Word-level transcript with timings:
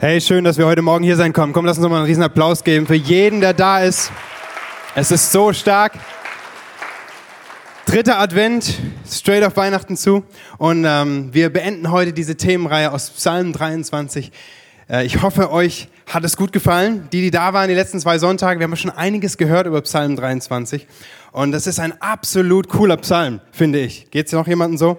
Hey, 0.00 0.20
schön, 0.20 0.44
dass 0.44 0.56
wir 0.58 0.66
heute 0.66 0.80
Morgen 0.80 1.02
hier 1.02 1.16
sein 1.16 1.32
können. 1.32 1.52
Komm, 1.52 1.66
lass 1.66 1.76
uns 1.76 1.82
noch 1.82 1.90
mal 1.90 1.96
einen 1.96 2.06
riesen 2.06 2.22
Applaus 2.22 2.62
geben 2.62 2.86
für 2.86 2.94
jeden, 2.94 3.40
der 3.40 3.52
da 3.52 3.80
ist. 3.80 4.12
Es 4.94 5.10
ist 5.10 5.32
so 5.32 5.52
stark. 5.52 5.94
Dritter 7.84 8.20
Advent, 8.20 8.78
straight 9.10 9.42
auf 9.42 9.56
Weihnachten 9.56 9.96
zu. 9.96 10.22
Und 10.56 10.84
ähm, 10.86 11.34
wir 11.34 11.52
beenden 11.52 11.90
heute 11.90 12.12
diese 12.12 12.36
Themenreihe 12.36 12.92
aus 12.92 13.10
Psalm 13.10 13.52
23. 13.52 14.30
Äh, 14.88 15.04
ich 15.04 15.20
hoffe, 15.20 15.50
euch 15.50 15.88
hat 16.06 16.22
es 16.22 16.36
gut 16.36 16.52
gefallen. 16.52 17.08
Die, 17.10 17.20
die 17.20 17.32
da 17.32 17.52
waren 17.52 17.68
die 17.68 17.74
letzten 17.74 17.98
zwei 17.98 18.18
Sonntage, 18.18 18.60
wir 18.60 18.68
haben 18.68 18.76
schon 18.76 18.92
einiges 18.92 19.36
gehört 19.36 19.66
über 19.66 19.82
Psalm 19.82 20.14
23. 20.14 20.86
Und 21.32 21.50
das 21.50 21.66
ist 21.66 21.80
ein 21.80 22.00
absolut 22.00 22.68
cooler 22.68 22.98
Psalm, 22.98 23.40
finde 23.50 23.80
ich. 23.80 24.12
Geht's 24.12 24.30
noch 24.30 24.46
jemandem 24.46 24.78
so? 24.78 24.98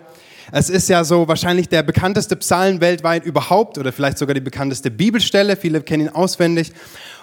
Es 0.52 0.70
ist 0.70 0.90
ja 0.90 1.04
so 1.04 1.28
wahrscheinlich 1.28 1.70
der 1.70 1.84
bekannteste 1.84 2.36
Psalm 2.36 2.82
weltweit 2.82 3.24
überhaupt 3.24 3.78
oder 3.78 3.92
vielleicht 3.92 4.18
sogar 4.18 4.34
die 4.34 4.42
bekannteste 4.42 4.90
Bibelstelle. 4.90 5.56
Viele 5.56 5.82
kennen 5.82 6.08
ihn 6.08 6.10
auswendig. 6.10 6.72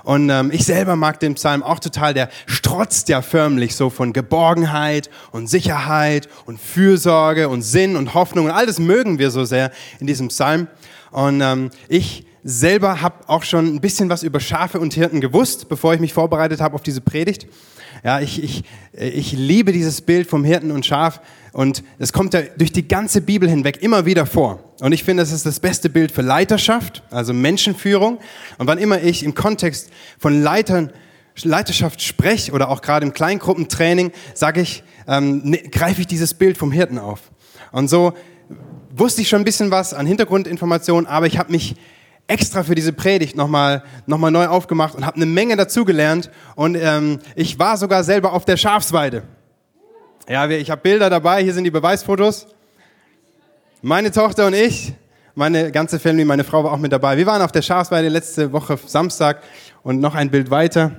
Und 0.05 0.31
ähm, 0.31 0.51
ich 0.53 0.65
selber 0.65 0.95
mag 0.95 1.19
den 1.19 1.35
Psalm 1.35 1.65
auch 1.65 1.81
total. 1.81 2.15
Der 2.15 2.29
strotzt 2.47 3.09
ja 3.09 3.23
förmlich 3.23 3.75
so 3.75 3.91
von 3.91 4.13
Geborgenheit 4.13 5.11
und 5.33 5.49
Sicherheit 5.49 6.29
und 6.45 6.61
Fürsorge 6.61 7.49
und 7.49 7.63
Sinn 7.63 7.97
und 7.97 8.15
Hoffnung. 8.15 8.45
Und 8.47 8.53
all 8.53 8.67
das 8.67 8.79
mögen 8.79 9.19
wir 9.19 9.33
so 9.33 9.45
sehr 9.45 9.73
in 9.99 10.07
diesem 10.07 10.29
Psalm. 10.29 10.69
Und 11.11 11.41
ähm, 11.41 11.71
ich 11.89 12.27
selber 12.45 13.03
habe 13.03 13.29
auch 13.29 13.43
schon 13.43 13.67
ein 13.67 13.81
bisschen 13.81 14.09
was 14.09 14.23
über 14.23 14.39
Schafe 14.39 14.79
und 14.79 14.95
Hirten 14.95 15.21
gewusst, 15.21 15.69
bevor 15.69 15.95
ich 15.95 16.01
mich 16.01 16.15
vorbereitet 16.15 16.61
habe 16.61 16.77
auf 16.77 16.83
diese 16.83 17.01
Predigt. 17.01 17.49
Ja, 18.05 18.21
ich, 18.21 18.43
ich, 18.43 18.65
ich 18.93 19.33
liebe 19.33 19.73
dieses 19.73 20.01
Bild 20.01 20.29
vom 20.29 20.45
Hirten 20.45 20.71
und 20.71 20.85
Schaf 20.85 21.21
und 21.53 21.83
es 21.99 22.13
kommt 22.13 22.35
ja 22.35 22.43
durch 22.59 22.73
die 22.73 22.87
ganze 22.87 23.21
Bibel 23.21 23.49
hinweg 23.49 23.83
immer 23.83 24.05
wieder 24.05 24.27
vor. 24.27 24.61
Und 24.81 24.93
ich 24.93 25.05
finde, 25.05 25.23
es 25.23 25.33
ist 25.33 25.47
das 25.47 25.59
beste 25.59 25.89
Bild 25.89 26.13
für 26.13 26.23
Leiterschaft, 26.23 27.03
also 27.11 27.33
Menschenführung. 27.33 28.19
Und 28.59 28.67
wann 28.67 28.79
immer 28.79 29.03
ich 29.03 29.23
im 29.23 29.35
Kontext 29.35 29.91
von 30.19 30.43
Leitern, 30.43 30.93
Leiterschaft 31.43 32.03
spreche 32.03 32.53
oder 32.53 32.69
auch 32.69 32.83
gerade 32.83 33.07
im 33.07 33.15
Kleingruppentraining, 33.15 34.13
sage 34.35 34.61
ich, 34.61 34.85
ähm, 35.09 35.43
ne, 35.45 35.59
greife 35.59 36.03
ich 36.03 36.07
dieses 36.07 36.35
Bild 36.35 36.59
vom 36.59 36.73
Hirten 36.73 36.99
auf. 36.99 37.31
Und 37.73 37.89
so 37.89 38.13
wusste 38.95 39.23
ich 39.23 39.29
schon 39.29 39.41
ein 39.41 39.45
bisschen 39.45 39.71
was 39.71 39.95
an 39.95 40.07
Hintergrundinformationen, 40.07 41.07
aber 41.07 41.27
ich 41.27 41.39
habe 41.39 41.53
mich 41.53 41.77
extra 42.29 42.63
für 42.63 42.75
diese 42.75 42.93
Predigt 42.93 43.37
nochmal 43.37 43.83
noch 44.07 44.19
mal 44.19 44.31
neu 44.31 44.47
aufgemacht 44.47 44.95
und 44.95 45.07
habe 45.07 45.17
eine 45.17 45.27
Menge 45.27 45.57
dazugelernt. 45.57 46.31
Und 46.55 46.77
ähm, 46.77 47.21
ich 47.35 47.59
war 47.59 47.77
sogar 47.77 48.05
selber 48.05 48.33
auf 48.33 48.45
der 48.45 48.57
Schafsweide. 48.57 49.23
Ja, 50.29 50.49
ich 50.49 50.71
habe 50.71 50.81
Bilder 50.81 51.09
dabei, 51.09 51.43
hier 51.43 51.55
sind 51.55 51.65
die 51.65 51.71
Beweisfotos. 51.71 52.49
Meine 53.81 54.11
Tochter 54.11 54.47
und 54.47 54.55
ich, 54.55 54.95
meine 55.37 55.71
ganze 55.71 56.01
Family, 56.01 56.25
meine 56.25 56.43
Frau 56.43 56.65
war 56.65 56.73
auch 56.73 56.79
mit 56.79 56.91
dabei. 56.91 57.17
Wir 57.17 57.27
waren 57.27 57.43
auf 57.43 57.53
der 57.53 57.63
Schafsweide 57.63 58.09
letzte 58.09 58.53
Woche 58.53 58.79
Samstag 58.85 59.43
und 59.85 60.01
noch 60.01 60.17
ein 60.17 60.31
Bild 60.31 60.51
weiter. 60.51 60.93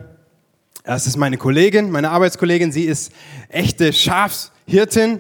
Das 0.84 1.06
ist 1.06 1.18
meine 1.18 1.38
Kollegin, 1.38 1.92
meine 1.92 2.12
Arbeitskollegin. 2.12 2.72
Sie 2.72 2.86
ist 2.86 3.12
echte 3.50 3.92
Schafshirtin 3.92 5.20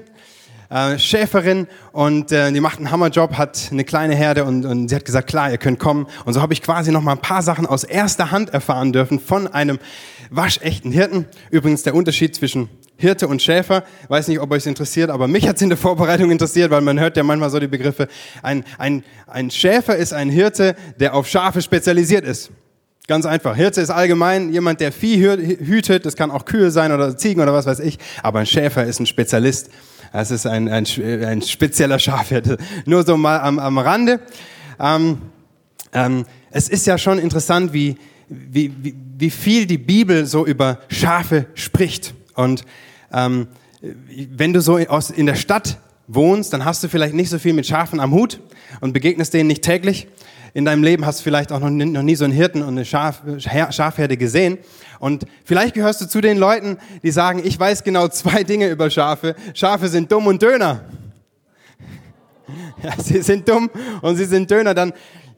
äh, 0.69 0.97
Schäferin 0.97 1.67
und 1.91 2.31
äh, 2.31 2.51
die 2.51 2.59
macht 2.59 2.77
einen 2.77 2.91
Hammerjob, 2.91 3.37
hat 3.37 3.69
eine 3.71 3.83
kleine 3.83 4.15
Herde 4.15 4.43
und, 4.43 4.65
und 4.65 4.89
sie 4.89 4.95
hat 4.95 5.05
gesagt, 5.05 5.27
klar, 5.27 5.51
ihr 5.51 5.57
könnt 5.57 5.79
kommen. 5.79 6.07
Und 6.25 6.33
so 6.33 6.41
habe 6.41 6.53
ich 6.53 6.61
quasi 6.61 6.91
noch 6.91 7.01
mal 7.01 7.13
ein 7.13 7.21
paar 7.21 7.41
Sachen 7.41 7.65
aus 7.65 7.83
erster 7.83 8.31
Hand 8.31 8.53
erfahren 8.53 8.93
dürfen 8.93 9.19
von 9.19 9.47
einem 9.47 9.79
waschechten 10.29 10.91
Hirten. 10.91 11.25
Übrigens 11.51 11.83
der 11.83 11.95
Unterschied 11.95 12.35
zwischen 12.35 12.69
Hirte 12.97 13.27
und 13.27 13.41
Schäfer, 13.41 13.83
weiß 14.07 14.27
nicht, 14.27 14.39
ob 14.39 14.51
euch 14.51 14.65
interessiert, 14.65 15.09
aber 15.11 15.27
mich 15.27 15.47
hat 15.47 15.57
es 15.57 15.61
in 15.61 15.69
der 15.69 15.77
Vorbereitung 15.77 16.31
interessiert, 16.31 16.71
weil 16.71 16.81
man 16.81 16.99
hört 16.99 17.15
ja 17.15 17.23
manchmal 17.23 17.49
so 17.49 17.59
die 17.59 17.67
Begriffe. 17.67 18.07
Ein, 18.41 18.65
ein, 18.77 19.03
ein 19.27 19.51
Schäfer 19.51 19.95
ist 19.95 20.13
ein 20.13 20.29
Hirte, 20.29 20.75
der 20.99 21.13
auf 21.13 21.27
Schafe 21.27 21.61
spezialisiert 21.61 22.25
ist. 22.25 22.51
Ganz 23.07 23.25
einfach. 23.25 23.55
Hirte 23.55 23.79
ist 23.79 23.89
allgemein 23.89 24.51
jemand, 24.51 24.81
der 24.81 24.91
Vieh 24.91 25.17
hütet. 25.17 26.05
Das 26.05 26.17
kann 26.17 26.29
auch 26.29 26.43
Kühe 26.43 26.71
sein 26.71 26.91
oder 26.91 27.15
Ziegen 27.15 27.41
oder 27.41 27.53
was 27.53 27.65
weiß 27.65 27.79
ich. 27.79 27.97
Aber 28.21 28.39
ein 28.39 28.45
Schäfer 28.45 28.83
ist 28.83 28.99
ein 28.99 29.05
Spezialist. 29.05 29.69
Das 30.11 30.29
ist 30.29 30.45
ein, 30.45 30.67
ein, 30.67 30.85
ein 31.23 31.41
spezieller 31.41 31.99
Schafhirt. 31.99 32.59
Nur 32.85 33.05
so 33.05 33.15
mal 33.15 33.39
am, 33.39 33.59
am 33.59 33.77
Rande. 33.77 34.19
Ähm, 34.77 35.21
ähm, 35.93 36.25
es 36.51 36.67
ist 36.67 36.85
ja 36.85 36.97
schon 36.97 37.17
interessant, 37.17 37.71
wie, 37.71 37.95
wie, 38.27 38.73
wie, 38.81 38.93
wie 39.17 39.29
viel 39.29 39.67
die 39.67 39.77
Bibel 39.77 40.25
so 40.25 40.45
über 40.45 40.79
Schafe 40.89 41.45
spricht. 41.53 42.13
Und 42.35 42.65
ähm, 43.13 43.47
wenn 44.35 44.51
du 44.51 44.59
so 44.59 44.79
aus, 44.79 45.11
in 45.11 45.27
der 45.27 45.35
Stadt 45.35 45.77
wohnst, 46.07 46.51
dann 46.51 46.65
hast 46.65 46.83
du 46.83 46.89
vielleicht 46.89 47.13
nicht 47.13 47.29
so 47.29 47.39
viel 47.39 47.53
mit 47.53 47.67
Schafen 47.67 48.01
am 48.01 48.11
Hut 48.11 48.41
und 48.81 48.91
begegnest 48.91 49.33
denen 49.33 49.47
nicht 49.47 49.61
täglich 49.61 50.09
in 50.57 50.65
deinem 50.65 50.81
Leben 50.81 51.05
hast 51.05 51.19
du 51.19 51.23
vielleicht 51.23 51.51
auch 51.51 51.59
noch 51.59 51.69
nie, 51.69 51.85
noch 51.85 52.01
nie 52.01 52.15
so 52.15 52.25
einen 52.25 52.33
Hirten 52.33 52.63
und 52.63 52.69
eine 52.69 52.83
Schaf, 52.83 53.21
Schafherde 53.37 54.17
gesehen. 54.17 54.57
Und 54.97 55.27
vielleicht 55.45 55.75
gehörst 55.75 56.01
du 56.01 56.07
zu 56.07 56.19
den 56.19 56.39
Leuten, 56.39 56.77
die 57.03 57.11
sagen, 57.11 57.43
ich 57.43 57.59
weiß 57.59 57.83
genau 57.83 58.07
zwei 58.07 58.43
Dinge 58.43 58.67
über 58.67 58.89
Schafe. 58.89 59.35
Schafe 59.53 59.87
sind 59.87 60.11
dumm 60.11 60.25
und 60.25 60.41
Döner. 60.41 60.81
Ja, 62.81 62.93
sie 62.97 63.21
sind 63.21 63.47
dumm 63.47 63.69
und 64.01 64.15
sie 64.15 64.25
sind 64.25 64.49
Döner. 64.49 64.73
Dann, 64.73 64.93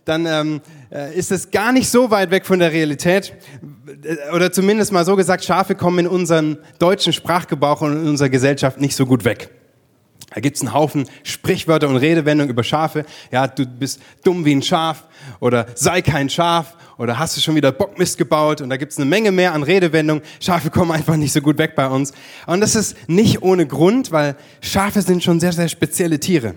dann 0.05 0.25
ähm, 0.25 0.61
äh, 0.89 1.13
ist 1.13 1.33
es 1.33 1.51
gar 1.51 1.73
nicht 1.73 1.89
so 1.89 2.09
weit 2.11 2.31
weg 2.31 2.45
von 2.45 2.59
der 2.59 2.71
Realität. 2.71 3.33
Oder 4.33 4.53
zumindest 4.53 4.93
mal 4.93 5.03
so 5.03 5.17
gesagt, 5.17 5.43
Schafe 5.43 5.75
kommen 5.75 5.99
in 5.99 6.07
unserem 6.07 6.59
deutschen 6.77 7.11
Sprachgebrauch 7.11 7.81
und 7.81 7.91
in 7.91 8.07
unserer 8.07 8.29
Gesellschaft 8.29 8.79
nicht 8.79 8.95
so 8.95 9.05
gut 9.05 9.25
weg. 9.25 9.49
Da 10.33 10.41
gibt's 10.41 10.61
einen 10.61 10.73
Haufen 10.73 11.09
Sprichwörter 11.23 11.87
und 11.87 11.97
Redewendungen 11.97 12.51
über 12.51 12.63
Schafe. 12.63 13.05
Ja, 13.31 13.47
du 13.47 13.65
bist 13.65 13.99
dumm 14.23 14.45
wie 14.45 14.53
ein 14.53 14.61
Schaf 14.61 15.05
oder 15.39 15.65
sei 15.75 16.01
kein 16.01 16.29
Schaf 16.29 16.75
oder 16.97 17.17
hast 17.17 17.35
du 17.35 17.41
schon 17.41 17.55
wieder 17.55 17.71
Bockmist 17.71 18.17
gebaut 18.17 18.61
und 18.61 18.69
da 18.69 18.77
gibt's 18.77 18.97
eine 18.97 19.05
Menge 19.05 19.31
mehr 19.31 19.53
an 19.53 19.63
Redewendungen. 19.63 20.23
Schafe 20.39 20.69
kommen 20.69 20.91
einfach 20.91 21.15
nicht 21.15 21.33
so 21.33 21.41
gut 21.41 21.57
weg 21.57 21.75
bei 21.75 21.87
uns. 21.87 22.13
Und 22.45 22.61
das 22.61 22.75
ist 22.75 23.09
nicht 23.09 23.41
ohne 23.41 23.65
Grund, 23.65 24.11
weil 24.11 24.35
Schafe 24.61 25.01
sind 25.01 25.23
schon 25.23 25.39
sehr, 25.39 25.53
sehr 25.53 25.67
spezielle 25.67 26.19
Tiere. 26.19 26.53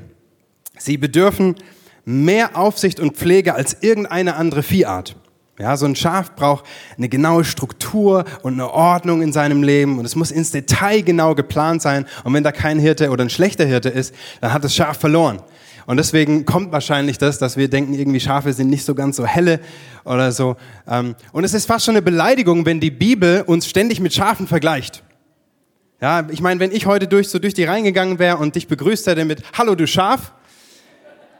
Sie 0.78 0.98
bedürfen 0.98 1.56
mehr 2.04 2.56
Aufsicht 2.56 3.00
und 3.00 3.16
Pflege 3.16 3.54
als 3.54 3.78
irgendeine 3.80 4.36
andere 4.36 4.62
Viehart. 4.62 5.16
Ja, 5.58 5.76
so 5.76 5.84
ein 5.84 5.94
Schaf 5.94 6.34
braucht 6.34 6.64
eine 6.96 7.10
genaue 7.10 7.44
Struktur 7.44 8.24
und 8.42 8.54
eine 8.54 8.70
Ordnung 8.70 9.20
in 9.20 9.32
seinem 9.32 9.62
Leben 9.62 9.98
und 9.98 10.04
es 10.06 10.16
muss 10.16 10.30
ins 10.30 10.50
Detail 10.50 11.02
genau 11.02 11.34
geplant 11.34 11.82
sein. 11.82 12.06
Und 12.24 12.32
wenn 12.32 12.42
da 12.42 12.52
kein 12.52 12.78
Hirte 12.78 13.10
oder 13.10 13.22
ein 13.22 13.30
schlechter 13.30 13.66
Hirte 13.66 13.90
ist, 13.90 14.14
dann 14.40 14.52
hat 14.52 14.64
das 14.64 14.74
Schaf 14.74 14.98
verloren. 14.98 15.42
Und 15.84 15.98
deswegen 15.98 16.46
kommt 16.46 16.72
wahrscheinlich 16.72 17.18
das, 17.18 17.38
dass 17.38 17.56
wir 17.56 17.68
denken, 17.68 17.92
irgendwie 17.92 18.20
Schafe 18.20 18.52
sind 18.52 18.70
nicht 18.70 18.84
so 18.84 18.94
ganz 18.94 19.16
so 19.16 19.26
helle 19.26 19.60
oder 20.04 20.32
so. 20.32 20.56
Ähm, 20.88 21.16
und 21.32 21.44
es 21.44 21.54
ist 21.54 21.66
fast 21.66 21.84
schon 21.84 21.96
eine 21.96 22.02
Beleidigung, 22.02 22.64
wenn 22.64 22.80
die 22.80 22.90
Bibel 22.90 23.42
uns 23.46 23.68
ständig 23.68 24.00
mit 24.00 24.14
Schafen 24.14 24.46
vergleicht. 24.46 25.02
Ja, 26.00 26.26
ich 26.30 26.40
meine, 26.40 26.60
wenn 26.60 26.72
ich 26.72 26.86
heute 26.86 27.08
durch, 27.08 27.28
so 27.28 27.38
durch 27.38 27.54
die 27.54 27.64
reingegangen 27.64 28.18
wäre 28.18 28.38
und 28.38 28.54
dich 28.54 28.68
begrüßt 28.68 29.06
hätte 29.06 29.24
mit 29.24 29.42
Hallo 29.56 29.74
du 29.74 29.86
Schaf, 29.86 30.32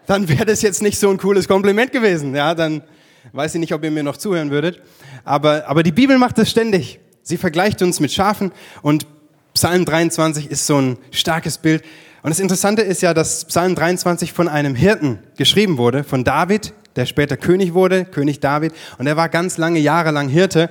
dann 0.06 0.28
wäre 0.28 0.44
das 0.44 0.62
jetzt 0.62 0.82
nicht 0.82 0.98
so 0.98 1.08
ein 1.10 1.18
cooles 1.18 1.48
Kompliment 1.48 1.92
gewesen. 1.92 2.34
Ja, 2.34 2.54
dann 2.54 2.82
Weiß 3.33 3.55
ich 3.55 3.60
nicht, 3.60 3.72
ob 3.72 3.84
ihr 3.84 3.91
mir 3.91 4.03
noch 4.03 4.16
zuhören 4.16 4.50
würdet. 4.50 4.83
Aber, 5.25 5.69
aber 5.69 5.83
die 5.83 5.93
Bibel 5.93 6.19
macht 6.19 6.38
das 6.38 6.50
ständig. 6.50 6.99
Sie 7.22 7.37
vergleicht 7.37 7.81
uns 7.83 8.00
mit 8.00 8.12
Schafen 8.12 8.53
und 8.83 9.06
Psalm 9.55 9.84
23 9.84 10.50
ist 10.50 10.66
so 10.66 10.78
ein 10.78 10.99
starkes 11.10 11.59
Bild. 11.59 11.84
Und 12.22 12.31
das 12.31 12.41
Interessante 12.41 12.83
ist 12.83 13.03
ja, 13.03 13.15
dass 13.15 13.44
Psalm 13.44 13.75
23 13.75 14.33
von 14.33 14.49
einem 14.49 14.75
Hirten 14.75 15.19
geschrieben 15.37 15.77
wurde, 15.77 16.05
von 16.05 16.25
David, 16.25 16.72
der 16.97 17.06
später 17.06 17.37
König 17.37 17.75
wurde, 17.75 18.05
König 18.05 18.41
David. 18.41 18.72
Und 18.99 19.06
er 19.06 19.16
war 19.16 19.28
ganz 19.28 19.59
lange 19.59 19.78
Jahre 19.78 20.10
lang 20.10 20.28
Hirte. 20.28 20.71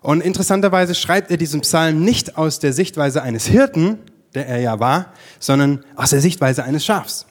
Und 0.00 0.20
interessanterweise 0.20 0.94
schreibt 0.94 1.30
er 1.30 1.36
diesen 1.36 1.62
Psalm 1.62 2.04
nicht 2.04 2.36
aus 2.36 2.60
der 2.60 2.72
Sichtweise 2.72 3.22
eines 3.22 3.46
Hirten, 3.46 3.98
der 4.34 4.46
er 4.46 4.60
ja 4.60 4.80
war, 4.80 5.12
sondern 5.38 5.84
aus 5.96 6.10
der 6.10 6.20
Sichtweise 6.20 6.64
eines 6.64 6.84
Schafs. 6.84 7.26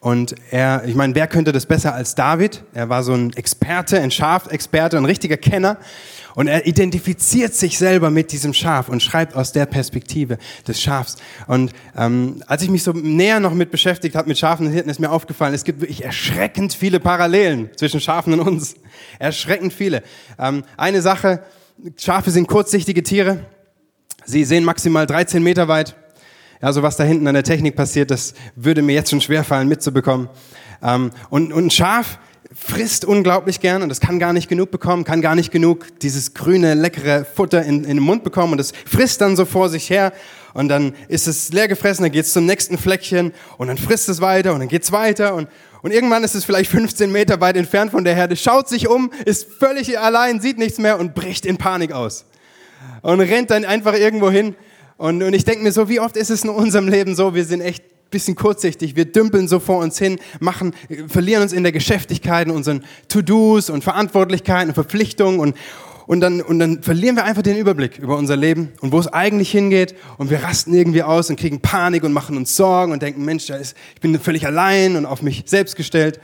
Und 0.00 0.34
er, 0.50 0.84
ich 0.86 0.94
meine, 0.94 1.14
wer 1.14 1.26
könnte 1.26 1.52
das 1.52 1.66
besser 1.66 1.94
als 1.94 2.14
David? 2.14 2.62
Er 2.74 2.88
war 2.88 3.02
so 3.02 3.12
ein 3.12 3.32
Experte, 3.32 4.00
ein 4.00 4.10
Schafexperte, 4.10 4.96
ein 4.96 5.04
richtiger 5.04 5.36
Kenner. 5.36 5.78
Und 6.34 6.48
er 6.48 6.66
identifiziert 6.66 7.54
sich 7.54 7.78
selber 7.78 8.10
mit 8.10 8.30
diesem 8.30 8.52
Schaf 8.52 8.90
und 8.90 9.02
schreibt 9.02 9.34
aus 9.34 9.52
der 9.52 9.64
Perspektive 9.64 10.36
des 10.68 10.82
Schafs. 10.82 11.16
Und 11.46 11.72
ähm, 11.96 12.42
als 12.46 12.62
ich 12.62 12.68
mich 12.68 12.82
so 12.82 12.92
näher 12.92 13.40
noch 13.40 13.54
mit 13.54 13.70
beschäftigt 13.70 14.14
habe, 14.14 14.28
mit 14.28 14.36
Schafen 14.36 14.66
und 14.66 14.72
Hirten, 14.72 14.90
ist 14.90 15.00
mir 15.00 15.10
aufgefallen, 15.10 15.54
es 15.54 15.64
gibt 15.64 15.80
wirklich 15.80 16.04
erschreckend 16.04 16.74
viele 16.74 17.00
Parallelen 17.00 17.70
zwischen 17.76 18.02
Schafen 18.02 18.34
und 18.34 18.40
uns. 18.40 18.74
Erschreckend 19.18 19.72
viele. 19.72 20.02
Ähm, 20.38 20.62
eine 20.76 21.00
Sache, 21.00 21.42
Schafe 21.96 22.30
sind 22.30 22.48
kurzsichtige 22.48 23.02
Tiere. 23.02 23.40
Sie 24.26 24.44
sehen 24.44 24.64
maximal 24.64 25.06
13 25.06 25.42
Meter 25.42 25.68
weit. 25.68 25.96
Also 26.60 26.82
was 26.82 26.96
da 26.96 27.04
hinten 27.04 27.26
an 27.26 27.34
der 27.34 27.44
Technik 27.44 27.76
passiert, 27.76 28.10
das 28.10 28.34
würde 28.54 28.82
mir 28.82 28.94
jetzt 28.94 29.10
schon 29.10 29.20
schwerfallen 29.20 29.68
mitzubekommen. 29.68 30.28
Ähm, 30.82 31.10
und, 31.30 31.52
und 31.52 31.66
ein 31.66 31.70
Schaf 31.70 32.18
frisst 32.54 33.04
unglaublich 33.04 33.60
gern 33.60 33.82
und 33.82 33.90
es 33.90 34.00
kann 34.00 34.18
gar 34.18 34.32
nicht 34.32 34.48
genug 34.48 34.70
bekommen, 34.70 35.04
kann 35.04 35.20
gar 35.20 35.34
nicht 35.34 35.50
genug 35.50 35.86
dieses 36.00 36.32
grüne, 36.32 36.74
leckere 36.74 37.24
Futter 37.24 37.62
in, 37.62 37.84
in 37.84 37.96
den 37.96 38.00
Mund 38.00 38.24
bekommen 38.24 38.52
und 38.52 38.60
es 38.60 38.72
frisst 38.86 39.20
dann 39.20 39.36
so 39.36 39.44
vor 39.44 39.68
sich 39.68 39.90
her 39.90 40.12
und 40.54 40.68
dann 40.68 40.94
ist 41.08 41.26
es 41.26 41.52
leer 41.52 41.68
gefressen, 41.68 42.04
dann 42.04 42.12
geht 42.12 42.24
es 42.24 42.32
zum 42.32 42.46
nächsten 42.46 42.78
Fleckchen 42.78 43.32
und 43.58 43.68
dann 43.68 43.76
frisst 43.76 44.08
es 44.08 44.20
weiter 44.22 44.54
und 44.54 44.60
dann 44.60 44.68
geht 44.68 44.84
es 44.84 44.92
weiter 44.92 45.34
und, 45.34 45.48
Und 45.82 45.92
irgendwann 45.92 46.24
ist 46.24 46.34
es 46.34 46.44
vielleicht 46.44 46.70
15 46.70 47.12
Meter 47.12 47.40
weit 47.40 47.56
entfernt 47.56 47.90
von 47.90 48.04
der 48.04 48.14
Herde, 48.14 48.36
schaut 48.36 48.68
sich 48.68 48.88
um, 48.88 49.12
ist 49.24 49.46
völlig 49.58 49.98
allein, 49.98 50.40
sieht 50.40 50.58
nichts 50.58 50.78
mehr 50.78 50.98
und 50.98 51.14
bricht 51.14 51.46
in 51.46 51.58
Panik 51.58 51.92
aus. 51.92 52.24
Und 53.02 53.20
rennt 53.20 53.50
dann 53.50 53.64
einfach 53.64 53.94
irgendwo 53.94 54.30
hin. 54.30 54.56
Und, 54.98 55.22
und 55.22 55.34
ich 55.34 55.44
denke 55.44 55.62
mir 55.62 55.72
so, 55.72 55.88
wie 55.88 56.00
oft 56.00 56.16
ist 56.16 56.30
es 56.30 56.44
in 56.44 56.50
unserem 56.50 56.88
Leben 56.88 57.14
so, 57.14 57.34
wir 57.34 57.44
sind 57.44 57.60
echt 57.60 57.84
bisschen 58.10 58.36
kurzsichtig. 58.36 58.96
Wir 58.96 59.04
dümpeln 59.04 59.48
so 59.48 59.58
vor 59.58 59.78
uns 59.78 59.98
hin, 59.98 60.18
machen, 60.40 60.74
verlieren 61.08 61.42
uns 61.42 61.52
in 61.52 61.62
der 61.62 61.72
Geschäftigkeit, 61.72 62.46
in 62.46 62.54
unseren 62.54 62.84
To-Dos 63.08 63.70
und 63.70 63.84
Verantwortlichkeiten 63.84 64.68
und 64.68 64.74
Verpflichtungen 64.74 65.40
und, 65.40 65.56
und 66.06 66.20
dann, 66.20 66.40
und 66.40 66.58
dann 66.60 66.82
verlieren 66.82 67.16
wir 67.16 67.24
einfach 67.24 67.42
den 67.42 67.56
Überblick 67.56 67.98
über 67.98 68.16
unser 68.16 68.36
Leben 68.36 68.72
und 68.80 68.92
wo 68.92 68.98
es 68.98 69.08
eigentlich 69.08 69.50
hingeht 69.50 69.96
und 70.18 70.30
wir 70.30 70.42
rasten 70.42 70.72
irgendwie 70.72 71.02
aus 71.02 71.28
und 71.30 71.36
kriegen 71.36 71.60
Panik 71.60 72.04
und 72.04 72.12
machen 72.12 72.36
uns 72.36 72.56
Sorgen 72.56 72.92
und 72.92 73.02
denken, 73.02 73.24
Mensch, 73.24 73.50
ich 73.50 74.00
bin 74.00 74.18
völlig 74.20 74.46
allein 74.46 74.96
und 74.96 75.04
auf 75.04 75.22
mich 75.22 75.42
selbst 75.46 75.74
gestellt. 75.74 76.20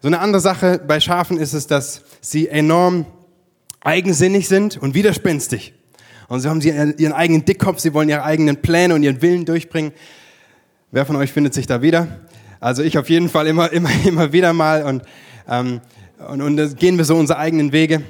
So 0.00 0.08
eine 0.08 0.20
andere 0.20 0.40
Sache 0.40 0.80
bei 0.84 0.98
Schafen 1.00 1.38
ist 1.38 1.52
es, 1.52 1.66
dass 1.66 2.02
sie 2.20 2.48
enorm 2.48 3.04
eigensinnig 3.80 4.48
sind 4.48 4.78
und 4.78 4.94
widerspenstig. 4.94 5.74
Und 6.28 6.40
so 6.40 6.50
haben 6.50 6.60
sie 6.60 6.68
ihren 6.68 7.12
eigenen 7.12 7.44
Dickkopf, 7.44 7.80
sie 7.80 7.94
wollen 7.94 8.08
ihre 8.10 8.22
eigenen 8.22 8.58
Pläne 8.58 8.94
und 8.94 9.02
ihren 9.02 9.22
Willen 9.22 9.46
durchbringen. 9.46 9.92
Wer 10.90 11.06
von 11.06 11.16
euch 11.16 11.32
findet 11.32 11.54
sich 11.54 11.66
da 11.66 11.80
wieder? 11.80 12.06
Also 12.60 12.82
ich 12.82 12.98
auf 12.98 13.08
jeden 13.08 13.28
Fall 13.30 13.46
immer, 13.46 13.72
immer, 13.72 13.90
immer 14.06 14.32
wieder 14.32 14.52
mal 14.52 14.84
und, 14.84 15.02
ähm, 15.48 15.80
und, 16.28 16.42
und 16.42 16.76
gehen 16.76 16.98
wir 16.98 17.04
so 17.04 17.16
unsere 17.16 17.38
eigenen 17.38 17.72
Wege. 17.72 18.02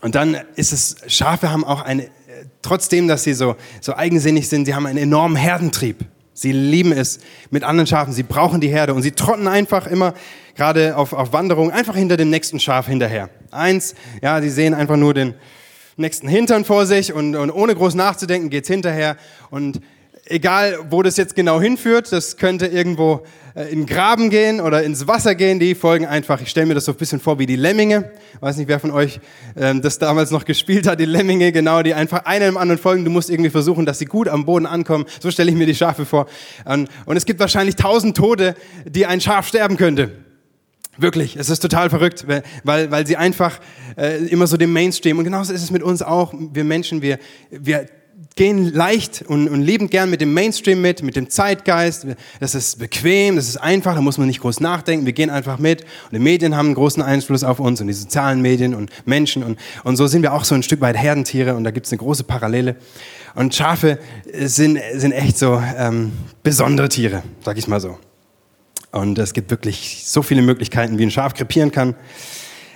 Und 0.00 0.14
dann 0.14 0.36
ist 0.54 0.72
es, 0.72 0.96
Schafe 1.08 1.50
haben 1.50 1.64
auch 1.64 1.82
eine, 1.82 2.08
trotzdem, 2.62 3.08
dass 3.08 3.24
sie 3.24 3.34
so, 3.34 3.56
so 3.80 3.96
eigensinnig 3.96 4.48
sind, 4.48 4.66
sie 4.66 4.74
haben 4.74 4.86
einen 4.86 4.98
enormen 4.98 5.36
Herdentrieb. 5.36 6.04
Sie 6.34 6.52
lieben 6.52 6.92
es 6.92 7.20
mit 7.50 7.62
anderen 7.62 7.86
Schafen, 7.86 8.12
sie 8.12 8.24
brauchen 8.24 8.60
die 8.60 8.68
Herde 8.68 8.92
und 8.92 9.02
sie 9.02 9.12
trotten 9.12 9.48
einfach 9.48 9.86
immer, 9.86 10.14
gerade 10.56 10.96
auf, 10.96 11.12
auf 11.12 11.32
Wanderung, 11.32 11.70
einfach 11.70 11.94
hinter 11.94 12.16
dem 12.16 12.30
nächsten 12.30 12.58
Schaf 12.60 12.88
hinterher. 12.88 13.30
Eins, 13.50 13.94
ja, 14.20 14.42
sie 14.42 14.50
sehen 14.50 14.74
einfach 14.74 14.96
nur 14.96 15.14
den 15.14 15.34
nächsten 15.96 16.28
Hintern 16.28 16.64
vor 16.64 16.86
sich 16.86 17.12
und, 17.12 17.36
und 17.36 17.50
ohne 17.50 17.74
groß 17.74 17.94
nachzudenken 17.94 18.50
geht's 18.50 18.68
hinterher. 18.68 19.16
Und 19.50 19.80
egal 20.26 20.78
wo 20.90 21.02
das 21.02 21.16
jetzt 21.16 21.34
genau 21.34 21.60
hinführt, 21.60 22.12
das 22.12 22.36
könnte 22.36 22.66
irgendwo 22.66 23.24
äh, 23.54 23.70
in 23.70 23.80
den 23.80 23.86
Graben 23.86 24.30
gehen 24.30 24.60
oder 24.60 24.82
ins 24.82 25.06
Wasser 25.06 25.34
gehen, 25.34 25.58
die 25.58 25.74
folgen 25.74 26.06
einfach, 26.06 26.40
ich 26.40 26.50
stelle 26.50 26.66
mir 26.66 26.74
das 26.74 26.86
so 26.86 26.92
ein 26.92 26.98
bisschen 26.98 27.20
vor 27.20 27.38
wie 27.38 27.46
die 27.46 27.56
Lemminge, 27.56 28.10
weiß 28.40 28.56
nicht, 28.56 28.68
wer 28.68 28.80
von 28.80 28.90
euch 28.90 29.20
ähm, 29.56 29.82
das 29.82 29.98
damals 29.98 30.30
noch 30.30 30.44
gespielt 30.46 30.86
hat, 30.86 31.00
die 31.00 31.04
Lemminge, 31.04 31.52
genau, 31.52 31.82
die 31.82 31.94
einfach 31.94 32.24
einer 32.24 32.46
im 32.46 32.56
anderen 32.56 32.80
folgen, 32.80 33.04
du 33.04 33.10
musst 33.10 33.30
irgendwie 33.30 33.50
versuchen, 33.50 33.86
dass 33.86 33.98
sie 33.98 34.06
gut 34.06 34.28
am 34.28 34.44
Boden 34.44 34.66
ankommen, 34.66 35.04
so 35.20 35.30
stelle 35.30 35.50
ich 35.50 35.56
mir 35.56 35.66
die 35.66 35.74
Schafe 35.74 36.04
vor. 36.06 36.26
Und, 36.64 36.88
und 37.06 37.16
es 37.16 37.26
gibt 37.26 37.40
wahrscheinlich 37.40 37.76
tausend 37.76 38.16
Tote, 38.16 38.54
die 38.86 39.06
ein 39.06 39.20
Schaf 39.20 39.46
sterben 39.46 39.76
könnte. 39.76 40.23
Wirklich, 40.96 41.36
es 41.36 41.50
ist 41.50 41.60
total 41.60 41.90
verrückt, 41.90 42.26
weil, 42.62 42.90
weil 42.90 43.06
sie 43.06 43.16
einfach 43.16 43.60
äh, 43.96 44.24
immer 44.26 44.46
so 44.46 44.56
dem 44.56 44.72
Mainstream, 44.72 45.18
und 45.18 45.24
genauso 45.24 45.52
ist 45.52 45.62
es 45.62 45.70
mit 45.70 45.82
uns 45.82 46.02
auch, 46.02 46.32
wir 46.52 46.64
Menschen, 46.64 47.02
wir, 47.02 47.18
wir 47.50 47.86
gehen 48.36 48.72
leicht 48.72 49.24
und, 49.26 49.48
und 49.48 49.62
liebend 49.62 49.90
gern 49.90 50.10
mit 50.10 50.20
dem 50.20 50.34
Mainstream 50.34 50.80
mit, 50.80 51.02
mit 51.02 51.14
dem 51.14 51.30
Zeitgeist. 51.30 52.06
Das 52.40 52.54
ist 52.54 52.78
bequem, 52.78 53.36
das 53.36 53.48
ist 53.48 53.56
einfach, 53.56 53.94
da 53.94 54.00
muss 54.00 54.18
man 54.18 54.26
nicht 54.26 54.40
groß 54.40 54.60
nachdenken. 54.60 55.06
Wir 55.06 55.12
gehen 55.12 55.30
einfach 55.30 55.58
mit. 55.58 55.82
Und 55.82 56.12
die 56.12 56.18
Medien 56.18 56.56
haben 56.56 56.66
einen 56.66 56.74
großen 56.74 57.02
Einfluss 57.02 57.44
auf 57.44 57.60
uns 57.60 57.80
und 57.80 57.86
die 57.86 57.92
sozialen 57.92 58.42
Medien 58.42 58.74
und 58.74 58.90
Menschen. 59.06 59.44
Und, 59.44 59.58
und 59.84 59.96
so 59.96 60.06
sind 60.06 60.22
wir 60.22 60.32
auch 60.32 60.44
so 60.44 60.54
ein 60.54 60.62
Stück 60.62 60.80
weit 60.80 60.96
Herdentiere 60.96 61.54
und 61.54 61.64
da 61.64 61.70
gibt 61.70 61.86
es 61.86 61.92
eine 61.92 61.98
große 61.98 62.24
Parallele. 62.24 62.76
Und 63.34 63.54
Schafe 63.54 63.98
sind, 64.32 64.80
sind 64.94 65.12
echt 65.12 65.38
so 65.38 65.62
ähm, 65.76 66.12
besondere 66.42 66.88
Tiere, 66.88 67.22
sag 67.44 67.56
ich 67.56 67.68
mal 67.68 67.80
so. 67.80 67.98
Und 68.94 69.18
es 69.18 69.32
gibt 69.32 69.50
wirklich 69.50 70.04
so 70.06 70.22
viele 70.22 70.40
Möglichkeiten, 70.40 70.98
wie 70.98 71.02
ein 71.02 71.10
Schaf 71.10 71.34
krepieren 71.34 71.72
kann. 71.72 71.96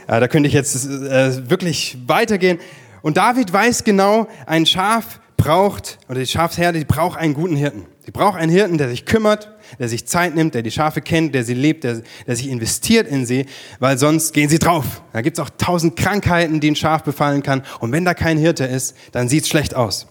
Äh, 0.09 0.19
da 0.19 0.27
könnte 0.27 0.49
ich 0.49 0.53
jetzt 0.53 0.85
äh, 0.85 1.49
wirklich 1.49 1.97
weitergehen. 2.09 2.59
Und 3.03 3.17
David 3.17 3.53
weiß 3.53 3.85
genau, 3.85 4.27
ein 4.45 4.67
Schaf 4.67 5.21
braucht, 5.37 6.01
oder 6.09 6.19
die 6.19 6.27
Schafsherde, 6.27 6.81
die 6.81 6.85
braucht 6.85 7.17
einen 7.17 7.35
guten 7.35 7.55
Hirten. 7.55 7.87
Die 8.09 8.11
braucht 8.11 8.37
einen 8.37 8.51
Hirten, 8.51 8.79
der 8.79 8.89
sich 8.89 9.05
kümmert, 9.05 9.55
der 9.79 9.89
sich 9.89 10.07
Zeit 10.07 10.35
nimmt, 10.35 10.55
der 10.55 10.63
die 10.63 10.73
Schafe 10.73 11.03
kennt, 11.03 11.37
der 11.37 11.45
sie 11.45 11.55
lebt, 11.55 11.85
der, 11.85 12.03
der 12.27 12.35
sich 12.35 12.49
investiert 12.49 13.07
in 13.07 13.25
sie, 13.25 13.47
weil 13.79 13.97
sonst 13.97 14.33
gehen 14.33 14.49
sie 14.49 14.59
drauf. 14.59 15.03
Da 15.13 15.21
gibt's 15.21 15.39
auch 15.39 15.51
tausend 15.57 15.95
Krankheiten, 15.95 16.59
die 16.59 16.73
ein 16.73 16.77
Schaf 16.77 17.05
befallen 17.05 17.45
kann. 17.45 17.63
Und 17.79 17.93
wenn 17.93 18.05
da 18.05 18.15
kein 18.15 18.39
Hirte 18.39 18.65
ist, 18.65 18.97
dann 19.13 19.29
sieht's 19.29 19.49
schlecht 19.49 19.77
aus. 19.77 20.09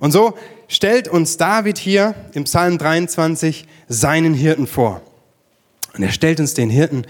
Und 0.00 0.10
so 0.10 0.36
stellt 0.66 1.06
uns 1.06 1.36
David 1.36 1.78
hier 1.78 2.16
im 2.32 2.42
Psalm 2.42 2.76
23 2.76 3.68
seinen 3.86 4.34
Hirten 4.34 4.66
vor. 4.66 5.00
Und 5.94 6.02
er 6.02 6.12
stellt 6.12 6.40
uns 6.40 6.54
den 6.54 6.70
Hirten 6.70 7.06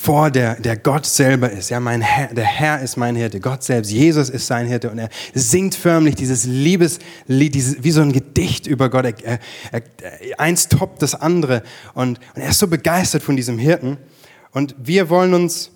vor, 0.00 0.30
der, 0.30 0.54
der 0.54 0.76
Gott 0.78 1.04
selber 1.04 1.50
ist. 1.50 1.68
Ja, 1.68 1.78
mein 1.78 2.00
Herr, 2.00 2.32
der 2.32 2.44
Herr 2.44 2.80
ist 2.80 2.96
mein 2.96 3.16
Hirte, 3.16 3.38
Gott 3.38 3.62
selbst, 3.62 3.90
Jesus 3.90 4.30
ist 4.30 4.46
sein 4.46 4.66
Hirte 4.66 4.90
und 4.90 4.98
er 4.98 5.10
singt 5.34 5.74
förmlich 5.74 6.14
dieses 6.14 6.44
Liebeslied, 6.44 7.54
dieses, 7.54 7.84
wie 7.84 7.90
so 7.90 8.00
ein 8.00 8.12
Gedicht 8.12 8.66
über 8.66 8.88
Gott. 8.88 9.04
Er, 9.04 9.14
er, 9.24 9.38
er, 9.72 10.40
eins 10.40 10.68
toppt 10.68 11.02
das 11.02 11.14
andere 11.14 11.62
und, 11.92 12.18
und 12.34 12.42
er 12.42 12.48
ist 12.48 12.58
so 12.58 12.66
begeistert 12.66 13.22
von 13.22 13.36
diesem 13.36 13.58
Hirten. 13.58 13.98
Und 14.52 14.74
wir 14.78 15.10
wollen 15.10 15.34
uns 15.34 15.70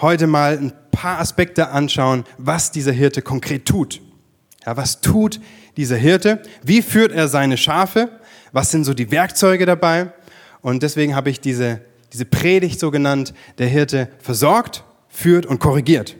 heute 0.00 0.26
mal 0.26 0.56
ein 0.56 0.72
paar 0.90 1.20
Aspekte 1.20 1.68
anschauen, 1.68 2.24
was 2.38 2.72
dieser 2.72 2.92
Hirte 2.92 3.20
konkret 3.20 3.66
tut. 3.66 4.00
Ja, 4.64 4.76
was 4.76 5.02
tut 5.02 5.38
dieser 5.76 5.96
Hirte? 5.96 6.42
Wie 6.62 6.80
führt 6.80 7.12
er 7.12 7.28
seine 7.28 7.58
Schafe? 7.58 8.08
Was 8.52 8.70
sind 8.70 8.84
so 8.84 8.94
die 8.94 9.10
Werkzeuge 9.10 9.66
dabei? 9.66 10.12
Und 10.62 10.82
deswegen 10.82 11.14
habe 11.14 11.30
ich 11.30 11.40
diese 11.40 11.80
diese 12.12 12.24
Predigt 12.24 12.80
so 12.80 12.90
genannt, 12.90 13.34
der 13.58 13.68
Hirte 13.68 14.08
versorgt, 14.20 14.84
führt 15.08 15.46
und 15.46 15.60
korrigiert. 15.60 16.16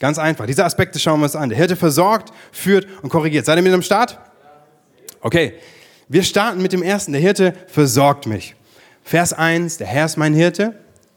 Ganz 0.00 0.18
einfach. 0.18 0.46
Diese 0.46 0.64
Aspekte 0.64 0.98
schauen 0.98 1.20
wir 1.20 1.24
uns 1.24 1.36
an. 1.36 1.48
Der 1.48 1.58
Hirte 1.58 1.76
versorgt, 1.76 2.32
führt 2.52 2.86
und 3.02 3.10
korrigiert. 3.10 3.46
Seid 3.46 3.56
ihr 3.56 3.62
mit 3.62 3.72
am 3.72 3.82
Start? 3.82 4.18
Okay. 5.20 5.54
Wir 6.08 6.22
starten 6.22 6.62
mit 6.62 6.72
dem 6.72 6.82
ersten. 6.82 7.12
Der 7.12 7.20
Hirte 7.20 7.54
versorgt 7.66 8.26
mich. 8.26 8.54
Vers 9.02 9.32
1. 9.32 9.78
Der 9.78 9.86
Herr 9.86 10.06
ist 10.06 10.16
mein 10.16 10.34
Hirte. 10.34 10.74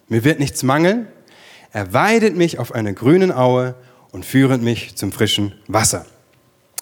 Mir 0.08 0.24
wird 0.24 0.40
nichts 0.40 0.64
mangeln. 0.64 1.08
Er 1.72 1.94
weidet 1.94 2.36
mich 2.36 2.60
auf 2.60 2.74
einer 2.74 2.92
grünen 2.92 3.32
Aue 3.32 3.76
und 4.12 4.26
führet 4.26 4.62
mich 4.62 4.96
zum 4.96 5.12
frischen 5.12 5.56
Wasser. 5.68 6.06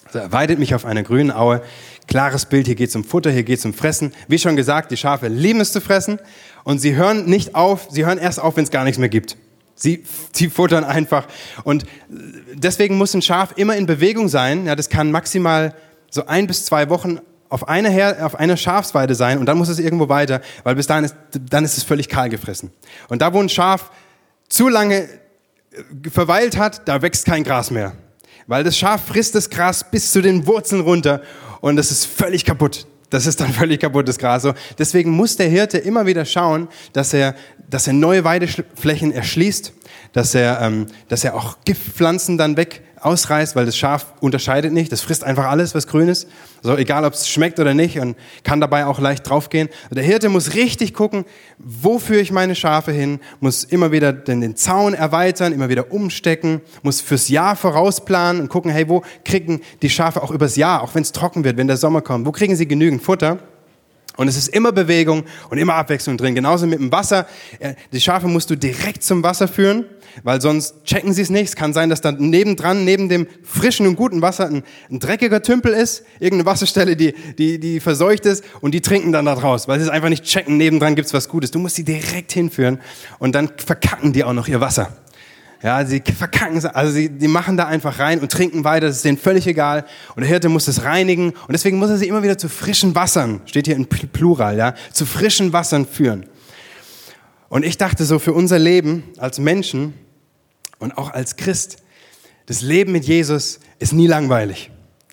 Also 0.06 0.20
er 0.20 0.32
weidet 0.32 0.58
mich 0.58 0.74
auf 0.74 0.86
einer 0.86 1.04
grünen 1.04 1.32
Aue. 1.32 1.62
Klares 2.10 2.48
Bild, 2.48 2.66
hier 2.66 2.74
geht 2.74 2.90
es 2.90 2.96
um 2.96 3.04
Futter, 3.04 3.30
hier 3.30 3.44
geht 3.44 3.60
es 3.60 3.66
um 3.66 3.74
Fressen. 3.74 4.14
Wie 4.28 4.40
schon 4.40 4.56
gesagt, 4.56 4.90
die 4.90 4.98
Schafe 4.98 5.28
lieben 5.28 5.62
es 5.62 5.72
zu 5.72 5.80
fressen 5.80 6.20
und 6.64 6.80
sie 6.80 6.96
hören 6.96 7.26
nicht 7.26 7.54
auf, 7.54 7.88
sie 7.92 8.04
hören 8.04 8.18
erst 8.18 8.40
auf, 8.40 8.58
wenn 8.58 8.64
es 8.64 8.72
gar 8.72 8.84
nichts 8.84 8.98
mehr 8.98 9.10
gibt. 9.10 9.38
Sie, 9.76 10.04
sie 10.34 10.50
futtern 10.50 10.84
einfach. 10.84 11.28
Und 11.64 11.86
deswegen 12.10 12.98
muss 12.98 13.14
ein 13.14 13.22
Schaf 13.22 13.54
immer 13.58 13.76
in 13.78 13.86
Bewegung 13.86 14.28
sein. 14.28 14.66
Ja, 14.66 14.76
das 14.76 14.90
kann 14.90 15.12
maximal 15.12 15.76
so 16.10 16.26
ein 16.26 16.48
bis 16.48 16.66
zwei 16.66 16.90
Wochen 16.90 17.20
auf 17.48 17.68
einer, 17.68 17.90
Her 17.90 18.18
auf 18.26 18.36
Schafsweide 18.58 19.14
sein 19.14 19.38
und 19.38 19.46
dann 19.46 19.60
muss 19.60 19.70
es 19.70 19.78
irgendwo 19.78 20.10
weiter, 20.10 20.42
weil 20.64 20.74
bis 20.74 20.88
dahin 20.88 21.06
ist, 21.06 21.16
dann 21.50 21.64
ist 21.64 21.78
es 21.78 21.84
völlig 21.84 22.10
kahl 22.10 22.30
gefressen. 22.30 22.72
Und 23.08 23.22
da, 23.22 23.34
wo 23.34 23.40
ein 23.40 23.50
Schaf 23.50 23.92
zu 24.50 24.68
lange 24.68 25.04
äh, 25.04 26.10
verweilt 26.10 26.58
hat, 26.58 26.88
da 26.88 27.04
wächst 27.04 27.26
kein 27.26 27.44
Gras 27.44 27.70
mehr. 27.70 27.94
Weil 28.48 28.64
das 28.64 28.76
Schaf 28.76 29.06
frisst 29.06 29.36
das 29.36 29.52
Gras 29.52 29.90
bis 29.92 30.12
zu 30.12 30.24
den 30.24 30.48
Wurzeln 30.48 30.82
runter 30.82 31.22
und 31.62 31.76
das 31.76 31.92
ist 31.92 32.06
völlig 32.06 32.46
kaputt. 32.46 32.88
Das 33.10 33.26
ist 33.26 33.42
dann 33.42 33.52
völlig 33.54 33.82
kaputtes 33.82 34.18
Gras. 34.18 34.44
So, 34.44 34.54
deswegen 34.78 35.12
muss 35.12 35.36
der 35.36 35.50
Hirte 35.50 35.78
immer 35.78 36.06
wieder 36.06 36.26
schauen, 36.26 36.68
dass 36.94 37.14
er, 37.14 37.36
dass 37.70 37.88
er 37.88 37.94
neue 37.94 38.24
Weideflächen 38.24 39.12
erschließt, 39.12 39.74
dass 40.14 40.36
er, 40.36 40.62
ähm, 40.62 40.88
dass 41.08 41.24
er 41.24 41.36
auch 41.36 41.58
Giftpflanzen 41.66 42.38
dann 42.38 42.58
weg 42.58 42.82
ausreißt, 43.02 43.56
weil 43.56 43.66
das 43.66 43.78
Schaf 43.78 44.14
unterscheidet 44.20 44.74
nicht. 44.74 44.92
Das 44.92 45.02
frisst 45.02 45.24
einfach 45.24 45.46
alles, 45.46 45.76
was 45.76 45.88
grün 45.88 46.08
ist. 46.08 46.28
So, 46.62 46.76
egal 46.76 47.06
ob 47.06 47.14
es 47.14 47.30
schmeckt 47.30 47.60
oder 47.60 47.74
nicht 47.74 48.00
und 48.00 48.18
kann 48.44 48.60
dabei 48.60 48.86
auch 48.86 49.00
leicht 49.00 49.30
draufgehen. 49.30 49.70
Der 49.92 50.04
Hirte 50.04 50.30
muss 50.30 50.54
richtig 50.56 50.94
gucken, 50.94 51.26
wo 51.58 52.00
führe 52.00 52.20
ich 52.20 52.32
meine 52.32 52.56
Schafe 52.56 52.92
hin, 52.92 53.20
muss 53.40 53.64
immer 53.64 53.92
wieder 53.92 54.12
den, 54.12 54.42
den 54.42 54.56
Zaun 54.56 54.94
erweitern, 54.94 55.54
immer 55.54 55.70
wieder 55.70 55.92
umstecken, 55.92 56.62
muss 56.84 57.02
fürs 57.02 57.30
Jahr 57.30 57.56
vorausplanen 57.56 58.42
und 58.42 58.50
gucken, 58.50 58.72
hey, 58.72 58.90
wo 58.90 59.04
kriegen 59.24 59.62
die 59.82 59.90
Schafe 59.90 60.22
auch 60.22 60.32
übers 60.32 60.56
Jahr, 60.56 60.84
auch 60.84 60.96
wenn 60.96 61.04
es 61.04 61.12
trocken 61.12 61.44
wird, 61.44 61.58
wenn 61.58 61.68
der 61.68 61.78
Sommer 61.78 62.02
kommt, 62.02 62.26
wo 62.26 62.32
kriegen 62.32 62.56
sie 62.56 62.68
genügend 62.68 63.02
Futter? 63.02 63.40
Und 64.20 64.28
es 64.28 64.36
ist 64.36 64.50
immer 64.50 64.74
Bewegung 64.74 65.24
und 65.50 65.60
immer 65.60 65.76
Abwechslung 65.76 66.18
drin. 66.18 66.36
Genauso 66.36 66.68
mit 66.68 66.78
dem 66.78 66.92
Wasser. 66.92 67.26
Äh, 67.60 67.76
die 67.94 68.02
Schafe 68.02 68.28
musst 68.28 68.50
du 68.50 68.58
direkt 68.58 69.02
zum 69.02 69.24
Wasser 69.24 69.48
führen, 69.48 69.86
weil 70.24 70.42
sonst 70.42 70.84
checken 70.84 71.14
sie 71.14 71.22
es 71.22 71.30
nicht. 71.30 71.48
Es 71.48 71.56
kann 71.56 71.72
sein, 71.72 71.90
dass 71.90 72.02
da 72.02 72.12
nebendran, 72.12 72.84
neben 72.84 73.08
dem 73.08 73.28
frischen 73.44 73.88
und 73.88 73.96
guten 73.96 74.22
Wasser 74.22 74.48
ein, 74.48 74.64
ein 74.92 75.00
dreckiger 75.00 75.42
Tümpel 75.42 75.72
ist, 75.72 76.04
irgendeine 76.20 76.48
Wasserstelle, 76.48 76.98
die, 76.98 77.14
die, 77.38 77.62
die 77.62 77.80
verseucht 77.80 78.26
ist 78.26 78.44
und 78.60 78.74
die 78.74 78.82
trinken 78.82 79.14
dann 79.14 79.24
da 79.24 79.36
draus, 79.36 79.70
weil 79.70 79.80
sie 79.80 79.86
es 79.86 79.90
einfach 79.90 80.10
nicht 80.10 80.26
checken. 80.26 80.58
Nebendran 80.58 80.96
gibt's 80.96 81.14
was 81.14 81.30
Gutes. 81.30 81.52
Du 81.52 81.60
musst 81.60 81.78
sie 81.78 81.86
direkt 81.86 82.34
hinführen 82.34 82.82
und 83.20 83.36
dann 83.36 83.50
verkacken 83.56 84.12
die 84.12 84.26
auch 84.26 84.34
noch 84.34 84.50
ihr 84.50 84.60
Wasser. 84.60 84.98
Ja, 85.62 85.86
sie 85.86 86.02
verkacken, 86.02 86.66
also 86.68 86.92
sie, 86.94 87.10
die 87.10 87.28
machen 87.28 87.58
da 87.58 87.66
einfach 87.66 88.00
rein 88.00 88.22
und 88.22 88.32
trinken 88.32 88.64
weiter, 88.64 88.88
das 88.88 88.98
ist 88.98 89.06
denen 89.06 89.18
völlig 89.18 89.46
egal. 89.46 89.86
Und 90.16 90.22
der 90.22 90.30
Hirte 90.30 90.48
muss 90.48 90.70
es 90.70 90.84
reinigen 90.84 91.32
und 91.32 91.52
deswegen 91.52 91.78
muss 91.78 91.90
er 91.90 91.98
sie 91.98 92.08
immer 92.08 92.24
wieder 92.24 92.38
zu 92.38 92.48
frischen 92.48 92.96
Wassern, 92.96 93.42
steht 93.46 93.68
hier 93.68 93.76
in 93.76 93.86
Plural, 93.88 94.58
ja, 94.58 94.74
zu 94.94 95.06
frischen 95.06 95.52
Wassern 95.52 95.86
führen. 95.86 96.26
Und 97.50 97.66
ich 97.66 97.78
dachte 97.78 98.06
so 98.06 98.20
für 98.20 98.32
unser 98.32 98.58
Leben 98.58 99.04
als 99.18 99.40
Menschen 99.40 99.96
und 100.78 100.98
auch 100.98 101.12
als 101.12 101.36
Christ, 101.36 101.78
das 102.46 102.62
Leben 102.62 102.94
mit 102.94 103.06
Jesus 103.06 103.60
ist 103.80 103.92
nie 103.92 104.08
langweilig. 104.08 104.72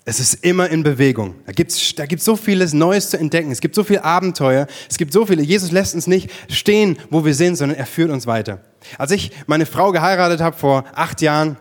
Es 0.09 0.21
ist 0.21 0.45
immer 0.45 0.69
in 0.69 0.83
Bewegung. 0.83 1.35
Da 1.45 1.51
gibt's 1.51 1.93
da 1.95 2.05
gibt's 2.05 2.23
so 2.23 2.37
vieles 2.37 2.71
Neues 2.71 3.09
zu 3.09 3.19
entdecken. 3.19 3.51
Es 3.51 3.59
gibt 3.59 3.75
so 3.75 3.83
viel 3.83 3.99
Abenteuer. 3.99 4.65
Es 4.89 4.97
gibt 4.97 5.11
so 5.11 5.25
viele. 5.25 5.43
Jesus 5.43 5.71
lässt 5.73 5.95
uns 5.95 6.07
nicht 6.07 6.31
stehen, 6.49 6.97
wo 7.09 7.25
wir 7.25 7.33
sind, 7.33 7.57
sondern 7.57 7.77
er 7.77 7.85
führt 7.85 8.09
uns 8.09 8.25
weiter. 8.25 8.61
Als 8.97 9.11
ich 9.11 9.31
meine 9.47 9.65
Frau 9.65 9.91
geheiratet 9.91 10.39
habe 10.39 10.55
vor 10.55 10.85
acht 10.95 11.21
Jahren, 11.21 11.57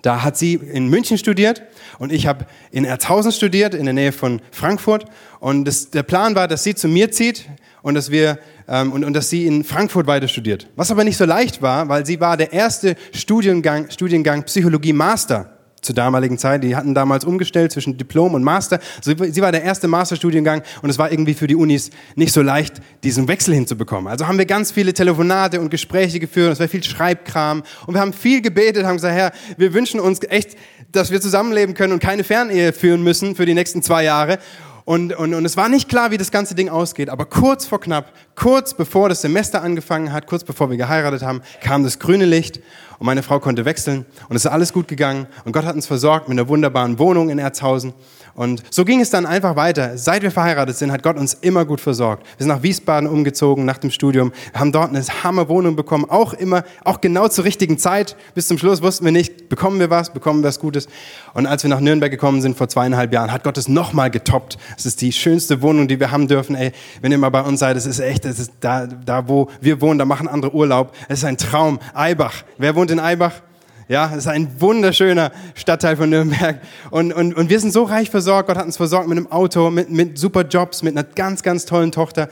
da 0.00 0.22
hat 0.22 0.38
sie 0.38 0.54
in 0.54 0.90
München 0.90 1.18
studiert 1.18 1.62
und 1.98 2.12
ich 2.12 2.28
habe 2.28 2.46
in 2.70 2.84
Erzhausen 2.84 3.32
studiert, 3.32 3.74
in 3.74 3.84
der 3.84 3.94
Nähe 3.94 4.12
von 4.12 4.40
Frankfurt. 4.52 5.06
Und 5.40 5.64
das, 5.64 5.90
der 5.90 6.04
Plan 6.04 6.36
war, 6.36 6.46
dass 6.46 6.62
sie 6.62 6.76
zu 6.76 6.86
mir 6.86 7.10
zieht 7.10 7.48
und 7.82 7.94
dass 7.94 8.12
wir 8.12 8.38
ähm, 8.68 8.92
und, 8.92 9.02
und 9.02 9.12
dass 9.12 9.28
sie 9.28 9.44
in 9.44 9.64
Frankfurt 9.64 10.06
weiter 10.06 10.28
studiert. 10.28 10.68
Was 10.76 10.92
aber 10.92 11.02
nicht 11.02 11.16
so 11.16 11.24
leicht 11.24 11.62
war, 11.62 11.88
weil 11.88 12.06
sie 12.06 12.20
war 12.20 12.36
der 12.36 12.52
erste 12.52 12.94
Studiengang, 13.12 13.90
Studiengang 13.90 14.44
Psychologie 14.44 14.92
Master 14.92 15.58
zur 15.82 15.94
damaligen 15.94 16.38
Zeit. 16.38 16.64
Die 16.64 16.74
hatten 16.74 16.94
damals 16.94 17.24
umgestellt 17.24 17.72
zwischen 17.72 17.98
Diplom 17.98 18.34
und 18.34 18.42
Master. 18.42 18.80
Sie 19.02 19.42
war 19.42 19.52
der 19.52 19.62
erste 19.62 19.88
Masterstudiengang 19.88 20.62
und 20.80 20.88
es 20.88 20.98
war 20.98 21.10
irgendwie 21.10 21.34
für 21.34 21.48
die 21.48 21.56
Unis 21.56 21.90
nicht 22.14 22.32
so 22.32 22.40
leicht, 22.40 22.76
diesen 23.02 23.28
Wechsel 23.28 23.52
hinzubekommen. 23.54 24.10
Also 24.10 24.26
haben 24.26 24.38
wir 24.38 24.46
ganz 24.46 24.70
viele 24.70 24.94
Telefonate 24.94 25.60
und 25.60 25.70
Gespräche 25.70 26.20
geführt, 26.20 26.52
es 26.52 26.60
war 26.60 26.68
viel 26.68 26.82
Schreibkram 26.82 27.62
und 27.86 27.94
wir 27.94 28.00
haben 28.00 28.12
viel 28.12 28.40
gebetet, 28.40 28.86
haben 28.86 28.96
gesagt, 28.96 29.14
Herr, 29.14 29.32
wir 29.58 29.74
wünschen 29.74 30.00
uns 30.00 30.20
echt, 30.28 30.56
dass 30.92 31.10
wir 31.10 31.20
zusammenleben 31.20 31.74
können 31.74 31.92
und 31.92 32.00
keine 32.02 32.24
Fernehe 32.24 32.72
führen 32.72 33.02
müssen 33.02 33.34
für 33.34 33.46
die 33.46 33.54
nächsten 33.54 33.82
zwei 33.82 34.04
Jahre. 34.04 34.38
Und, 34.84 35.14
und, 35.14 35.34
und 35.34 35.44
es 35.44 35.56
war 35.56 35.68
nicht 35.68 35.88
klar, 35.88 36.10
wie 36.10 36.18
das 36.18 36.32
ganze 36.32 36.54
Ding 36.54 36.68
ausgeht, 36.68 37.08
aber 37.08 37.24
kurz 37.26 37.66
vor 37.66 37.80
knapp, 37.80 38.12
kurz 38.34 38.74
bevor 38.74 39.08
das 39.08 39.22
Semester 39.22 39.62
angefangen 39.62 40.12
hat, 40.12 40.26
kurz 40.26 40.44
bevor 40.44 40.70
wir 40.70 40.76
geheiratet 40.76 41.22
haben, 41.22 41.42
kam 41.60 41.84
das 41.84 41.98
grüne 41.98 42.24
Licht 42.24 42.60
und 42.98 43.06
meine 43.06 43.22
Frau 43.22 43.40
konnte 43.40 43.64
wechseln 43.64 44.06
und 44.28 44.36
es 44.36 44.44
ist 44.44 44.50
alles 44.50 44.72
gut 44.72 44.88
gegangen 44.88 45.26
und 45.44 45.52
Gott 45.52 45.64
hat 45.64 45.74
uns 45.74 45.86
versorgt 45.86 46.28
mit 46.28 46.38
einer 46.38 46.48
wunderbaren 46.48 46.98
Wohnung 46.98 47.30
in 47.30 47.38
Erzhausen 47.38 47.94
und 48.34 48.62
so 48.70 48.84
ging 48.84 49.00
es 49.00 49.10
dann 49.10 49.26
einfach 49.26 49.56
weiter. 49.56 49.98
Seit 49.98 50.22
wir 50.22 50.30
verheiratet 50.30 50.76
sind, 50.76 50.90
hat 50.90 51.02
Gott 51.02 51.18
uns 51.18 51.34
immer 51.34 51.64
gut 51.66 51.80
versorgt. 51.80 52.24
Wir 52.38 52.44
sind 52.44 52.48
nach 52.48 52.62
Wiesbaden 52.62 53.08
umgezogen 53.08 53.64
nach 53.64 53.78
dem 53.78 53.90
Studium, 53.90 54.32
haben 54.54 54.72
dort 54.72 54.88
eine 54.88 55.02
Hammerwohnung 55.22 55.76
bekommen, 55.76 56.06
auch 56.08 56.32
immer, 56.32 56.64
auch 56.84 57.00
genau 57.00 57.28
zur 57.28 57.44
richtigen 57.44 57.78
Zeit. 57.78 58.16
Bis 58.34 58.48
zum 58.48 58.56
Schluss 58.56 58.80
wussten 58.80 59.04
wir 59.04 59.12
nicht, 59.12 59.50
bekommen 59.50 59.78
wir 59.78 59.90
was, 59.90 60.12
bekommen 60.12 60.42
wir 60.42 60.48
was 60.48 60.60
Gutes. 60.60 60.88
Und 61.34 61.46
als 61.46 61.62
wir 61.62 61.68
nach 61.68 61.80
Nürnberg 61.80 62.10
gekommen 62.10 62.40
sind 62.40 62.56
vor 62.56 62.68
zweieinhalb 62.68 63.12
Jahren, 63.12 63.32
hat 63.32 63.44
Gott 63.44 63.58
es 63.58 63.68
nochmal 63.68 64.10
getoppt. 64.10 64.56
Es 64.78 64.86
ist 64.86 65.02
die 65.02 65.12
schönste 65.12 65.60
Wohnung, 65.60 65.88
die 65.88 66.00
wir 66.00 66.10
haben 66.10 66.26
dürfen. 66.26 66.54
Ey, 66.54 66.72
wenn 67.02 67.12
ihr 67.12 67.18
mal 67.18 67.30
bei 67.30 67.42
uns 67.42 67.60
seid, 67.60 67.76
es 67.76 67.84
ist 67.84 68.00
echt, 68.00 68.24
es 68.32 68.40
ist 68.40 68.52
da, 68.60 68.86
da 68.86 69.28
wo 69.28 69.48
wir 69.60 69.80
wohnen, 69.80 69.98
da 69.98 70.04
machen 70.04 70.28
andere 70.28 70.54
Urlaub. 70.54 70.94
Es 71.08 71.20
ist 71.20 71.24
ein 71.24 71.36
Traum. 71.36 71.78
Eibach. 71.94 72.42
Wer 72.58 72.74
wohnt 72.74 72.90
in 72.90 72.98
Eibach? 72.98 73.42
Ja, 73.88 74.10
es 74.10 74.18
ist 74.18 74.26
ein 74.28 74.60
wunderschöner 74.60 75.32
Stadtteil 75.54 75.96
von 75.96 76.08
Nürnberg. 76.08 76.60
Und, 76.90 77.12
und, 77.12 77.34
und 77.34 77.50
wir 77.50 77.60
sind 77.60 77.72
so 77.72 77.84
reich 77.84 78.10
versorgt. 78.10 78.48
Gott 78.48 78.56
hat 78.56 78.64
uns 78.64 78.76
versorgt 78.76 79.08
mit 79.08 79.18
einem 79.18 79.30
Auto, 79.30 79.70
mit, 79.70 79.90
mit 79.90 80.18
super 80.18 80.42
Jobs, 80.42 80.82
mit 80.82 80.96
einer 80.96 81.04
ganz, 81.04 81.42
ganz 81.42 81.66
tollen 81.66 81.92
Tochter. 81.92 82.28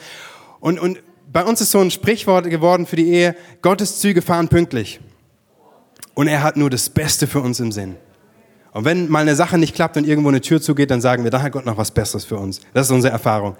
Und, 0.61 0.79
und 0.81 1.03
bei 1.33 1.45
uns 1.45 1.61
ist 1.61 1.71
so 1.71 1.81
ein 1.81 1.91
Sprichwort 1.91 2.49
geworden 2.49 2.87
für 2.87 2.97
die 2.97 3.11
Ehe, 3.11 3.37
Gottes 3.63 4.01
Züge 4.01 4.23
fahren 4.23 4.49
pünktlich. 4.49 5.01
Und 6.15 6.29
er 6.29 6.43
hat 6.43 6.57
nur 6.57 6.71
das 6.71 6.89
Beste 6.89 7.27
für 7.27 7.41
uns 7.41 7.61
im 7.61 7.73
Sinn. 7.73 7.97
Und 8.73 8.85
wenn 8.85 9.09
mal 9.09 9.21
eine 9.21 9.35
Sache 9.35 9.59
nicht 9.59 9.75
klappt 9.75 9.97
und 9.97 10.07
irgendwo 10.07 10.29
eine 10.29 10.41
Tür 10.41 10.61
zugeht, 10.61 10.91
dann 10.91 11.01
sagen 11.01 11.25
wir, 11.25 11.31
da 11.31 11.43
hat 11.43 11.53
Gott 11.53 11.67
noch 11.67 11.77
was 11.77 11.91
Besseres 11.91 12.25
für 12.25 12.37
uns. 12.37 12.61
Das 12.73 12.87
ist 12.87 12.93
unsere 12.93 13.13
Erfahrung. 13.13 13.57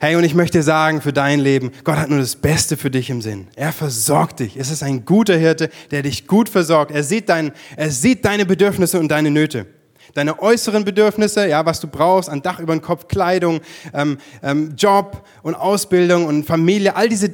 Hey, 0.00 0.16
und 0.16 0.24
ich 0.24 0.34
möchte 0.34 0.62
sagen, 0.62 1.00
für 1.00 1.12
dein 1.12 1.40
Leben, 1.40 1.70
Gott 1.84 1.96
hat 1.96 2.10
nur 2.10 2.18
das 2.18 2.36
Beste 2.36 2.76
für 2.76 2.90
dich 2.90 3.08
im 3.08 3.22
Sinn. 3.22 3.48
Er 3.56 3.72
versorgt 3.72 4.40
dich. 4.40 4.56
Es 4.56 4.70
ist 4.70 4.82
ein 4.82 5.04
guter 5.04 5.36
Hirte, 5.36 5.70
der 5.90 6.02
dich 6.02 6.26
gut 6.26 6.48
versorgt. 6.48 6.90
Er 6.90 7.02
sieht, 7.02 7.28
dein, 7.28 7.52
er 7.76 7.90
sieht 7.90 8.24
deine 8.24 8.44
Bedürfnisse 8.44 9.00
und 9.00 9.08
deine 9.08 9.30
Nöte 9.30 9.66
deine 10.14 10.40
äußeren 10.40 10.84
Bedürfnisse, 10.84 11.48
ja, 11.48 11.64
was 11.66 11.80
du 11.80 11.88
brauchst, 11.88 12.28
ein 12.28 12.42
Dach 12.42 12.60
über 12.60 12.74
den 12.74 12.82
Kopf, 12.82 13.08
Kleidung, 13.08 13.60
ähm, 13.94 14.18
ähm, 14.42 14.74
Job 14.76 15.26
und 15.42 15.54
Ausbildung 15.54 16.26
und 16.26 16.44
Familie, 16.44 16.96
all 16.96 17.08
diese, 17.08 17.30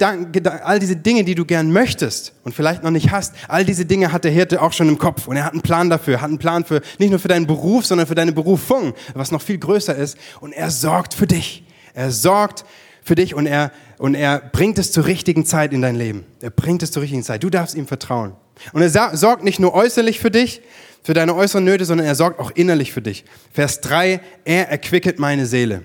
all 0.65 0.79
diese 0.79 0.97
Dinge, 0.97 1.25
die 1.25 1.35
du 1.35 1.45
gern 1.45 1.73
möchtest 1.73 2.33
und 2.45 2.55
vielleicht 2.55 2.83
noch 2.83 2.91
nicht 2.91 3.11
hast, 3.11 3.35
all 3.49 3.65
diese 3.65 3.85
Dinge 3.85 4.13
hat 4.13 4.25
der 4.25 4.33
Hirte 4.33 4.63
auch 4.63 4.73
schon 4.73 4.89
im 4.89 4.99
Kopf 4.99 5.27
und 5.29 5.37
er 5.37 5.45
hat 5.45 5.53
einen 5.53 5.63
Plan 5.63 5.91
dafür, 5.91 6.21
hat 6.21 6.29
einen 6.29 6.39
Plan 6.39 6.65
für 6.65 6.81
nicht 6.99 7.11
nur 7.11 7.19
für 7.19 7.29
deinen 7.29 7.47
Beruf, 7.47 7.87
sondern 7.87 8.07
für 8.07 8.15
deine 8.15 8.33
Berufung, 8.33 8.95
was 9.15 9.31
noch 9.33 9.43
viel 9.43 9.59
größer 9.59 9.95
ist 9.95 10.17
und 10.41 10.53
er 10.53 10.71
sorgt 10.71 11.15
für 11.15 11.27
dich. 11.27 11.65
Er 11.95 12.11
sorgt 12.11 12.65
für 13.03 13.15
dich 13.15 13.35
und 13.35 13.47
er, 13.47 13.71
und 13.99 14.15
er 14.15 14.41
bringt 14.41 14.79
es 14.79 14.93
zur 14.93 15.07
richtigen 15.07 15.47
Zeit 15.47 15.73
in 15.73 15.81
dein 15.81 15.95
Leben. 15.97 16.27
Er 16.41 16.51
bringt 16.51 16.83
es 16.83 16.91
zur 16.91 17.03
richtigen 17.03 17.23
Zeit. 17.23 17.43
Du 17.43 17.51
darfst 17.51 17.75
ihm 17.75 17.87
vertrauen. 17.87 18.33
Und 18.73 18.83
er 18.83 19.17
sorgt 19.17 19.45
nicht 19.45 19.61
nur 19.61 19.75
äußerlich 19.75 20.19
für 20.19 20.31
dich, 20.31 20.61
für 21.07 21.15
deine 21.15 21.37
äußeren 21.37 21.63
Nöte, 21.63 21.85
sondern 21.85 22.05
er 22.05 22.17
sorgt 22.17 22.41
auch 22.41 22.51
innerlich 22.57 22.93
für 22.93 23.01
dich. 23.01 23.25
Vers 23.53 23.81
3, 23.81 24.21
er 24.45 24.71
erquicket 24.71 25.21
meine 25.21 25.47
Seele. 25.47 25.83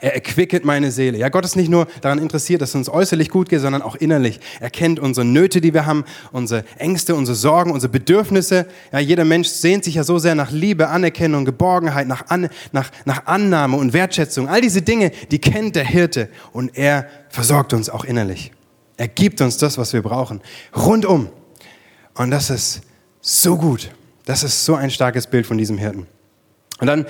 Er 0.00 0.14
erquicket 0.14 0.64
meine 0.64 0.90
Seele. 0.90 1.18
Ja, 1.18 1.28
Gott 1.28 1.44
ist 1.44 1.54
nicht 1.54 1.68
nur 1.68 1.86
daran 2.00 2.18
interessiert, 2.18 2.62
dass 2.62 2.70
es 2.70 2.74
uns 2.74 2.88
äußerlich 2.88 3.28
gut 3.28 3.50
geht, 3.50 3.60
sondern 3.60 3.82
auch 3.82 3.94
innerlich. 3.94 4.40
Er 4.58 4.70
kennt 4.70 4.98
unsere 5.00 5.26
Nöte, 5.26 5.60
die 5.60 5.74
wir 5.74 5.84
haben, 5.84 6.06
unsere 6.32 6.64
Ängste, 6.78 7.14
unsere 7.14 7.36
Sorgen, 7.36 7.72
unsere 7.72 7.92
Bedürfnisse. 7.92 8.66
Ja, 8.90 9.00
jeder 9.00 9.26
Mensch 9.26 9.48
sehnt 9.48 9.84
sich 9.84 9.96
ja 9.96 10.02
so 10.02 10.18
sehr 10.18 10.34
nach 10.34 10.50
Liebe, 10.50 10.88
Anerkennung, 10.88 11.44
Geborgenheit, 11.44 12.08
nach, 12.08 12.30
An 12.30 12.48
nach, 12.72 12.90
nach 13.04 13.26
Annahme 13.26 13.76
und 13.76 13.92
Wertschätzung. 13.92 14.48
All 14.48 14.62
diese 14.62 14.80
Dinge, 14.80 15.12
die 15.30 15.40
kennt 15.40 15.76
der 15.76 15.84
Hirte 15.84 16.30
und 16.52 16.74
er 16.74 17.06
versorgt 17.28 17.74
uns 17.74 17.90
auch 17.90 18.06
innerlich. 18.06 18.50
Er 18.96 19.08
gibt 19.08 19.42
uns 19.42 19.58
das, 19.58 19.76
was 19.76 19.92
wir 19.92 20.00
brauchen. 20.00 20.40
Rundum. 20.74 21.28
Und 22.14 22.30
das 22.30 22.48
ist 22.48 22.80
so 23.20 23.58
gut. 23.58 23.90
Das 24.24 24.42
ist 24.42 24.64
so 24.64 24.74
ein 24.74 24.90
starkes 24.90 25.26
Bild 25.26 25.46
von 25.46 25.58
diesem 25.58 25.78
Hirten. 25.78 26.06
Und 26.78 26.86
dann 26.86 27.06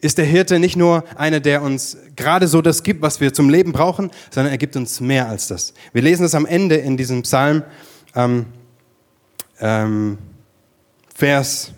ist 0.00 0.18
der 0.18 0.24
Hirte 0.24 0.58
nicht 0.58 0.76
nur 0.76 1.04
einer, 1.16 1.40
der 1.40 1.62
uns 1.62 1.96
gerade 2.16 2.48
so 2.48 2.62
das 2.62 2.82
gibt, 2.82 3.02
was 3.02 3.20
wir 3.20 3.32
zum 3.32 3.50
Leben 3.50 3.72
brauchen, 3.72 4.10
sondern 4.30 4.52
er 4.52 4.58
gibt 4.58 4.76
uns 4.76 5.00
mehr 5.00 5.28
als 5.28 5.48
das. 5.48 5.74
Wir 5.92 6.02
lesen 6.02 6.24
es 6.24 6.34
am 6.34 6.46
Ende 6.46 6.76
in 6.76 6.96
diesem 6.96 7.22
Psalm, 7.22 7.62
ähm, 8.14 8.46
ähm, 9.60 10.18
Vers, 11.14 11.72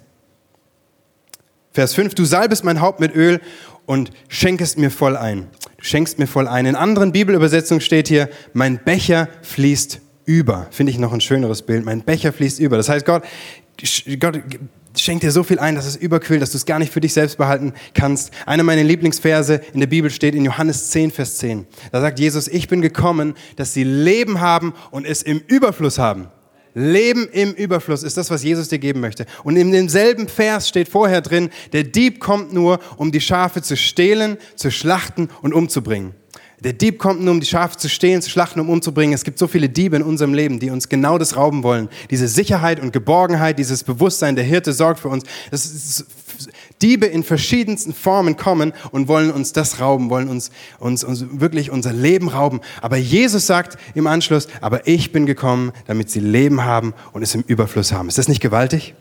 Vers 1.72 1.94
5, 1.94 2.14
du 2.14 2.24
salbest 2.24 2.64
mein 2.64 2.80
Haupt 2.80 3.00
mit 3.00 3.14
Öl 3.14 3.40
und 3.86 4.10
schenkest 4.28 4.78
mir 4.78 4.90
voll 4.90 5.16
ein. 5.16 5.48
Du 5.78 5.84
schenkst 5.84 6.20
mir 6.20 6.28
voll 6.28 6.46
ein. 6.46 6.66
In 6.66 6.76
anderen 6.76 7.10
Bibelübersetzungen 7.10 7.80
steht 7.80 8.06
hier, 8.06 8.28
mein 8.52 8.78
Becher 8.84 9.28
fließt 9.42 10.00
über. 10.24 10.68
Finde 10.70 10.92
ich 10.92 10.98
noch 10.98 11.12
ein 11.12 11.20
schöneres 11.20 11.62
Bild. 11.62 11.84
Mein 11.84 12.02
Becher 12.02 12.32
fließt 12.32 12.60
über. 12.60 12.76
Das 12.76 12.88
heißt, 12.88 13.04
Gott 13.04 13.24
Gott 14.18 14.40
schenkt 14.96 15.22
dir 15.22 15.32
so 15.32 15.42
viel 15.42 15.58
ein, 15.58 15.74
dass 15.74 15.86
es 15.86 15.96
überquillt, 15.96 16.42
dass 16.42 16.52
du 16.52 16.56
es 16.56 16.66
gar 16.66 16.78
nicht 16.78 16.92
für 16.92 17.00
dich 17.00 17.12
selbst 17.12 17.38
behalten 17.38 17.72
kannst. 17.94 18.32
Einer 18.46 18.62
meiner 18.62 18.84
Lieblingsverse 18.84 19.60
in 19.72 19.80
der 19.80 19.86
Bibel 19.86 20.10
steht 20.10 20.34
in 20.34 20.44
Johannes 20.44 20.90
10, 20.90 21.10
Vers 21.10 21.38
10. 21.38 21.66
Da 21.90 22.00
sagt 22.00 22.18
Jesus, 22.18 22.48
ich 22.48 22.68
bin 22.68 22.82
gekommen, 22.82 23.34
dass 23.56 23.74
sie 23.74 23.84
Leben 23.84 24.40
haben 24.40 24.74
und 24.90 25.06
es 25.06 25.22
im 25.22 25.38
Überfluss 25.38 25.98
haben. 25.98 26.28
Leben 26.74 27.28
im 27.32 27.52
Überfluss 27.52 28.02
ist 28.02 28.16
das, 28.16 28.30
was 28.30 28.42
Jesus 28.42 28.68
dir 28.68 28.78
geben 28.78 29.00
möchte. 29.00 29.26
Und 29.44 29.56
in 29.56 29.72
demselben 29.72 30.28
Vers 30.28 30.68
steht 30.68 30.88
vorher 30.88 31.20
drin, 31.20 31.50
der 31.72 31.84
Dieb 31.84 32.18
kommt 32.18 32.52
nur, 32.52 32.78
um 32.96 33.12
die 33.12 33.20
Schafe 33.20 33.60
zu 33.60 33.76
stehlen, 33.76 34.38
zu 34.56 34.70
schlachten 34.70 35.28
und 35.42 35.52
umzubringen. 35.52 36.14
Der 36.64 36.72
Dieb 36.72 37.00
kommt 37.00 37.20
nur, 37.20 37.32
um 37.32 37.40
die 37.40 37.46
Schafe 37.46 37.76
zu 37.76 37.88
stehlen, 37.88 38.22
zu 38.22 38.30
schlachten, 38.30 38.60
um 38.60 38.70
umzubringen. 38.70 39.14
Es 39.14 39.24
gibt 39.24 39.36
so 39.36 39.48
viele 39.48 39.68
Diebe 39.68 39.96
in 39.96 40.02
unserem 40.02 40.32
Leben, 40.32 40.60
die 40.60 40.70
uns 40.70 40.88
genau 40.88 41.18
das 41.18 41.36
rauben 41.36 41.64
wollen. 41.64 41.88
Diese 42.10 42.28
Sicherheit 42.28 42.78
und 42.78 42.92
Geborgenheit, 42.92 43.58
dieses 43.58 43.82
Bewusstsein, 43.82 44.36
der 44.36 44.44
Hirte 44.44 44.72
sorgt 44.72 45.00
für 45.00 45.08
uns. 45.08 45.24
Ist, 45.50 46.06
Diebe 46.80 47.06
in 47.06 47.24
verschiedensten 47.24 47.92
Formen 47.92 48.36
kommen 48.36 48.72
und 48.92 49.08
wollen 49.08 49.32
uns 49.32 49.52
das 49.52 49.80
rauben, 49.80 50.08
wollen 50.08 50.28
uns, 50.28 50.50
uns, 50.78 51.02
uns 51.02 51.24
wirklich 51.32 51.70
unser 51.70 51.92
Leben 51.92 52.28
rauben. 52.28 52.60
Aber 52.80 52.96
Jesus 52.96 53.46
sagt 53.46 53.76
im 53.94 54.06
Anschluss, 54.06 54.46
aber 54.60 54.86
ich 54.86 55.10
bin 55.10 55.26
gekommen, 55.26 55.72
damit 55.86 56.10
sie 56.10 56.20
Leben 56.20 56.64
haben 56.64 56.94
und 57.12 57.22
es 57.22 57.34
im 57.34 57.42
Überfluss 57.42 57.92
haben. 57.92 58.08
Ist 58.08 58.18
das 58.18 58.28
nicht 58.28 58.40
gewaltig? 58.40 58.94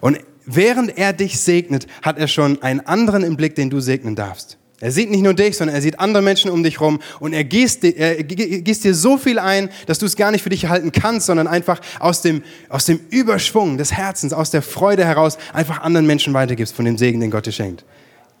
Und 0.00 0.18
während 0.44 0.96
er 0.96 1.12
dich 1.12 1.40
segnet, 1.40 1.88
hat 2.02 2.18
er 2.18 2.28
schon 2.28 2.62
einen 2.62 2.80
anderen 2.80 3.24
im 3.24 3.36
Blick, 3.36 3.56
den 3.56 3.70
du 3.70 3.80
segnen 3.80 4.14
darfst. 4.14 4.58
Er 4.80 4.92
sieht 4.92 5.10
nicht 5.10 5.22
nur 5.22 5.32
dich, 5.32 5.56
sondern 5.56 5.74
er 5.74 5.80
sieht 5.80 5.98
andere 6.00 6.22
Menschen 6.22 6.50
um 6.50 6.62
dich 6.62 6.80
rum 6.80 7.00
und 7.18 7.32
er 7.32 7.44
gießt, 7.44 7.82
er 7.84 8.22
gießt 8.22 8.84
dir 8.84 8.94
so 8.94 9.16
viel 9.16 9.38
ein, 9.38 9.70
dass 9.86 9.98
du 9.98 10.04
es 10.04 10.16
gar 10.16 10.30
nicht 10.30 10.42
für 10.42 10.50
dich 10.50 10.66
halten 10.66 10.92
kannst, 10.92 11.26
sondern 11.26 11.46
einfach 11.46 11.80
aus 11.98 12.20
dem, 12.20 12.42
aus 12.68 12.84
dem 12.84 13.00
Überschwung 13.08 13.78
des 13.78 13.92
Herzens, 13.92 14.34
aus 14.34 14.50
der 14.50 14.60
Freude 14.60 15.06
heraus 15.06 15.38
einfach 15.54 15.80
anderen 15.80 16.06
Menschen 16.06 16.34
weitergibst 16.34 16.74
von 16.74 16.84
dem 16.84 16.98
Segen, 16.98 17.20
den 17.20 17.30
Gott 17.30 17.46
dir 17.46 17.52
schenkt. 17.52 17.86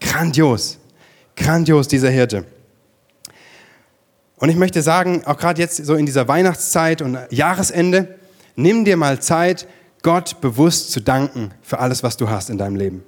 Grandios, 0.00 0.78
grandios 1.36 1.88
dieser 1.88 2.10
Hirte. 2.10 2.44
Und 4.36 4.50
ich 4.50 4.56
möchte 4.56 4.82
sagen, 4.82 5.22
auch 5.24 5.38
gerade 5.38 5.62
jetzt 5.62 5.86
so 5.86 5.94
in 5.94 6.04
dieser 6.04 6.28
Weihnachtszeit 6.28 7.00
und 7.00 7.16
Jahresende, 7.30 8.18
nimm 8.56 8.84
dir 8.84 8.98
mal 8.98 9.20
Zeit, 9.20 9.66
Gott 10.02 10.42
bewusst 10.42 10.92
zu 10.92 11.00
danken 11.00 11.52
für 11.62 11.78
alles, 11.78 12.02
was 12.02 12.18
du 12.18 12.28
hast 12.28 12.50
in 12.50 12.58
deinem 12.58 12.76
Leben. 12.76 13.02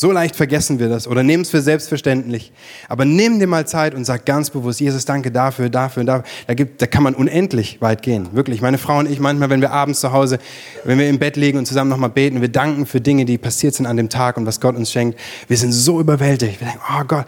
So 0.00 0.12
leicht 0.12 0.34
vergessen 0.34 0.78
wir 0.78 0.88
das 0.88 1.06
oder 1.06 1.22
nehmen 1.22 1.42
es 1.42 1.50
für 1.50 1.60
selbstverständlich. 1.60 2.52
Aber 2.88 3.04
nimm 3.04 3.38
dir 3.38 3.46
mal 3.46 3.66
Zeit 3.66 3.94
und 3.94 4.06
sag 4.06 4.24
ganz 4.24 4.48
bewusst, 4.48 4.80
Jesus, 4.80 5.04
danke 5.04 5.30
dafür, 5.30 5.68
dafür, 5.68 6.04
dafür. 6.04 6.24
Da, 6.46 6.54
gibt, 6.54 6.80
da 6.80 6.86
kann 6.86 7.02
man 7.02 7.14
unendlich 7.14 7.82
weit 7.82 8.00
gehen. 8.00 8.30
Wirklich. 8.32 8.62
Meine 8.62 8.78
Frau 8.78 8.98
und 8.98 9.10
ich, 9.10 9.20
manchmal, 9.20 9.50
wenn 9.50 9.60
wir 9.60 9.72
abends 9.72 10.00
zu 10.00 10.10
Hause, 10.10 10.38
wenn 10.84 10.98
wir 10.98 11.06
im 11.06 11.18
Bett 11.18 11.36
liegen 11.36 11.58
und 11.58 11.66
zusammen 11.66 11.90
nochmal 11.90 12.08
beten, 12.08 12.40
wir 12.40 12.48
danken 12.48 12.86
für 12.86 13.02
Dinge, 13.02 13.26
die 13.26 13.36
passiert 13.36 13.74
sind 13.74 13.84
an 13.84 13.98
dem 13.98 14.08
Tag 14.08 14.38
und 14.38 14.46
was 14.46 14.58
Gott 14.58 14.74
uns 14.74 14.90
schenkt. 14.90 15.20
Wir 15.48 15.58
sind 15.58 15.72
so 15.72 16.00
überwältigt. 16.00 16.60
Wir 16.60 16.68
denken, 16.68 16.82
oh 16.98 17.04
Gott, 17.06 17.26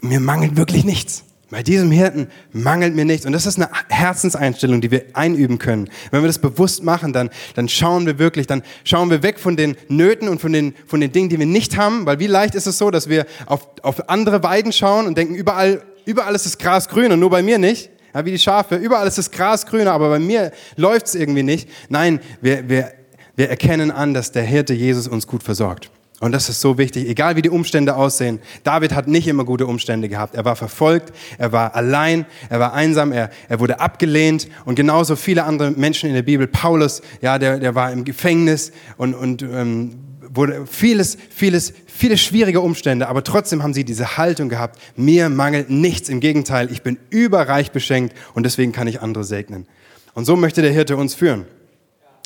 mir 0.00 0.18
mangelt 0.18 0.56
wirklich 0.56 0.86
nichts. 0.86 1.22
Bei 1.48 1.62
diesem 1.62 1.92
Hirten 1.92 2.28
mangelt 2.52 2.96
mir 2.96 3.04
nichts. 3.04 3.24
Und 3.24 3.32
das 3.32 3.46
ist 3.46 3.56
eine 3.56 3.68
Herzenseinstellung, 3.88 4.80
die 4.80 4.90
wir 4.90 5.04
einüben 5.12 5.58
können. 5.58 5.88
Wenn 6.10 6.22
wir 6.22 6.26
das 6.26 6.40
bewusst 6.40 6.82
machen, 6.82 7.12
dann, 7.12 7.30
dann 7.54 7.68
schauen 7.68 8.04
wir 8.04 8.18
wirklich, 8.18 8.48
dann 8.48 8.62
schauen 8.82 9.10
wir 9.10 9.22
weg 9.22 9.38
von 9.38 9.56
den 9.56 9.76
Nöten 9.88 10.28
und 10.28 10.40
von 10.40 10.52
den, 10.52 10.74
von 10.86 11.00
den 11.00 11.12
Dingen, 11.12 11.28
die 11.28 11.38
wir 11.38 11.46
nicht 11.46 11.76
haben. 11.76 12.04
Weil 12.04 12.18
wie 12.18 12.26
leicht 12.26 12.56
ist 12.56 12.66
es 12.66 12.78
so, 12.78 12.90
dass 12.90 13.08
wir 13.08 13.26
auf, 13.46 13.68
auf 13.82 14.08
andere 14.08 14.42
Weiden 14.42 14.72
schauen 14.72 15.06
und 15.06 15.16
denken, 15.16 15.36
überall, 15.36 15.82
überall 16.04 16.34
ist 16.34 16.46
das 16.46 16.58
Gras 16.58 16.88
grün 16.88 17.12
und 17.12 17.20
nur 17.20 17.30
bei 17.30 17.42
mir 17.42 17.58
nicht. 17.58 17.90
Ja, 18.12 18.24
wie 18.24 18.32
die 18.32 18.38
Schafe, 18.38 18.76
überall 18.76 19.06
ist 19.06 19.18
das 19.18 19.30
Gras 19.30 19.66
grüner, 19.66 19.92
aber 19.92 20.08
bei 20.08 20.18
mir 20.18 20.50
läuft 20.76 21.06
es 21.06 21.14
irgendwie 21.14 21.42
nicht. 21.42 21.68
Nein, 21.90 22.18
wir, 22.40 22.68
wir, 22.68 22.92
wir 23.36 23.50
erkennen 23.50 23.90
an, 23.90 24.14
dass 24.14 24.32
der 24.32 24.42
Hirte 24.42 24.74
Jesus 24.74 25.06
uns 25.06 25.26
gut 25.26 25.42
versorgt. 25.42 25.90
Und 26.20 26.32
das 26.32 26.48
ist 26.48 26.62
so 26.62 26.78
wichtig, 26.78 27.08
egal 27.08 27.36
wie 27.36 27.42
die 27.42 27.50
Umstände 27.50 27.94
aussehen. 27.94 28.40
David 28.64 28.94
hat 28.94 29.06
nicht 29.06 29.28
immer 29.28 29.44
gute 29.44 29.66
Umstände 29.66 30.08
gehabt. 30.08 30.34
Er 30.34 30.46
war 30.46 30.56
verfolgt, 30.56 31.12
er 31.36 31.52
war 31.52 31.74
allein, 31.74 32.24
er 32.48 32.58
war 32.58 32.72
einsam, 32.72 33.12
er, 33.12 33.28
er 33.50 33.60
wurde 33.60 33.80
abgelehnt 33.80 34.48
und 34.64 34.76
genauso 34.76 35.14
viele 35.14 35.44
andere 35.44 35.72
Menschen 35.72 36.08
in 36.08 36.14
der 36.14 36.22
Bibel. 36.22 36.46
Paulus, 36.46 37.02
ja, 37.20 37.38
der, 37.38 37.58
der 37.58 37.74
war 37.74 37.92
im 37.92 38.04
Gefängnis 38.04 38.72
und, 38.96 39.12
und 39.12 39.42
ähm, 39.42 39.98
wurde 40.22 40.66
vieles, 40.66 41.18
vieles, 41.28 41.74
viele 41.86 42.16
schwierige 42.16 42.62
Umstände, 42.62 43.08
aber 43.08 43.22
trotzdem 43.22 43.62
haben 43.62 43.74
sie 43.74 43.84
diese 43.84 44.16
Haltung 44.16 44.48
gehabt. 44.48 44.80
Mir 44.96 45.28
mangelt 45.28 45.68
nichts, 45.68 46.08
im 46.08 46.20
Gegenteil, 46.20 46.70
ich 46.72 46.82
bin 46.82 46.98
überreich 47.10 47.72
beschenkt 47.72 48.16
und 48.32 48.44
deswegen 48.44 48.72
kann 48.72 48.88
ich 48.88 49.02
andere 49.02 49.24
segnen. 49.24 49.66
Und 50.14 50.24
so 50.24 50.34
möchte 50.34 50.62
der 50.62 50.72
Hirte 50.72 50.96
uns 50.96 51.14
führen. 51.14 51.44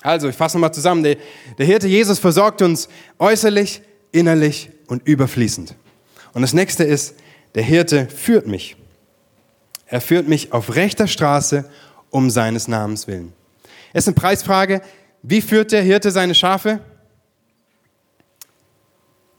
Also, 0.02 0.28
ich 0.28 0.37
fasse 0.37 0.57
nochmal 0.57 0.73
zusammen. 0.73 1.02
Der, 1.02 1.16
der 1.59 1.66
Hirte 1.66 1.87
Jesus 1.87 2.19
versorgt 2.19 2.62
uns 2.62 2.88
äußerlich, 3.19 3.83
innerlich 4.12 4.71
und 4.87 5.07
überfließend. 5.07 5.75
Und 6.33 6.42
das 6.42 6.52
nächste 6.52 6.85
ist, 6.85 7.14
der 7.54 7.62
Hirte 7.62 8.07
führt 8.09 8.47
mich. 8.47 8.76
Er 9.87 10.00
führt 10.00 10.28
mich 10.28 10.52
auf 10.52 10.76
rechter 10.76 11.07
Straße 11.07 11.69
um 12.11 12.30
seines 12.30 12.69
Namens 12.69 13.07
willen. 13.07 13.33
Es 13.92 14.04
ist 14.04 14.09
eine 14.09 14.14
Preisfrage. 14.14 14.83
Wie 15.23 15.40
führt 15.40 15.73
der 15.73 15.83
Hirte 15.83 16.11
seine 16.11 16.35
Schafe? 16.35 16.80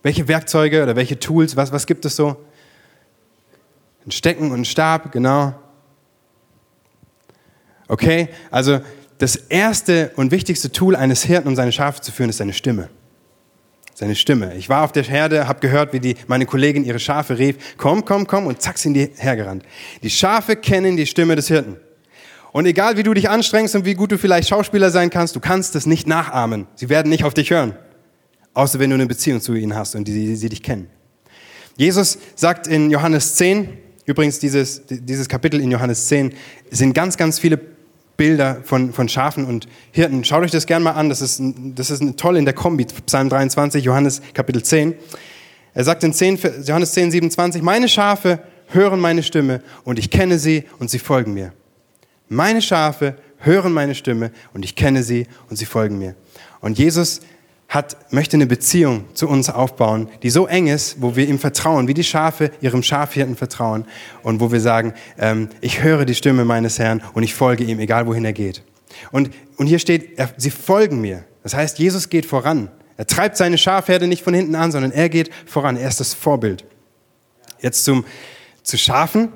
Welche 0.03 0.27
Werkzeuge 0.27 0.83
oder 0.83 0.95
welche 0.95 1.19
Tools, 1.19 1.55
was, 1.55 1.71
was 1.71 1.87
gibt 1.87 2.05
es 2.05 2.15
so? 2.15 2.37
Ein 4.05 4.11
Stecken 4.11 4.51
und 4.51 4.61
ein 4.61 4.65
Stab, 4.65 5.11
genau. 5.11 5.53
Okay, 7.87 8.29
also 8.49 8.81
das 9.21 9.35
erste 9.35 10.11
und 10.15 10.31
wichtigste 10.31 10.71
Tool 10.71 10.95
eines 10.95 11.23
Hirten, 11.23 11.47
um 11.47 11.55
seine 11.55 11.71
Schafe 11.71 12.01
zu 12.01 12.11
führen, 12.11 12.31
ist 12.31 12.37
seine 12.37 12.53
Stimme. 12.53 12.89
Seine 13.93 14.15
Stimme. 14.15 14.55
Ich 14.55 14.67
war 14.67 14.83
auf 14.83 14.93
der 14.93 15.03
Herde, 15.03 15.47
habe 15.47 15.59
gehört, 15.59 15.93
wie 15.93 15.99
die, 15.99 16.15
meine 16.25 16.47
Kollegin 16.47 16.83
ihre 16.83 16.97
Schafe 16.97 17.37
rief, 17.37 17.55
komm, 17.77 18.03
komm, 18.03 18.25
komm, 18.25 18.47
und 18.47 18.63
zack 18.63 18.79
sind 18.79 18.95
die 18.95 19.11
hergerannt. 19.15 19.63
Die 20.01 20.09
Schafe 20.09 20.55
kennen 20.55 20.97
die 20.97 21.05
Stimme 21.05 21.35
des 21.35 21.49
Hirten. 21.49 21.77
Und 22.51 22.65
egal 22.65 22.97
wie 22.97 23.03
du 23.03 23.13
dich 23.13 23.29
anstrengst 23.29 23.75
und 23.75 23.85
wie 23.85 23.93
gut 23.93 24.11
du 24.11 24.17
vielleicht 24.17 24.49
Schauspieler 24.49 24.89
sein 24.89 25.11
kannst, 25.11 25.35
du 25.35 25.39
kannst 25.39 25.75
es 25.75 25.85
nicht 25.85 26.07
nachahmen. 26.07 26.65
Sie 26.73 26.89
werden 26.89 27.09
nicht 27.09 27.23
auf 27.23 27.35
dich 27.35 27.51
hören. 27.51 27.75
Außer 28.55 28.79
wenn 28.79 28.89
du 28.89 28.95
eine 28.95 29.05
Beziehung 29.05 29.39
zu 29.39 29.53
ihnen 29.53 29.75
hast 29.75 29.93
und 29.93 30.07
die, 30.07 30.35
sie 30.35 30.49
dich 30.49 30.63
kennen. 30.63 30.87
Jesus 31.77 32.17
sagt 32.35 32.65
in 32.65 32.89
Johannes 32.89 33.35
10, 33.35 33.69
übrigens 34.05 34.39
dieses, 34.39 34.81
dieses 34.89 35.29
Kapitel 35.29 35.61
in 35.61 35.69
Johannes 35.69 36.07
10, 36.07 36.33
sind 36.71 36.93
ganz, 36.93 37.17
ganz 37.17 37.37
viele 37.37 37.59
Bilder 38.21 38.61
von, 38.63 38.93
von 38.93 39.09
Schafen 39.09 39.45
und 39.45 39.67
Hirten. 39.91 40.23
Schaut 40.23 40.43
euch 40.43 40.51
das 40.51 40.67
gerne 40.67 40.83
mal 40.83 40.91
an, 40.91 41.09
das 41.09 41.21
ist, 41.21 41.41
das 41.73 41.89
ist 41.89 42.03
toll 42.17 42.37
in 42.37 42.45
der 42.45 42.53
Kombi, 42.53 42.85
Psalm 43.07 43.29
23, 43.29 43.83
Johannes 43.83 44.21
Kapitel 44.35 44.61
10. 44.61 44.93
Er 45.73 45.83
sagt 45.83 46.03
in 46.03 46.13
10, 46.13 46.37
Johannes 46.63 46.91
10, 46.91 47.09
27, 47.09 47.63
meine 47.63 47.89
Schafe 47.89 48.37
hören 48.67 48.99
meine 48.99 49.23
Stimme 49.23 49.63
und 49.85 49.97
ich 49.97 50.11
kenne 50.11 50.37
sie 50.37 50.65
und 50.77 50.91
sie 50.91 50.99
folgen 50.99 51.33
mir. 51.33 51.51
Meine 52.29 52.61
Schafe 52.61 53.15
hören 53.39 53.73
meine 53.73 53.95
Stimme 53.95 54.29
und 54.53 54.65
ich 54.65 54.75
kenne 54.75 55.01
sie 55.01 55.25
und 55.49 55.55
sie 55.55 55.65
folgen 55.65 55.97
mir. 55.97 56.13
Und 56.59 56.77
Jesus 56.77 57.21
hat, 57.71 57.95
möchte 58.11 58.35
eine 58.35 58.47
Beziehung 58.47 59.05
zu 59.13 59.29
uns 59.29 59.49
aufbauen, 59.49 60.09
die 60.23 60.29
so 60.29 60.45
eng 60.45 60.67
ist, 60.67 61.01
wo 61.01 61.15
wir 61.15 61.27
ihm 61.27 61.39
vertrauen, 61.39 61.87
wie 61.87 61.93
die 61.93 62.03
Schafe 62.03 62.51
ihrem 62.59 62.83
Schafhirten 62.83 63.37
vertrauen 63.37 63.85
und 64.23 64.41
wo 64.41 64.51
wir 64.51 64.59
sagen, 64.59 64.93
ähm, 65.17 65.47
ich 65.61 65.81
höre 65.81 66.03
die 66.03 66.13
Stimme 66.13 66.43
meines 66.43 66.79
Herrn 66.79 67.01
und 67.13 67.23
ich 67.23 67.33
folge 67.33 67.63
ihm, 67.63 67.79
egal 67.79 68.07
wohin 68.07 68.25
er 68.25 68.33
geht. 68.33 68.61
Und, 69.13 69.31
und 69.55 69.67
hier 69.67 69.79
steht, 69.79 70.19
er, 70.19 70.29
sie 70.35 70.51
folgen 70.51 70.99
mir. 70.99 71.23
Das 71.43 71.53
heißt, 71.53 71.79
Jesus 71.79 72.09
geht 72.09 72.25
voran. 72.25 72.69
Er 72.97 73.07
treibt 73.07 73.37
seine 73.37 73.57
Schafherde 73.57 74.05
nicht 74.05 74.21
von 74.21 74.33
hinten 74.33 74.55
an, 74.55 74.73
sondern 74.73 74.91
er 74.91 75.07
geht 75.07 75.31
voran. 75.45 75.77
Er 75.77 75.87
ist 75.87 76.01
das 76.01 76.13
Vorbild. 76.13 76.65
Jetzt 77.61 77.85
zum, 77.85 78.03
zu 78.63 78.77
Schafen 78.77 79.29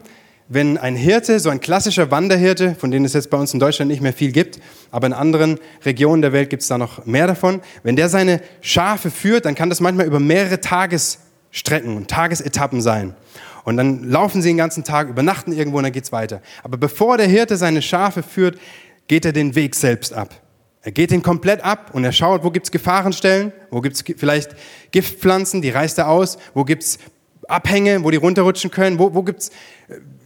wenn 0.47 0.77
ein 0.77 0.95
Hirte, 0.95 1.39
so 1.39 1.49
ein 1.49 1.59
klassischer 1.59 2.11
Wanderhirte, 2.11 2.75
von 2.75 2.91
denen 2.91 3.05
es 3.05 3.13
jetzt 3.13 3.29
bei 3.29 3.37
uns 3.37 3.53
in 3.53 3.59
Deutschland 3.59 3.89
nicht 3.89 4.01
mehr 4.01 4.13
viel 4.13 4.31
gibt, 4.31 4.59
aber 4.91 5.07
in 5.07 5.13
anderen 5.13 5.59
Regionen 5.83 6.21
der 6.21 6.33
Welt 6.33 6.49
gibt 6.49 6.61
es 6.61 6.67
da 6.67 6.77
noch 6.77 7.05
mehr 7.05 7.27
davon, 7.27 7.61
wenn 7.83 7.95
der 7.95 8.09
seine 8.09 8.41
Schafe 8.61 9.09
führt, 9.09 9.45
dann 9.45 9.55
kann 9.55 9.69
das 9.69 9.79
manchmal 9.79 10.05
über 10.05 10.19
mehrere 10.19 10.61
Tagesstrecken 10.61 11.97
und 11.97 12.09
Tagesetappen 12.09 12.81
sein. 12.81 13.15
Und 13.63 13.77
dann 13.77 14.03
laufen 14.03 14.43
sie 14.43 14.49
den 14.49 14.57
ganzen 14.57 14.83
Tag, 14.83 15.09
übernachten 15.09 15.51
irgendwo 15.51 15.79
und 15.79 15.83
dann 15.83 15.91
geht's 15.91 16.11
weiter. 16.11 16.41
Aber 16.63 16.77
bevor 16.77 17.17
der 17.17 17.27
Hirte 17.27 17.57
seine 17.57 17.81
Schafe 17.81 18.21
führt, 18.21 18.59
geht 19.07 19.25
er 19.25 19.31
den 19.31 19.55
Weg 19.55 19.73
selbst 19.73 20.13
ab. 20.13 20.41
Er 20.83 20.91
geht 20.91 21.09
den 21.09 21.23
komplett 21.23 21.65
ab 21.65 21.89
und 21.93 22.03
er 22.03 22.11
schaut, 22.11 22.43
wo 22.43 22.51
gibt's 22.51 22.69
Gefahrenstellen, 22.69 23.51
wo 23.71 23.81
gibt's 23.81 24.03
vielleicht 24.17 24.51
Giftpflanzen, 24.91 25.63
die 25.63 25.71
reißt 25.71 25.97
er 25.97 26.09
aus, 26.09 26.37
wo 26.53 26.63
gibt's 26.63 26.99
Abhänge, 27.47 28.03
wo 28.03 28.11
die 28.11 28.17
runterrutschen 28.17 28.71
können, 28.71 28.99
wo, 28.99 29.13
wo 29.13 29.23
gibt's 29.23 29.51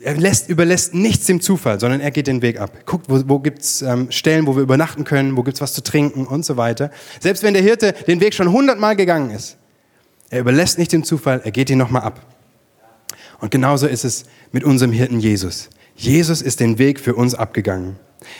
er 0.01 0.15
lässt, 0.15 0.49
überlässt 0.49 0.93
nichts 0.93 1.25
dem 1.25 1.41
Zufall, 1.41 1.79
sondern 1.79 1.99
er 1.99 2.11
geht 2.11 2.27
den 2.27 2.41
Weg 2.41 2.59
ab. 2.59 2.85
Guckt, 2.85 3.09
wo, 3.09 3.21
wo 3.27 3.39
gibt's 3.39 3.81
ähm, 3.81 4.11
Stellen, 4.11 4.47
wo 4.47 4.55
wir 4.55 4.63
übernachten 4.63 5.03
können, 5.03 5.35
wo 5.35 5.43
gibt's 5.43 5.61
was 5.61 5.73
zu 5.73 5.83
trinken 5.83 6.25
und 6.25 6.45
so 6.45 6.57
weiter. 6.57 6.91
Selbst 7.19 7.43
wenn 7.43 7.53
der 7.53 7.63
Hirte 7.63 7.93
den 8.07 8.21
Weg 8.21 8.33
schon 8.33 8.51
hundertmal 8.51 8.95
gegangen 8.95 9.31
ist, 9.31 9.57
er 10.29 10.41
überlässt 10.41 10.77
nicht 10.77 10.93
dem 10.93 11.03
Zufall, 11.03 11.41
er 11.43 11.51
geht 11.51 11.69
ihn 11.69 11.77
nochmal 11.77 12.03
ab. 12.03 12.25
Und 13.41 13.51
genauso 13.51 13.87
ist 13.87 14.05
es 14.05 14.25
mit 14.51 14.63
unserem 14.63 14.91
Hirten 14.91 15.19
Jesus. 15.19 15.69
Jesus 15.95 16.41
ist 16.41 16.59
den 16.59 16.77
Weg 16.77 16.99
für 16.99 17.15
uns 17.15 17.35
abgegangen. 17.35 17.97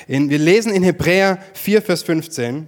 In, 0.08 0.30
wir 0.30 0.40
lesen 0.40 0.74
in 0.74 0.84
Hebräer 0.84 1.40
4, 1.54 1.82
Vers 1.82 2.04
15, 2.04 2.68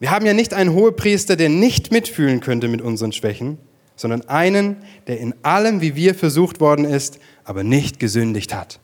wir 0.00 0.10
haben 0.10 0.24
ja 0.26 0.32
nicht 0.32 0.54
einen 0.54 0.74
Hohepriester, 0.74 1.34
der 1.36 1.48
nicht 1.48 1.90
mitfühlen 1.90 2.40
könnte 2.40 2.68
mit 2.68 2.80
unseren 2.80 3.12
Schwächen, 3.12 3.58
sondern 3.98 4.26
einen, 4.28 4.76
der 5.08 5.18
in 5.18 5.34
allem 5.42 5.82
wie 5.82 5.94
wir 5.96 6.14
versucht 6.14 6.60
worden 6.60 6.86
ist, 6.86 7.18
aber 7.44 7.64
nicht 7.64 7.98
gesündigt 7.98 8.54
hat. 8.54 8.78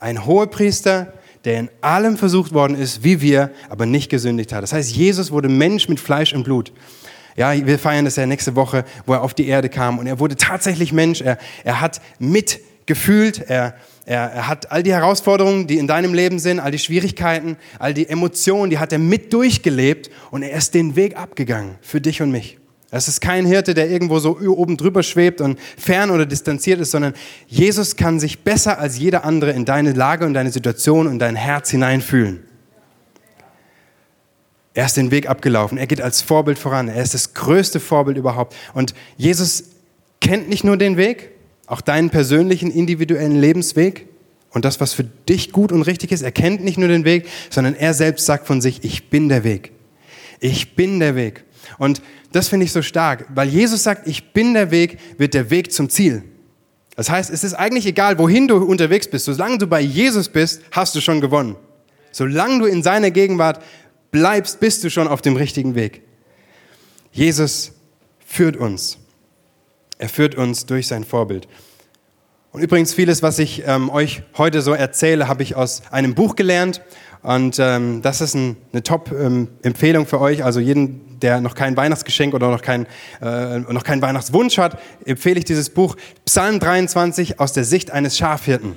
Ein 0.00 0.24
Hohepriester, 0.24 1.12
der 1.44 1.60
in 1.60 1.70
allem 1.82 2.16
versucht 2.16 2.52
worden 2.52 2.74
ist, 2.74 3.04
wie 3.04 3.20
wir, 3.20 3.50
aber 3.68 3.86
nicht 3.86 4.08
gesündigt 4.10 4.52
hat. 4.52 4.62
Das 4.62 4.72
heißt, 4.72 4.90
Jesus 4.90 5.30
wurde 5.30 5.48
Mensch 5.48 5.88
mit 5.88 6.00
Fleisch 6.00 6.32
und 6.32 6.44
Blut. 6.44 6.72
Ja, 7.36 7.54
wir 7.54 7.78
feiern 7.78 8.06
das 8.06 8.16
ja 8.16 8.26
nächste 8.26 8.56
Woche, 8.56 8.84
wo 9.06 9.12
er 9.12 9.22
auf 9.22 9.34
die 9.34 9.46
Erde 9.46 9.68
kam 9.68 9.98
und 9.98 10.06
er 10.06 10.18
wurde 10.18 10.36
tatsächlich 10.36 10.92
Mensch. 10.92 11.20
Er, 11.20 11.38
er 11.62 11.80
hat 11.80 12.00
mitgefühlt, 12.18 13.44
er, 13.46 13.74
er, 14.06 14.32
er 14.32 14.48
hat 14.48 14.72
all 14.72 14.82
die 14.82 14.92
Herausforderungen, 14.92 15.66
die 15.66 15.78
in 15.78 15.86
deinem 15.86 16.14
Leben 16.14 16.38
sind, 16.38 16.60
all 16.60 16.70
die 16.70 16.78
Schwierigkeiten, 16.78 17.56
all 17.78 17.94
die 17.94 18.08
Emotionen, 18.08 18.70
die 18.70 18.78
hat 18.78 18.92
er 18.92 18.98
mit 18.98 19.32
durchgelebt 19.32 20.10
und 20.30 20.42
er 20.42 20.56
ist 20.56 20.74
den 20.74 20.96
Weg 20.96 21.16
abgegangen 21.16 21.76
für 21.82 22.00
dich 22.00 22.22
und 22.22 22.30
mich. 22.30 22.59
Es 22.92 23.06
ist 23.06 23.20
kein 23.20 23.46
Hirte, 23.46 23.74
der 23.74 23.88
irgendwo 23.88 24.18
so 24.18 24.38
oben 24.38 24.76
drüber 24.76 25.02
schwebt 25.02 25.40
und 25.40 25.58
fern 25.78 26.10
oder 26.10 26.26
distanziert 26.26 26.80
ist, 26.80 26.90
sondern 26.90 27.14
Jesus 27.46 27.94
kann 27.94 28.18
sich 28.18 28.40
besser 28.40 28.78
als 28.78 28.98
jeder 28.98 29.24
andere 29.24 29.52
in 29.52 29.64
deine 29.64 29.92
Lage 29.92 30.26
und 30.26 30.34
deine 30.34 30.50
Situation 30.50 31.06
und 31.06 31.20
dein 31.20 31.36
Herz 31.36 31.70
hineinfühlen. 31.70 32.42
Er 34.74 34.86
ist 34.86 34.96
den 34.96 35.10
Weg 35.10 35.28
abgelaufen. 35.28 35.78
Er 35.78 35.86
geht 35.86 36.00
als 36.00 36.22
Vorbild 36.22 36.58
voran. 36.58 36.88
Er 36.88 37.02
ist 37.02 37.14
das 37.14 37.34
größte 37.34 37.80
Vorbild 37.80 38.16
überhaupt. 38.16 38.54
Und 38.74 38.94
Jesus 39.16 39.64
kennt 40.20 40.48
nicht 40.48 40.64
nur 40.64 40.76
den 40.76 40.96
Weg, 40.96 41.30
auch 41.66 41.80
deinen 41.80 42.10
persönlichen, 42.10 42.70
individuellen 42.70 43.36
Lebensweg 43.40 44.06
und 44.50 44.64
das, 44.64 44.80
was 44.80 44.92
für 44.92 45.04
dich 45.04 45.52
gut 45.52 45.70
und 45.70 45.82
richtig 45.82 46.12
ist. 46.12 46.22
Er 46.22 46.32
kennt 46.32 46.64
nicht 46.64 46.78
nur 46.78 46.88
den 46.88 47.04
Weg, 47.04 47.28
sondern 47.50 47.74
er 47.74 47.94
selbst 47.94 48.26
sagt 48.26 48.46
von 48.46 48.60
sich, 48.60 48.82
ich 48.82 49.10
bin 49.10 49.28
der 49.28 49.44
Weg. 49.44 49.72
Ich 50.40 50.74
bin 50.74 50.98
der 51.00 51.14
Weg. 51.14 51.44
Und 51.78 52.02
das 52.32 52.48
finde 52.48 52.66
ich 52.66 52.72
so 52.72 52.82
stark, 52.82 53.26
weil 53.34 53.48
Jesus 53.48 53.82
sagt, 53.82 54.06
ich 54.06 54.32
bin 54.32 54.54
der 54.54 54.70
Weg, 54.70 54.98
wird 55.18 55.34
der 55.34 55.50
Weg 55.50 55.72
zum 55.72 55.88
Ziel. 55.88 56.22
Das 56.96 57.08
heißt, 57.08 57.30
es 57.30 57.44
ist 57.44 57.54
eigentlich 57.54 57.86
egal, 57.86 58.18
wohin 58.18 58.48
du 58.48 58.56
unterwegs 58.56 59.08
bist. 59.08 59.24
Solange 59.24 59.58
du 59.58 59.66
bei 59.66 59.80
Jesus 59.80 60.28
bist, 60.28 60.62
hast 60.72 60.94
du 60.94 61.00
schon 61.00 61.20
gewonnen. 61.20 61.56
Solange 62.12 62.58
du 62.58 62.66
in 62.66 62.82
seiner 62.82 63.10
Gegenwart 63.10 63.62
bleibst, 64.10 64.60
bist 64.60 64.84
du 64.84 64.90
schon 64.90 65.08
auf 65.08 65.22
dem 65.22 65.36
richtigen 65.36 65.74
Weg. 65.74 66.02
Jesus 67.12 67.72
führt 68.26 68.56
uns. 68.56 68.98
Er 69.98 70.08
führt 70.08 70.34
uns 70.34 70.66
durch 70.66 70.86
sein 70.86 71.04
Vorbild. 71.04 71.48
Und 72.52 72.62
übrigens, 72.62 72.94
vieles, 72.94 73.22
was 73.22 73.38
ich 73.38 73.62
ähm, 73.66 73.90
euch 73.90 74.22
heute 74.36 74.60
so 74.60 74.72
erzähle, 74.72 75.28
habe 75.28 75.42
ich 75.42 75.54
aus 75.54 75.82
einem 75.90 76.14
Buch 76.14 76.34
gelernt. 76.34 76.82
Und 77.22 77.58
ähm, 77.58 78.00
das 78.02 78.20
ist 78.20 78.34
ein, 78.34 78.56
eine 78.72 78.82
Top-Empfehlung 78.82 80.02
ähm, 80.02 80.08
für 80.08 80.20
euch. 80.20 80.44
Also 80.44 80.60
jeden, 80.60 81.18
der 81.20 81.40
noch 81.40 81.54
kein 81.54 81.76
Weihnachtsgeschenk 81.76 82.32
oder 82.34 82.50
noch, 82.50 82.62
kein, 82.62 82.86
äh, 83.20 83.58
noch 83.58 83.84
keinen 83.84 84.00
Weihnachtswunsch 84.00 84.58
hat, 84.58 84.78
empfehle 85.04 85.38
ich 85.38 85.44
dieses 85.44 85.70
Buch 85.70 85.96
Psalm 86.24 86.60
23 86.60 87.38
aus 87.38 87.52
der 87.52 87.64
Sicht 87.64 87.90
eines 87.90 88.16
Schafhirten. 88.16 88.76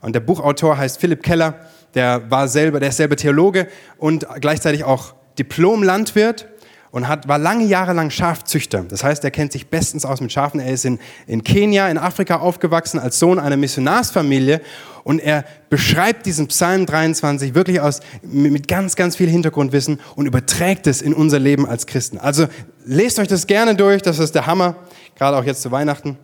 Und 0.00 0.14
der 0.14 0.20
Buchautor 0.20 0.78
heißt 0.78 0.98
Philipp 0.98 1.22
Keller. 1.22 1.54
Der 1.94 2.30
war 2.30 2.48
selber, 2.48 2.80
der 2.80 2.90
ist 2.90 2.96
selber 2.96 3.16
Theologe 3.16 3.68
und 3.98 4.26
gleichzeitig 4.40 4.84
auch 4.84 5.14
Diplom-Landwirt 5.38 6.46
und 6.90 7.08
hat, 7.08 7.28
war 7.28 7.38
lange 7.38 7.64
Jahre 7.64 7.92
lang 7.92 8.10
Schafzüchter. 8.10 8.84
Das 8.88 9.04
heißt, 9.04 9.24
er 9.24 9.30
kennt 9.30 9.52
sich 9.52 9.68
bestens 9.68 10.04
aus 10.04 10.20
mit 10.20 10.32
Schafen. 10.32 10.60
Er 10.60 10.72
ist 10.72 10.84
in, 10.84 10.98
in 11.26 11.44
Kenia, 11.44 11.88
in 11.88 11.98
Afrika 11.98 12.36
aufgewachsen 12.36 12.98
als 12.98 13.18
Sohn 13.18 13.38
einer 13.38 13.56
Missionarsfamilie 13.56 14.60
und 15.06 15.20
er 15.20 15.44
beschreibt 15.70 16.26
diesen 16.26 16.48
Psalm 16.48 16.84
23 16.84 17.54
wirklich 17.54 17.80
aus, 17.80 18.00
mit 18.22 18.66
ganz, 18.66 18.96
ganz 18.96 19.14
viel 19.14 19.28
Hintergrundwissen 19.28 20.00
und 20.16 20.26
überträgt 20.26 20.88
es 20.88 21.00
in 21.00 21.14
unser 21.14 21.38
Leben 21.38 21.64
als 21.64 21.86
Christen. 21.86 22.18
Also 22.18 22.48
lest 22.84 23.20
euch 23.20 23.28
das 23.28 23.46
gerne 23.46 23.76
durch, 23.76 24.02
das 24.02 24.18
ist 24.18 24.34
der 24.34 24.46
Hammer, 24.46 24.74
gerade 25.14 25.36
auch 25.36 25.44
jetzt 25.44 25.62
zu 25.62 25.70
Weihnachten. 25.70 26.18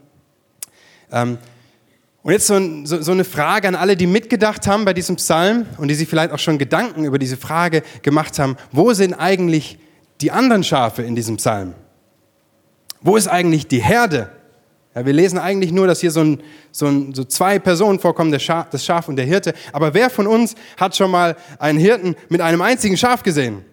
Ähm, 1.12 1.38
und 2.24 2.32
jetzt 2.32 2.48
so, 2.48 2.58
so, 2.84 3.02
so, 3.02 3.12
eine 3.12 3.24
Frage 3.24 3.68
an 3.68 3.76
alle, 3.76 3.96
die 3.96 4.08
mitgedacht 4.08 4.66
haben 4.66 4.84
bei 4.84 4.94
diesem 4.94 5.14
Psalm 5.14 5.66
und 5.78 5.86
die 5.86 5.94
sich 5.94 6.08
vielleicht 6.08 6.32
auch 6.32 6.38
schon 6.40 6.58
Gedanken 6.58 7.04
über 7.04 7.18
diese 7.18 7.36
Frage 7.36 7.82
gemacht 8.02 8.38
haben, 8.40 8.56
wo 8.72 8.92
sind 8.94 9.14
eigentlich 9.14 9.78
die 10.22 10.30
anderen 10.30 10.64
Schafe 10.64 11.02
in 11.02 11.14
diesem 11.14 11.36
Psalm? 11.36 11.74
Wo 13.00 13.16
ist 13.16 13.28
eigentlich 13.28 13.66
die 13.66 13.82
Herde? 13.82 14.30
Ja, 14.94 15.06
wir 15.06 15.12
lesen 15.12 15.38
eigentlich 15.38 15.72
nur, 15.72 15.86
dass 15.86 16.00
hier 16.00 16.10
so, 16.10 16.20
ein, 16.20 16.42
so, 16.70 16.86
ein, 16.86 17.14
so 17.14 17.24
zwei 17.24 17.58
Personen 17.58 17.98
vorkommen, 17.98 18.30
der 18.30 18.38
Schaf, 18.38 18.68
das 18.70 18.84
Schaf 18.84 19.08
und 19.08 19.16
der 19.16 19.24
Hirte. 19.24 19.54
Aber 19.72 19.94
wer 19.94 20.10
von 20.10 20.26
uns 20.26 20.54
hat 20.76 20.94
schon 20.94 21.10
mal 21.10 21.36
einen 21.58 21.78
Hirten 21.78 22.14
mit 22.28 22.40
einem 22.40 22.60
einzigen 22.60 22.96
Schaf 22.96 23.22
gesehen? 23.22 23.64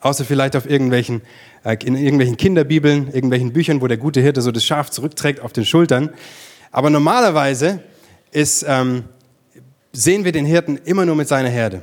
Außer 0.00 0.24
vielleicht 0.24 0.56
auf 0.56 0.68
irgendwelchen, 0.68 1.22
äh, 1.64 1.76
in 1.84 1.94
irgendwelchen 1.94 2.36
Kinderbibeln, 2.36 3.08
irgendwelchen 3.12 3.52
Büchern, 3.52 3.80
wo 3.80 3.86
der 3.86 3.98
gute 3.98 4.20
Hirte 4.20 4.40
so 4.40 4.50
das 4.50 4.64
Schaf 4.64 4.90
zurückträgt 4.90 5.40
auf 5.40 5.52
den 5.52 5.64
Schultern. 5.64 6.10
Aber 6.70 6.88
normalerweise 6.90 7.82
ist, 8.30 8.64
ähm, 8.66 9.04
sehen 9.92 10.24
wir 10.24 10.32
den 10.32 10.46
Hirten 10.46 10.78
immer 10.84 11.04
nur 11.04 11.16
mit 11.16 11.28
seiner 11.28 11.48
Herde. 11.48 11.82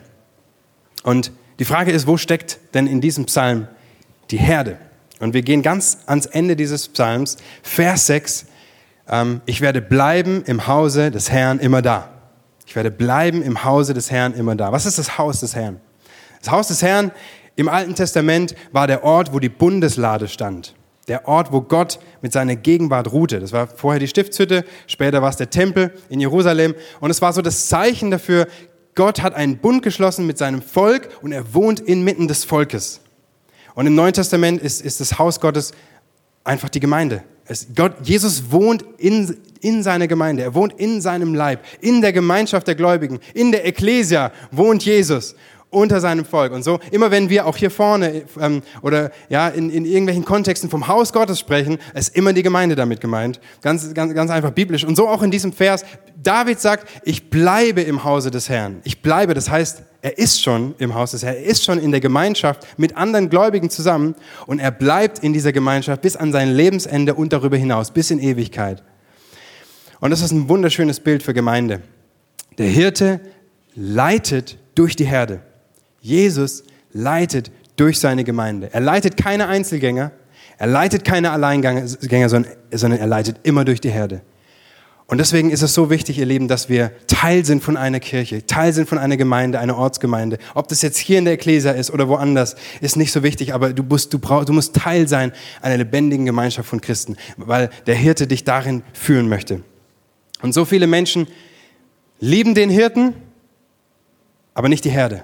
Und 1.04 1.32
die 1.60 1.65
Frage 1.65 1.91
ist, 1.91 2.08
wo 2.08 2.18
steckt 2.18 2.60
denn 2.74 2.88
in 2.88 3.02
diesem 3.02 3.26
Psalm 3.26 3.68
die 4.32 4.38
Herde? 4.38 4.78
Und 5.20 5.34
wir 5.34 5.41
gehen 5.41 5.62
ganz 5.62 6.00
ans 6.06 6.26
Ende 6.26 6.56
dieses 6.56 6.89
Psalms, 6.89 7.38
Vers 7.63 8.08
6. 8.08 8.46
Ähm, 9.08 9.41
ich 9.46 9.62
werde 9.62 9.82
bleiben 9.82 10.44
im 10.46 10.68
Hause 10.68 11.12
des 11.12 11.32
Herrn 11.32 11.60
immer 11.60 11.82
da. 11.82 12.10
Ich 12.65 12.76
werde 12.76 12.91
bleiben 12.91 13.41
im 13.41 13.63
Hause 13.63 13.94
des 13.94 14.12
Herrn 14.12 14.34
immer 14.34 14.56
da. 14.56 14.72
Was 14.72 14.86
ist 14.86 14.98
das 14.98 15.18
Haus 15.18 15.39
des 15.39 15.56
Herrn? 15.56 15.80
Das 16.41 16.52
Haus 16.52 16.68
des 16.68 16.82
Herrn 16.82 17.12
im 17.56 17.70
Alten 17.70 17.96
Testament 17.96 18.56
war 18.72 18.88
der 18.88 19.04
Ort, 19.04 19.34
wo 19.34 19.39
die 19.39 19.50
Bundeslade 19.50 20.28
stand. 20.28 20.76
Der 21.08 21.28
Ort, 21.28 21.52
wo 21.52 21.62
Gott 21.62 22.00
mit 22.22 22.34
seiner 22.34 22.56
Gegenwart 22.56 23.12
ruhte. 23.12 23.39
Das 23.39 23.54
war 23.54 23.68
vorher 23.68 24.00
die 24.00 24.08
Stiftshütte, 24.08 24.65
später 24.88 25.22
war 25.22 25.30
es 25.30 25.38
der 25.38 25.52
Tempel 25.52 25.94
in 26.10 26.20
Jerusalem. 26.20 26.74
Und 27.00 27.12
es 27.12 27.22
war 27.22 27.32
so 27.32 27.41
das 27.41 27.68
Zeichen 27.68 28.12
dafür, 28.12 28.48
Gott 28.95 29.21
hat 29.21 29.34
einen 29.34 29.58
Bund 29.58 29.84
geschlossen 29.84 30.25
mit 30.25 30.38
seinem 30.38 30.62
Volk 30.62 31.10
und 31.21 31.34
er 31.34 31.53
wohnt 31.53 31.81
inmitten 31.81 32.27
des 32.27 32.45
Volkes. 32.45 33.01
Und 33.75 33.88
im 33.88 33.95
Neuen 33.95 34.13
Testament 34.13 34.62
ist, 34.62 34.81
ist 34.81 35.01
das 35.01 35.19
Haus 35.19 35.41
Gottes 35.41 35.73
einfach 36.45 36.69
die 36.69 36.79
Gemeinde. 36.79 37.23
Es, 37.45 37.67
Gott, 37.75 37.95
Jesus 38.01 38.51
wohnt 38.51 38.84
in, 38.97 39.38
in 39.60 39.84
seiner 39.84 40.08
Gemeinde. 40.08 40.43
Er 40.43 40.55
wohnt 40.55 40.73
in 40.79 41.01
seinem 41.01 41.36
Leib, 41.36 41.63
in 41.81 42.01
der 42.01 42.13
Gemeinschaft 42.13 42.67
der 42.67 42.75
Gläubigen, 42.75 43.19
in 43.34 43.51
der 43.51 43.67
Ekklesia 43.67 44.31
wohnt 44.51 44.84
Jesus 44.86 45.36
unter 45.75 45.99
seinem 45.99 46.25
Volk. 46.25 46.53
Und 46.53 46.63
so, 46.63 46.79
immer 46.91 47.11
wenn 47.11 47.29
wir 47.29 47.45
auch 47.45 47.57
hier 47.57 47.69
vorne 47.69 48.23
ähm, 48.39 48.61
oder 48.81 49.11
ja, 49.29 49.49
in, 49.49 49.69
in 49.69 49.85
irgendwelchen 49.85 50.25
Kontexten 50.25 50.69
vom 50.69 50.88
Haus 50.88 51.13
Gottes 51.13 51.39
sprechen, 51.39 51.77
ist 51.93 52.15
immer 52.15 52.33
die 52.33 52.43
Gemeinde 52.43 52.75
damit 52.75 53.01
gemeint. 53.01 53.39
Ganz, 53.61 53.93
ganz, 53.93 54.13
ganz 54.13 54.31
einfach 54.31 54.51
biblisch. 54.51 54.83
Und 54.83 54.95
so 54.95 55.07
auch 55.07 55.21
in 55.21 55.31
diesem 55.31 55.53
Vers. 55.53 55.85
David 56.21 56.59
sagt, 56.59 56.88
ich 57.03 57.29
bleibe 57.29 57.81
im 57.81 58.03
Hause 58.03 58.31
des 58.31 58.49
Herrn. 58.49 58.79
Ich 58.83 59.01
bleibe, 59.01 59.33
das 59.33 59.49
heißt, 59.49 59.83
er 60.01 60.17
ist 60.17 60.41
schon 60.41 60.75
im 60.77 60.95
Haus 60.95 61.11
des 61.11 61.23
Herrn. 61.23 61.35
Er 61.35 61.43
ist 61.43 61.63
schon 61.63 61.79
in 61.79 61.91
der 61.91 61.99
Gemeinschaft 61.99 62.65
mit 62.77 62.95
anderen 62.95 63.29
Gläubigen 63.29 63.69
zusammen 63.69 64.15
und 64.47 64.59
er 64.59 64.71
bleibt 64.71 65.19
in 65.19 65.33
dieser 65.33 65.51
Gemeinschaft 65.51 66.01
bis 66.01 66.15
an 66.15 66.31
sein 66.31 66.49
Lebensende 66.49 67.13
und 67.13 67.33
darüber 67.33 67.57
hinaus, 67.57 67.91
bis 67.91 68.11
in 68.11 68.19
Ewigkeit. 68.19 68.83
Und 69.99 70.11
das 70.11 70.21
ist 70.21 70.31
ein 70.31 70.49
wunderschönes 70.49 70.99
Bild 70.99 71.23
für 71.23 71.33
Gemeinde. 71.33 71.81
Der 72.57 72.67
Hirte 72.67 73.19
leitet 73.75 74.57
durch 74.75 74.95
die 74.95 75.05
Herde. 75.05 75.41
Jesus 76.06 76.63
leitet 76.94 77.52
durch 77.78 78.00
seine 78.00 78.24
Gemeinde. 78.24 78.70
Er 78.72 78.80
leitet 78.80 79.18
keine 79.18 79.48
Einzelgänger, 79.48 80.12
er 80.60 80.68
leitet 80.68 81.04
keine 81.04 81.32
Alleingänger, 81.32 81.88
sondern 81.88 83.00
er 83.00 83.08
leitet 83.08 83.38
immer 83.41 83.65
durch 83.65 83.82
die 83.82 83.89
Herde. 83.89 84.22
Und 85.08 85.18
deswegen 85.18 85.50
ist 85.50 85.63
es 85.63 85.74
so 85.74 85.89
wichtig, 85.89 86.20
ihr 86.20 86.28
Lieben, 86.28 86.48
dass 86.48 86.70
wir 86.70 86.91
Teil 87.08 87.44
sind 87.44 87.63
von 87.63 87.76
einer 87.76 88.00
Kirche, 88.00 88.46
Teil 88.46 88.72
sind 88.72 88.88
von 88.88 89.00
einer 89.00 89.18
Gemeinde, 89.18 89.60
einer 89.60 89.78
Ortsgemeinde. 89.78 90.38
Ob 90.54 90.68
das 90.68 90.84
jetzt 90.84 91.00
hier 91.00 91.18
in 91.18 91.26
der 91.26 91.34
Ekklesia 91.34 91.72
ist 91.72 91.89
oder 91.89 92.08
woanders, 92.08 92.56
ist 92.82 92.98
nicht 92.98 93.12
so 93.12 93.24
wichtig, 93.24 93.56
aber 93.56 93.74
du 93.74 93.82
musst, 93.82 94.13
du, 94.13 94.20
brauch, 94.20 94.46
du 94.46 94.54
musst 94.54 94.76
Teil 94.76 95.08
sein 95.08 95.32
einer 95.63 95.78
lebendigen 95.78 96.28
Gemeinschaft 96.28 96.70
von 96.70 96.82
Christen, 96.82 97.18
weil 97.38 97.72
der 97.88 97.96
Hirte 97.96 98.28
dich 98.28 98.44
darin 98.44 98.84
führen 98.94 99.28
möchte. 99.28 99.63
Und 100.44 100.54
so 100.54 100.65
viele 100.65 100.86
Menschen 100.86 101.28
lieben 102.20 102.54
den 102.54 102.70
Hirten, 102.70 103.15
aber 104.54 104.70
nicht 104.70 104.86
die 104.86 104.91
Herde. 104.91 105.24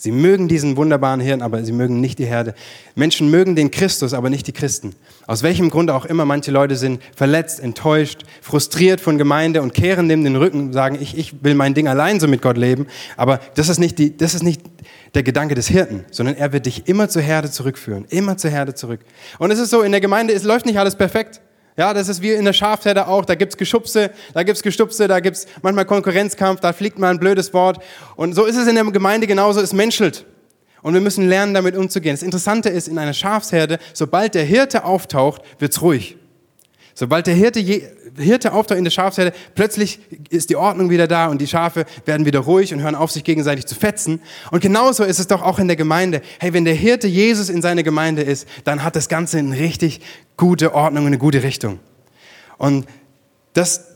Sie 0.00 0.12
mögen 0.12 0.48
diesen 0.48 0.78
wunderbaren 0.78 1.20
Hirten, 1.20 1.42
aber 1.42 1.62
sie 1.62 1.72
mögen 1.72 2.00
nicht 2.00 2.18
die 2.18 2.24
Herde. 2.24 2.54
Menschen 2.94 3.30
mögen 3.30 3.54
den 3.54 3.70
Christus, 3.70 4.14
aber 4.14 4.30
nicht 4.30 4.46
die 4.46 4.52
Christen. 4.52 4.94
Aus 5.26 5.42
welchem 5.42 5.68
Grund 5.68 5.90
auch 5.90 6.06
immer 6.06 6.24
manche 6.24 6.50
Leute 6.50 6.76
sind 6.76 7.02
verletzt, 7.14 7.60
enttäuscht, 7.60 8.22
frustriert 8.40 9.02
von 9.02 9.18
Gemeinde 9.18 9.60
und 9.60 9.74
kehren 9.74 10.08
dem 10.08 10.24
den 10.24 10.36
Rücken 10.36 10.68
und 10.68 10.72
sagen, 10.72 10.96
ich, 10.98 11.18
ich 11.18 11.44
will 11.44 11.54
mein 11.54 11.74
Ding 11.74 11.86
allein 11.86 12.18
so 12.18 12.28
mit 12.28 12.40
Gott 12.40 12.56
leben. 12.56 12.86
Aber 13.18 13.40
das 13.56 13.68
ist, 13.68 13.78
nicht 13.78 13.98
die, 13.98 14.16
das 14.16 14.34
ist 14.34 14.42
nicht 14.42 14.62
der 15.12 15.22
Gedanke 15.22 15.54
des 15.54 15.68
Hirten, 15.68 16.06
sondern 16.10 16.34
er 16.34 16.54
wird 16.54 16.64
dich 16.64 16.88
immer 16.88 17.10
zur 17.10 17.20
Herde 17.20 17.50
zurückführen, 17.50 18.06
immer 18.08 18.38
zur 18.38 18.48
Herde 18.48 18.74
zurück. 18.74 19.00
Und 19.38 19.50
es 19.50 19.58
ist 19.58 19.68
so, 19.68 19.82
in 19.82 19.92
der 19.92 20.00
Gemeinde, 20.00 20.32
es 20.32 20.44
läuft 20.44 20.64
nicht 20.64 20.78
alles 20.78 20.96
perfekt. 20.96 21.42
Ja, 21.80 21.94
das 21.94 22.10
ist 22.10 22.20
wie 22.20 22.32
in 22.32 22.44
der 22.44 22.52
Schafherde 22.52 23.08
auch. 23.08 23.24
Da 23.24 23.34
gibt's 23.34 23.56
Geschubse, 23.56 24.10
da 24.34 24.42
gibt's 24.42 24.62
Gestupse, 24.62 25.08
da 25.08 25.18
gibt's 25.18 25.46
manchmal 25.62 25.86
Konkurrenzkampf, 25.86 26.60
da 26.60 26.74
fliegt 26.74 26.98
mal 26.98 27.08
ein 27.08 27.18
blödes 27.18 27.54
Wort. 27.54 27.82
Und 28.16 28.34
so 28.34 28.44
ist 28.44 28.56
es 28.56 28.68
in 28.68 28.74
der 28.74 28.84
Gemeinde 28.84 29.26
genauso, 29.26 29.62
es 29.62 29.72
menschelt. 29.72 30.26
Und 30.82 30.92
wir 30.92 31.00
müssen 31.00 31.26
lernen, 31.26 31.54
damit 31.54 31.74
umzugehen. 31.74 32.12
Das 32.12 32.22
Interessante 32.22 32.68
ist, 32.68 32.86
in 32.86 32.98
einer 32.98 33.14
Schafsherde, 33.14 33.78
sobald 33.94 34.34
der 34.34 34.44
Hirte 34.44 34.84
auftaucht, 34.84 35.40
wird's 35.58 35.80
ruhig. 35.80 36.18
Sobald 36.92 37.26
der 37.26 37.32
Hirte, 37.32 37.60
Hirte 38.16 38.52
auftaucht 38.52 38.78
in 38.78 38.84
der 38.84 38.90
Schafsherde, 38.90 39.32
plötzlich 39.54 40.00
ist 40.30 40.50
die 40.50 40.56
Ordnung 40.56 40.90
wieder 40.90 41.06
da 41.06 41.26
und 41.26 41.40
die 41.40 41.46
Schafe 41.46 41.86
werden 42.04 42.26
wieder 42.26 42.40
ruhig 42.40 42.72
und 42.72 42.80
hören 42.80 42.94
auf, 42.94 43.10
sich 43.10 43.24
gegenseitig 43.24 43.66
zu 43.66 43.74
fetzen. 43.74 44.20
Und 44.50 44.60
genauso 44.60 45.04
ist 45.04 45.18
es 45.18 45.26
doch 45.26 45.42
auch 45.42 45.58
in 45.58 45.68
der 45.68 45.76
Gemeinde. 45.76 46.22
Hey, 46.38 46.52
wenn 46.52 46.64
der 46.64 46.74
Hirte 46.74 47.08
Jesus 47.08 47.48
in 47.48 47.62
seiner 47.62 47.82
Gemeinde 47.82 48.22
ist, 48.22 48.46
dann 48.64 48.82
hat 48.82 48.96
das 48.96 49.08
Ganze 49.08 49.38
eine 49.38 49.58
richtig 49.58 50.00
gute 50.36 50.74
Ordnung 50.74 51.06
eine 51.06 51.18
gute 51.18 51.42
Richtung. 51.42 51.78
Und 52.58 52.86
das, 53.52 53.86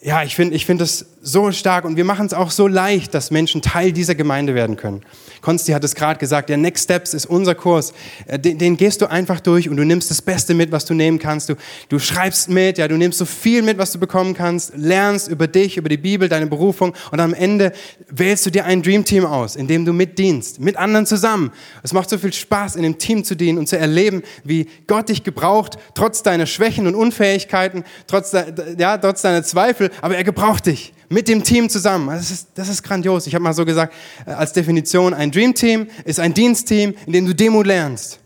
ja, 0.00 0.22
ich 0.22 0.34
finde 0.34 0.54
ich 0.54 0.66
finde 0.66 0.84
das 0.84 1.06
so 1.24 1.52
stark 1.52 1.84
und 1.84 1.96
wir 1.96 2.04
machen 2.04 2.26
es 2.26 2.34
auch 2.34 2.50
so 2.50 2.66
leicht, 2.66 3.14
dass 3.14 3.30
Menschen 3.30 3.62
Teil 3.62 3.92
dieser 3.92 4.16
Gemeinde 4.16 4.56
werden 4.56 4.76
können. 4.76 5.02
Konsti 5.40 5.70
hat 5.70 5.84
es 5.84 5.94
gerade 5.94 6.18
gesagt, 6.18 6.48
der 6.48 6.56
Next 6.56 6.84
Steps 6.84 7.14
ist 7.14 7.26
unser 7.26 7.54
Kurs. 7.54 7.92
Äh, 8.26 8.40
den, 8.40 8.58
den, 8.58 8.76
gehst 8.76 9.00
du 9.00 9.06
einfach 9.06 9.38
durch 9.38 9.68
und 9.68 9.76
du 9.76 9.84
nimmst 9.84 10.10
das 10.10 10.20
Beste 10.20 10.52
mit, 10.52 10.72
was 10.72 10.84
du 10.84 10.94
nehmen 10.94 11.20
kannst. 11.20 11.48
Du, 11.48 11.54
du 11.88 12.00
schreibst 12.00 12.48
mit, 12.48 12.76
ja, 12.76 12.88
du 12.88 12.96
nimmst 12.96 13.18
so 13.18 13.24
viel 13.24 13.62
mit, 13.62 13.78
was 13.78 13.92
du 13.92 14.00
bekommen 14.00 14.34
kannst, 14.34 14.72
lernst 14.76 15.28
über 15.28 15.46
dich, 15.46 15.76
über 15.76 15.88
die 15.88 15.96
Bibel, 15.96 16.28
deine 16.28 16.46
Berufung 16.46 16.92
und 17.12 17.20
am 17.20 17.34
Ende 17.34 17.72
wählst 18.10 18.44
du 18.44 18.50
dir 18.50 18.64
ein 18.64 18.82
Dream 18.82 19.04
Team 19.04 19.24
aus, 19.24 19.54
in 19.54 19.68
dem 19.68 19.84
du 19.84 19.92
mitdienst, 19.92 20.58
mit 20.58 20.76
anderen 20.76 21.06
zusammen. 21.06 21.52
Es 21.84 21.92
macht 21.92 22.10
so 22.10 22.18
viel 22.18 22.32
Spaß, 22.32 22.74
in 22.74 22.82
dem 22.82 22.98
Team 22.98 23.22
zu 23.22 23.36
dienen 23.36 23.58
und 23.58 23.68
zu 23.68 23.78
erleben, 23.78 24.22
wie 24.42 24.68
Gott 24.88 25.08
dich 25.08 25.22
gebraucht, 25.22 25.78
trotz 25.94 26.24
deiner 26.24 26.46
Schwächen 26.46 26.88
und 26.88 26.96
Unfähigkeiten, 26.96 27.84
trotz, 28.08 28.32
ja, 28.76 28.98
trotz 28.98 29.22
deiner 29.22 29.44
Zweifel, 29.44 29.90
aber 30.00 30.16
er 30.16 30.24
gebraucht 30.24 30.66
dich 30.66 30.92
mit 31.12 31.28
dem 31.28 31.44
Team 31.44 31.68
zusammen. 31.68 32.08
Das 32.08 32.30
ist, 32.30 32.48
das 32.54 32.68
ist 32.68 32.82
grandios. 32.82 33.26
Ich 33.26 33.34
habe 33.34 33.42
mal 33.42 33.52
so 33.52 33.64
gesagt, 33.64 33.94
äh, 34.26 34.30
als 34.30 34.52
Definition, 34.52 35.14
ein 35.14 35.30
Dream 35.30 35.54
Team 35.54 35.86
ist 36.04 36.18
ein 36.18 36.34
Dienstteam, 36.34 36.94
in 37.06 37.12
dem 37.12 37.26
du 37.26 37.34
Demo 37.34 37.62
lernst, 37.62 38.18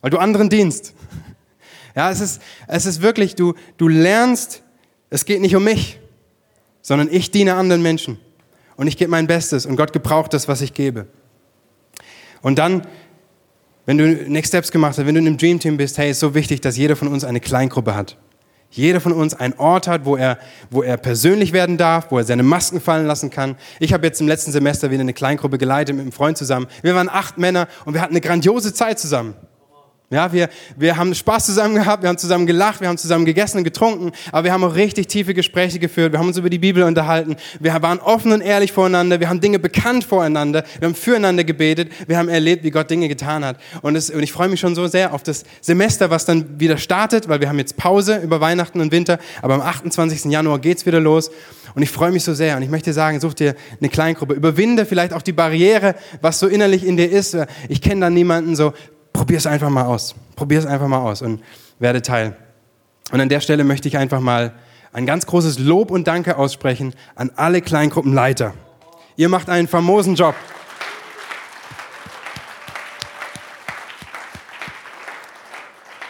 weil 0.00 0.10
du 0.10 0.18
anderen 0.18 0.48
dienst. 0.48 0.94
Ja, 1.94 2.10
es 2.10 2.20
ist, 2.20 2.40
es 2.68 2.86
ist 2.86 3.02
wirklich, 3.02 3.34
du, 3.34 3.52
du 3.76 3.86
lernst, 3.86 4.62
es 5.10 5.26
geht 5.26 5.42
nicht 5.42 5.54
um 5.54 5.62
mich, 5.62 6.00
sondern 6.80 7.12
ich 7.12 7.30
diene 7.30 7.52
anderen 7.52 7.82
Menschen 7.82 8.18
und 8.76 8.86
ich 8.86 8.96
gebe 8.96 9.10
mein 9.10 9.26
Bestes 9.26 9.66
und 9.66 9.76
Gott 9.76 9.92
gebraucht 9.92 10.32
das, 10.32 10.48
was 10.48 10.62
ich 10.62 10.72
gebe. 10.72 11.06
Und 12.40 12.58
dann 12.58 12.86
wenn 13.84 13.98
du 13.98 14.06
Next 14.06 14.50
Steps 14.50 14.70
gemacht 14.70 14.96
hast, 14.96 15.06
wenn 15.06 15.14
du 15.14 15.20
in 15.20 15.26
einem 15.26 15.36
Dream 15.36 15.58
Team 15.58 15.76
bist, 15.76 15.98
hey, 15.98 16.10
ist 16.10 16.20
so 16.20 16.34
wichtig, 16.34 16.60
dass 16.60 16.76
jeder 16.76 16.96
von 16.96 17.08
uns 17.08 17.24
eine 17.24 17.40
Kleingruppe 17.40 17.94
hat. 17.94 18.16
Jeder 18.72 19.00
von 19.00 19.12
uns 19.12 19.34
einen 19.34 19.54
Ort 19.58 19.86
hat, 19.86 20.06
wo 20.06 20.16
er, 20.16 20.38
wo 20.70 20.82
er 20.82 20.96
persönlich 20.96 21.52
werden 21.52 21.76
darf, 21.76 22.10
wo 22.10 22.18
er 22.18 22.24
seine 22.24 22.42
Masken 22.42 22.80
fallen 22.80 23.06
lassen 23.06 23.28
kann. 23.28 23.56
Ich 23.78 23.92
habe 23.92 24.06
jetzt 24.06 24.20
im 24.20 24.28
letzten 24.28 24.50
Semester 24.50 24.90
wieder 24.90 25.02
eine 25.02 25.12
Kleingruppe 25.12 25.58
geleitet 25.58 25.94
mit 25.94 26.02
einem 26.02 26.12
Freund 26.12 26.38
zusammen. 26.38 26.66
Wir 26.80 26.94
waren 26.94 27.10
acht 27.10 27.36
Männer 27.36 27.68
und 27.84 27.92
wir 27.92 28.00
hatten 28.00 28.14
eine 28.14 28.22
grandiose 28.22 28.72
Zeit 28.72 28.98
zusammen. 28.98 29.34
Ja, 30.12 30.30
wir, 30.30 30.50
wir 30.76 30.98
haben 30.98 31.14
Spaß 31.14 31.46
zusammen 31.46 31.74
gehabt, 31.74 32.02
wir 32.02 32.10
haben 32.10 32.18
zusammen 32.18 32.46
gelacht, 32.46 32.82
wir 32.82 32.88
haben 32.88 32.98
zusammen 32.98 33.24
gegessen 33.24 33.56
und 33.56 33.64
getrunken, 33.64 34.12
aber 34.30 34.44
wir 34.44 34.52
haben 34.52 34.62
auch 34.62 34.74
richtig 34.74 35.06
tiefe 35.06 35.32
Gespräche 35.32 35.78
geführt, 35.78 36.12
wir 36.12 36.18
haben 36.18 36.28
uns 36.28 36.36
über 36.36 36.50
die 36.50 36.58
Bibel 36.58 36.82
unterhalten, 36.82 37.36
wir 37.60 37.80
waren 37.80 37.98
offen 37.98 38.30
und 38.32 38.42
ehrlich 38.42 38.72
voreinander, 38.72 39.20
wir 39.20 39.30
haben 39.30 39.40
Dinge 39.40 39.58
bekannt 39.58 40.04
voreinander, 40.04 40.64
wir 40.78 40.86
haben 40.86 40.94
füreinander 40.94 41.44
gebetet, 41.44 41.90
wir 42.06 42.18
haben 42.18 42.28
erlebt, 42.28 42.62
wie 42.62 42.70
Gott 42.70 42.90
Dinge 42.90 43.08
getan 43.08 43.42
hat. 43.42 43.56
Und, 43.80 43.96
es, 43.96 44.10
und 44.10 44.22
ich 44.22 44.32
freue 44.32 44.50
mich 44.50 44.60
schon 44.60 44.74
so 44.74 44.86
sehr 44.86 45.14
auf 45.14 45.22
das 45.22 45.44
Semester, 45.62 46.10
was 46.10 46.26
dann 46.26 46.60
wieder 46.60 46.76
startet, 46.76 47.30
weil 47.30 47.40
wir 47.40 47.48
haben 47.48 47.58
jetzt 47.58 47.78
Pause 47.78 48.18
über 48.18 48.38
Weihnachten 48.42 48.82
und 48.82 48.92
Winter, 48.92 49.18
aber 49.40 49.54
am 49.54 49.62
28. 49.62 50.30
Januar 50.30 50.58
geht's 50.58 50.84
wieder 50.84 51.00
los. 51.00 51.30
Und 51.74 51.82
ich 51.82 51.90
freue 51.90 52.12
mich 52.12 52.22
so 52.24 52.34
sehr. 52.34 52.56
Und 52.56 52.62
ich 52.62 52.68
möchte 52.68 52.92
sagen, 52.92 53.20
such 53.20 53.34
dir 53.34 53.54
eine 53.80 53.88
Kleingruppe. 53.88 54.34
Überwinde 54.34 54.84
vielleicht 54.84 55.12
auch 55.12 55.22
die 55.22 55.32
Barriere, 55.32 55.94
was 56.20 56.38
so 56.38 56.46
innerlich 56.46 56.86
in 56.86 56.96
dir 56.96 57.10
ist. 57.10 57.36
Ich 57.68 57.80
kenne 57.80 58.02
da 58.02 58.10
niemanden 58.10 58.56
so 58.56 58.74
probier 59.22 59.38
es 59.38 59.46
einfach 59.46 59.70
mal 59.70 59.84
aus. 59.84 60.16
Probier 60.34 60.58
es 60.58 60.66
einfach 60.66 60.88
mal 60.88 60.98
aus 60.98 61.22
und 61.22 61.44
werde 61.78 62.02
Teil. 62.02 62.36
Und 63.12 63.20
an 63.20 63.28
der 63.28 63.38
Stelle 63.38 63.62
möchte 63.62 63.86
ich 63.86 63.96
einfach 63.96 64.18
mal 64.18 64.52
ein 64.92 65.06
ganz 65.06 65.26
großes 65.26 65.60
Lob 65.60 65.92
und 65.92 66.08
Danke 66.08 66.36
aussprechen 66.36 66.92
an 67.14 67.30
alle 67.36 67.62
Kleingruppenleiter. 67.62 68.52
Ihr 69.14 69.28
macht 69.28 69.48
einen 69.48 69.68
famosen 69.68 70.16
Job. 70.16 70.34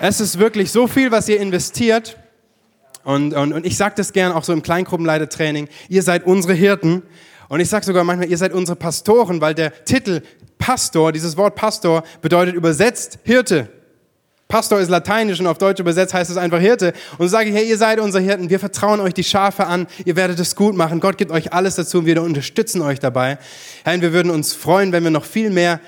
Es 0.01 0.19
ist 0.19 0.39
wirklich 0.39 0.73
so 0.73 0.87
viel, 0.87 1.11
was 1.11 1.29
ihr 1.29 1.39
investiert. 1.39 2.17
Und, 3.05 3.35
und, 3.35 3.53
und 3.53 3.67
ich 3.67 3.77
sage 3.77 3.95
das 3.95 4.15
gern 4.15 4.33
auch 4.33 4.45
so 4.45 4.55
im 4.55 4.63
Kleingruppenleitertraining. 4.63 5.69
Ihr 5.91 6.03
seid 6.03 6.25
unsere 6.25 6.55
Hirten. 6.55 7.03
Und 7.53 7.61
ich 7.61 7.69
sage 7.69 7.85
sogar 7.85 8.03
manchmal, 8.03 8.31
ihr 8.31 8.39
seid 8.39 8.55
unsere 8.55 8.77
Pastoren, 8.77 9.43
weil 9.43 9.53
der 9.53 9.85
Titel 9.85 10.23
Pastor, 10.57 11.13
dieses 11.13 11.37
Wort 11.37 11.55
Pastor 11.55 12.03
bedeutet 12.23 12.55
übersetzt 12.55 13.19
Hirte. 13.25 13.69
Pastor 14.49 14.81
ist 14.81 14.89
lateinisch 14.89 15.39
und 15.39 15.47
auf 15.47 15.59
Deutsch 15.59 15.79
übersetzt 15.79 16.15
heißt 16.15 16.31
es 16.31 16.39
einfach 16.39 16.61
Hirte. 16.61 16.95
Und 17.19 17.29
sage 17.29 17.51
ich, 17.51 17.55
hey, 17.55 17.69
ihr 17.69 17.77
seid 17.77 18.01
unsere 18.01 18.25
Hirten, 18.25 18.49
wir 18.49 18.59
vertrauen 18.59 19.01
euch 19.01 19.13
die 19.13 19.23
Schafe 19.23 19.67
an, 19.67 19.87
ihr 20.07 20.17
werdet 20.17 20.41
es 20.41 20.57
gut 20.57 20.75
machen, 20.75 20.99
Gott 20.99 21.19
gibt 21.19 21.31
euch 21.31 21.53
alles 21.53 21.75
dazu 21.75 21.99
und 21.99 22.07
wir 22.07 22.23
unterstützen 22.23 22.81
euch 22.81 23.01
dabei. 23.01 23.37
Herr, 23.85 24.01
wir 24.01 24.15
würden 24.15 24.31
uns 24.31 24.55
freuen, 24.55 24.93
wenn 24.93 25.05
wir 25.05 25.11
noch 25.11 25.27
viel 25.27 25.51
mehr 25.51 25.79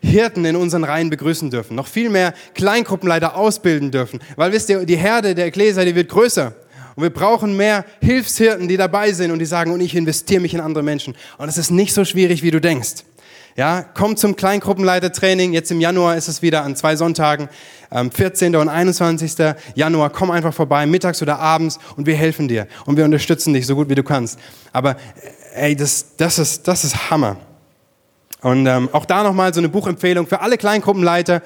Hirten 0.00 0.44
in 0.44 0.56
unseren 0.56 0.82
Reihen 0.82 1.08
begrüßen 1.08 1.50
dürfen, 1.50 1.76
noch 1.76 1.86
viel 1.86 2.10
mehr 2.10 2.34
Kleingruppenleiter 2.54 3.36
ausbilden 3.36 3.92
dürfen. 3.92 4.18
Weil 4.34 4.50
wisst 4.50 4.70
ihr, 4.70 4.84
die 4.84 4.96
Herde 4.96 5.36
der 5.36 5.46
Ekklesia, 5.46 5.84
die 5.84 5.94
wird 5.94 6.08
größer. 6.08 6.52
Und 6.94 7.02
wir 7.02 7.10
brauchen 7.10 7.56
mehr 7.56 7.84
Hilfshirten, 8.00 8.68
die 8.68 8.76
dabei 8.76 9.12
sind 9.12 9.30
und 9.30 9.38
die 9.38 9.46
sagen, 9.46 9.72
und 9.72 9.80
ich 9.80 9.94
investiere 9.96 10.40
mich 10.40 10.54
in 10.54 10.60
andere 10.60 10.82
Menschen. 10.82 11.14
Und 11.38 11.48
es 11.48 11.58
ist 11.58 11.70
nicht 11.70 11.94
so 11.94 12.04
schwierig, 12.04 12.42
wie 12.42 12.50
du 12.50 12.60
denkst. 12.60 13.04
Ja, 13.54 13.82
komm 13.82 14.16
zum 14.16 14.34
Kleingruppenleitertraining. 14.34 15.52
Jetzt 15.52 15.70
im 15.70 15.80
Januar 15.80 16.16
ist 16.16 16.28
es 16.28 16.40
wieder 16.40 16.64
an 16.64 16.74
zwei 16.74 16.96
Sonntagen, 16.96 17.50
14. 17.90 18.56
und 18.56 18.70
21. 18.70 19.54
Januar. 19.74 20.08
Komm 20.08 20.30
einfach 20.30 20.54
vorbei, 20.54 20.86
mittags 20.86 21.20
oder 21.20 21.38
abends, 21.38 21.78
und 21.96 22.06
wir 22.06 22.16
helfen 22.16 22.48
dir 22.48 22.66
und 22.86 22.96
wir 22.96 23.04
unterstützen 23.04 23.52
dich 23.52 23.66
so 23.66 23.74
gut 23.74 23.90
wie 23.90 23.94
du 23.94 24.02
kannst. 24.02 24.38
Aber 24.72 24.96
ey, 25.54 25.76
das, 25.76 26.16
das 26.16 26.38
ist, 26.38 26.66
das 26.66 26.84
ist 26.84 27.10
Hammer. 27.10 27.36
Und 28.40 28.66
ähm, 28.66 28.88
auch 28.92 29.04
da 29.04 29.22
nochmal 29.22 29.52
so 29.52 29.60
eine 29.60 29.68
Buchempfehlung 29.68 30.26
für 30.26 30.40
alle 30.40 30.56
Kleingruppenleiter. 30.56 31.42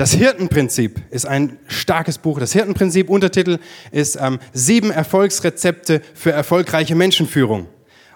Das 0.00 0.14
Hirtenprinzip 0.14 1.02
ist 1.10 1.26
ein 1.26 1.58
starkes 1.66 2.16
Buch. 2.16 2.40
Das 2.40 2.54
Hirtenprinzip, 2.54 3.10
Untertitel 3.10 3.58
ist 3.92 4.16
ähm, 4.18 4.38
Sieben 4.54 4.90
Erfolgsrezepte 4.90 6.00
für 6.14 6.32
erfolgreiche 6.32 6.94
Menschenführung. 6.94 7.66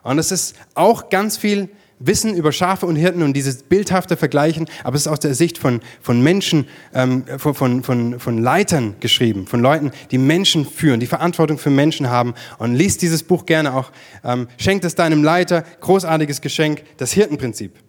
Und 0.02 0.18
es 0.18 0.32
ist 0.32 0.56
auch 0.72 1.10
ganz 1.10 1.36
viel 1.36 1.68
Wissen 1.98 2.34
über 2.36 2.52
Schafe 2.52 2.86
und 2.86 2.96
Hirten 2.96 3.22
und 3.22 3.34
dieses 3.34 3.64
bildhafte 3.64 4.16
Vergleichen, 4.16 4.66
aber 4.82 4.96
es 4.96 5.02
ist 5.02 5.08
aus 5.08 5.20
der 5.20 5.34
Sicht 5.34 5.58
von, 5.58 5.82
von 6.00 6.22
Menschen, 6.22 6.66
ähm, 6.94 7.24
von, 7.36 7.54
von, 7.54 7.82
von, 7.82 8.18
von 8.18 8.38
Leitern 8.38 8.96
geschrieben, 9.00 9.46
von 9.46 9.60
Leuten, 9.60 9.90
die 10.10 10.16
Menschen 10.16 10.64
führen, 10.64 11.00
die 11.00 11.06
Verantwortung 11.06 11.58
für 11.58 11.68
Menschen 11.68 12.08
haben. 12.08 12.32
Und 12.56 12.76
liest 12.76 13.02
dieses 13.02 13.22
Buch 13.22 13.44
gerne 13.44 13.74
auch. 13.74 13.92
Ähm, 14.24 14.48
schenkt 14.56 14.86
es 14.86 14.94
deinem 14.94 15.22
Leiter, 15.22 15.64
großartiges 15.82 16.40
Geschenk, 16.40 16.82
das 16.96 17.12
Hirtenprinzip. 17.12 17.83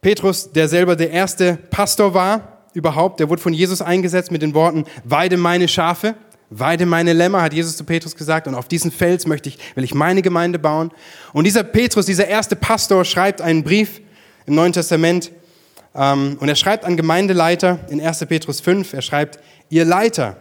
Petrus, 0.00 0.52
der 0.52 0.68
selber 0.68 0.96
der 0.96 1.10
erste 1.10 1.58
Pastor 1.70 2.14
war 2.14 2.58
überhaupt, 2.72 3.18
der 3.20 3.28
wurde 3.28 3.42
von 3.42 3.52
Jesus 3.52 3.82
eingesetzt 3.82 4.30
mit 4.30 4.42
den 4.42 4.54
Worten, 4.54 4.84
weide 5.04 5.36
meine 5.36 5.68
Schafe. 5.68 6.14
Weide 6.50 6.86
meine 6.86 7.12
Lämmer, 7.12 7.42
hat 7.42 7.52
Jesus 7.52 7.76
zu 7.76 7.84
Petrus 7.84 8.16
gesagt, 8.16 8.48
und 8.48 8.54
auf 8.54 8.68
diesen 8.68 8.90
Fels 8.90 9.26
möchte 9.26 9.50
ich, 9.50 9.58
will 9.74 9.84
ich 9.84 9.92
meine 9.92 10.22
Gemeinde 10.22 10.58
bauen. 10.58 10.92
Und 11.34 11.44
dieser 11.44 11.62
Petrus, 11.62 12.06
dieser 12.06 12.26
erste 12.26 12.56
Pastor, 12.56 13.04
schreibt 13.04 13.42
einen 13.42 13.64
Brief 13.64 14.00
im 14.46 14.54
Neuen 14.54 14.72
Testament, 14.72 15.30
ähm, 15.94 16.38
und 16.40 16.48
er 16.48 16.54
schreibt 16.54 16.86
an 16.86 16.96
Gemeindeleiter 16.96 17.80
in 17.90 18.00
1. 18.00 18.24
Petrus 18.26 18.62
5, 18.62 18.94
er 18.94 19.02
schreibt, 19.02 19.40
ihr 19.68 19.84
Leiter, 19.84 20.38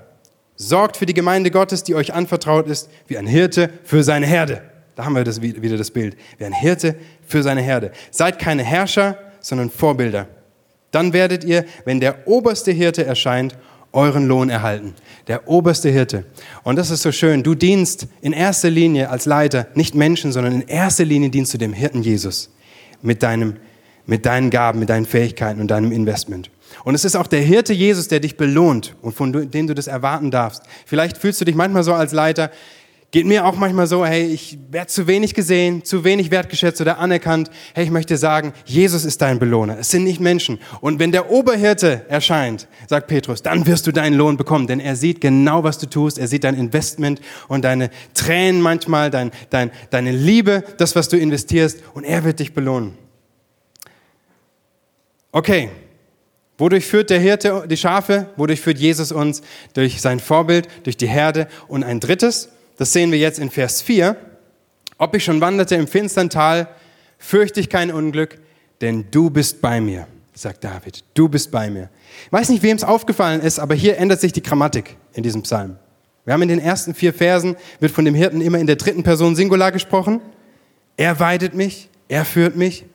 sorgt 0.55 0.95
für 0.95 1.05
die 1.05 1.13
Gemeinde 1.13 1.51
Gottes, 1.51 1.83
die 1.83 1.95
euch 1.95 2.13
anvertraut 2.13 2.67
ist, 2.67 2.89
wie 3.07 3.17
ein 3.17 3.27
Hirte 3.27 3.69
für 3.83 4.01
seine 4.03 4.27
Herde. 4.27 4.61
Da 4.95 5.03
haben 5.03 5.15
wir 5.15 5.23
das, 5.23 5.41
wieder 5.41 5.77
das 5.77 5.91
Bild. 5.91 6.17
Wie 6.37 6.45
ein 6.45 6.53
Hirte 6.53 6.95
für 7.25 7.43
seine 7.43 7.61
Herde. 7.61 7.91
Seid 8.11 8.39
keine 8.39 8.63
Herrscher, 8.63 9.17
sondern 9.47 9.69
Vorbilder. 9.69 10.27
Dann 10.91 11.13
werdet 11.13 11.45
ihr, 11.45 11.65
wenn 11.85 12.01
der 12.01 12.27
oberste 12.27 12.71
Hirte 12.71 13.05
erscheint, 13.05 13.57
euren 13.93 14.27
Lohn 14.27 14.49
erhalten. 14.49 14.93
Der 15.27 15.47
oberste 15.47 15.89
Hirte. 15.89 16.25
Und 16.63 16.75
das 16.75 16.91
ist 16.91 17.01
so 17.01 17.13
schön. 17.13 17.43
Du 17.43 17.55
dienst 17.55 18.07
in 18.21 18.33
erster 18.33 18.69
Linie 18.69 19.09
als 19.09 19.25
Leiter 19.25 19.67
nicht 19.73 19.95
Menschen, 19.95 20.33
sondern 20.33 20.53
in 20.53 20.67
erster 20.67 21.05
Linie 21.05 21.29
dienst 21.29 21.53
du 21.53 21.57
dem 21.57 21.71
Hirten 21.71 22.01
Jesus 22.01 22.49
mit, 23.01 23.23
deinem, 23.23 23.55
mit 24.05 24.25
deinen 24.25 24.49
Gaben, 24.49 24.79
mit 24.79 24.89
deinen 24.89 25.05
Fähigkeiten 25.05 25.61
und 25.61 25.71
deinem 25.71 25.93
Investment. 25.93 26.51
Und 26.83 26.95
es 26.95 27.05
ist 27.05 27.15
auch 27.15 27.27
der 27.27 27.41
Hirte 27.41 27.73
Jesus, 27.73 28.09
der 28.09 28.19
dich 28.19 28.35
belohnt 28.35 28.95
und 29.01 29.15
von 29.15 29.49
dem 29.49 29.67
du 29.67 29.73
das 29.73 29.87
erwarten 29.87 30.29
darfst. 30.29 30.63
Vielleicht 30.85 31.17
fühlst 31.17 31.39
du 31.39 31.45
dich 31.45 31.55
manchmal 31.55 31.83
so 31.83 31.93
als 31.93 32.11
Leiter, 32.11 32.51
Geht 33.11 33.25
mir 33.25 33.45
auch 33.45 33.55
manchmal 33.55 33.87
so, 33.87 34.05
hey, 34.05 34.25
ich 34.25 34.57
werde 34.69 34.87
zu 34.87 35.07
wenig 35.07 35.33
gesehen, 35.33 35.85
zu 35.85 36.03
wenig 36.03 36.29
wertgeschätzt 36.29 36.81
oder 36.81 36.99
anerkannt. 36.99 37.49
Hey, 37.73 37.85
ich 37.85 37.89
möchte 37.89 38.17
sagen, 38.17 38.51
Jesus 38.65 39.05
ist 39.05 39.21
dein 39.21 39.39
Belohner. 39.39 39.77
Es 39.79 39.89
sind 39.89 40.03
nicht 40.03 40.19
Menschen. 40.19 40.59
Und 40.81 40.99
wenn 40.99 41.13
der 41.13 41.31
Oberhirte 41.31 42.05
erscheint, 42.09 42.67
sagt 42.85 43.07
Petrus, 43.07 43.41
dann 43.41 43.65
wirst 43.65 43.87
du 43.87 43.93
deinen 43.93 44.13
Lohn 44.13 44.35
bekommen, 44.35 44.67
denn 44.67 44.81
er 44.81 44.97
sieht 44.97 45.21
genau, 45.21 45.63
was 45.63 45.77
du 45.77 45.87
tust. 45.87 46.17
Er 46.19 46.27
sieht 46.27 46.43
dein 46.43 46.55
Investment 46.55 47.21
und 47.47 47.63
deine 47.63 47.91
Tränen 48.13 48.61
manchmal, 48.61 49.09
dein, 49.09 49.31
dein, 49.51 49.71
deine 49.89 50.11
Liebe, 50.11 50.65
das, 50.77 50.97
was 50.97 51.07
du 51.07 51.17
investierst, 51.17 51.79
und 51.93 52.03
er 52.03 52.25
wird 52.25 52.39
dich 52.39 52.53
belohnen. 52.53 52.97
Okay. 55.31 55.69
Wodurch 56.57 56.85
führt 56.85 57.09
der 57.09 57.19
Hirte 57.19 57.65
die 57.69 57.77
Schafe? 57.77 58.31
Wodurch 58.35 58.59
führt 58.59 58.79
Jesus 58.79 59.11
uns? 59.11 59.43
Durch 59.73 60.01
sein 60.01 60.19
Vorbild, 60.19 60.67
durch 60.83 60.97
die 60.97 61.07
Herde. 61.07 61.47
Und 61.67 61.83
ein 61.83 61.99
drittes, 61.99 62.49
das 62.77 62.93
sehen 62.93 63.11
wir 63.11 63.19
jetzt 63.19 63.39
in 63.39 63.49
Vers 63.49 63.81
4. 63.81 64.15
Ob 64.97 65.15
ich 65.15 65.23
schon 65.23 65.41
wanderte 65.41 65.75
im 65.75 65.87
finstern 65.87 66.29
Tal, 66.29 66.67
fürchte 67.17 67.59
ich 67.59 67.69
kein 67.69 67.91
Unglück, 67.91 68.39
denn 68.81 69.05
du 69.11 69.29
bist 69.29 69.61
bei 69.61 69.81
mir, 69.81 70.07
sagt 70.33 70.63
David. 70.63 71.03
Du 71.13 71.27
bist 71.27 71.51
bei 71.51 71.69
mir. 71.69 71.89
Ich 72.25 72.31
weiß 72.31 72.49
nicht, 72.49 72.63
wem 72.63 72.77
es 72.77 72.83
aufgefallen 72.83 73.41
ist, 73.41 73.59
aber 73.59 73.75
hier 73.75 73.97
ändert 73.97 74.21
sich 74.21 74.33
die 74.33 74.41
Grammatik 74.41 74.95
in 75.13 75.23
diesem 75.23 75.43
Psalm. 75.43 75.77
Wir 76.25 76.33
haben 76.33 76.41
in 76.41 76.49
den 76.49 76.59
ersten 76.59 76.93
vier 76.93 77.13
Versen, 77.13 77.55
wird 77.79 77.91
von 77.91 78.05
dem 78.05 78.15
Hirten 78.15 78.41
immer 78.41 78.59
in 78.59 78.67
der 78.67 78.75
dritten 78.75 79.03
Person 79.03 79.35
Singular 79.35 79.71
gesprochen. 79.71 80.21
Er 80.97 81.19
weidet 81.19 81.53
mich, 81.53 81.89
er 82.07 82.25
führt 82.25 82.55
mich, 82.55 82.85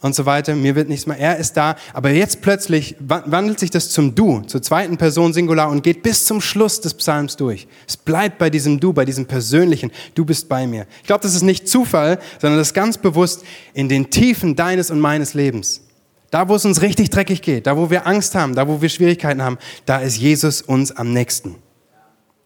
und 0.00 0.14
so 0.14 0.26
weiter. 0.26 0.54
Mir 0.54 0.74
wird 0.74 0.88
nichts 0.88 1.06
mehr. 1.06 1.18
Er 1.18 1.36
ist 1.36 1.56
da. 1.56 1.76
Aber 1.92 2.10
jetzt 2.10 2.40
plötzlich 2.40 2.96
wandelt 2.98 3.58
sich 3.58 3.70
das 3.70 3.90
zum 3.90 4.14
Du, 4.14 4.40
zur 4.42 4.62
zweiten 4.62 4.96
Person 4.96 5.32
Singular 5.32 5.70
und 5.70 5.82
geht 5.82 6.02
bis 6.02 6.24
zum 6.24 6.40
Schluss 6.40 6.80
des 6.80 6.94
Psalms 6.94 7.36
durch. 7.36 7.66
Es 7.86 7.96
bleibt 7.96 8.38
bei 8.38 8.50
diesem 8.50 8.80
Du, 8.80 8.92
bei 8.92 9.04
diesem 9.04 9.26
persönlichen. 9.26 9.90
Du 10.14 10.24
bist 10.24 10.48
bei 10.48 10.66
mir. 10.66 10.86
Ich 11.00 11.06
glaube, 11.06 11.22
das 11.22 11.34
ist 11.34 11.42
nicht 11.42 11.68
Zufall, 11.68 12.18
sondern 12.40 12.58
das 12.58 12.68
ist 12.68 12.74
ganz 12.74 12.98
bewusst 12.98 13.44
in 13.74 13.88
den 13.88 14.10
Tiefen 14.10 14.56
deines 14.56 14.90
und 14.90 15.00
meines 15.00 15.34
Lebens. 15.34 15.82
Da, 16.30 16.48
wo 16.48 16.54
es 16.54 16.64
uns 16.64 16.80
richtig 16.80 17.10
dreckig 17.10 17.42
geht, 17.42 17.66
da, 17.66 17.76
wo 17.76 17.90
wir 17.90 18.06
Angst 18.06 18.36
haben, 18.36 18.54
da, 18.54 18.68
wo 18.68 18.80
wir 18.80 18.88
Schwierigkeiten 18.88 19.42
haben, 19.42 19.58
da 19.84 19.98
ist 19.98 20.16
Jesus 20.16 20.62
uns 20.62 20.92
am 20.92 21.12
nächsten. 21.12 21.56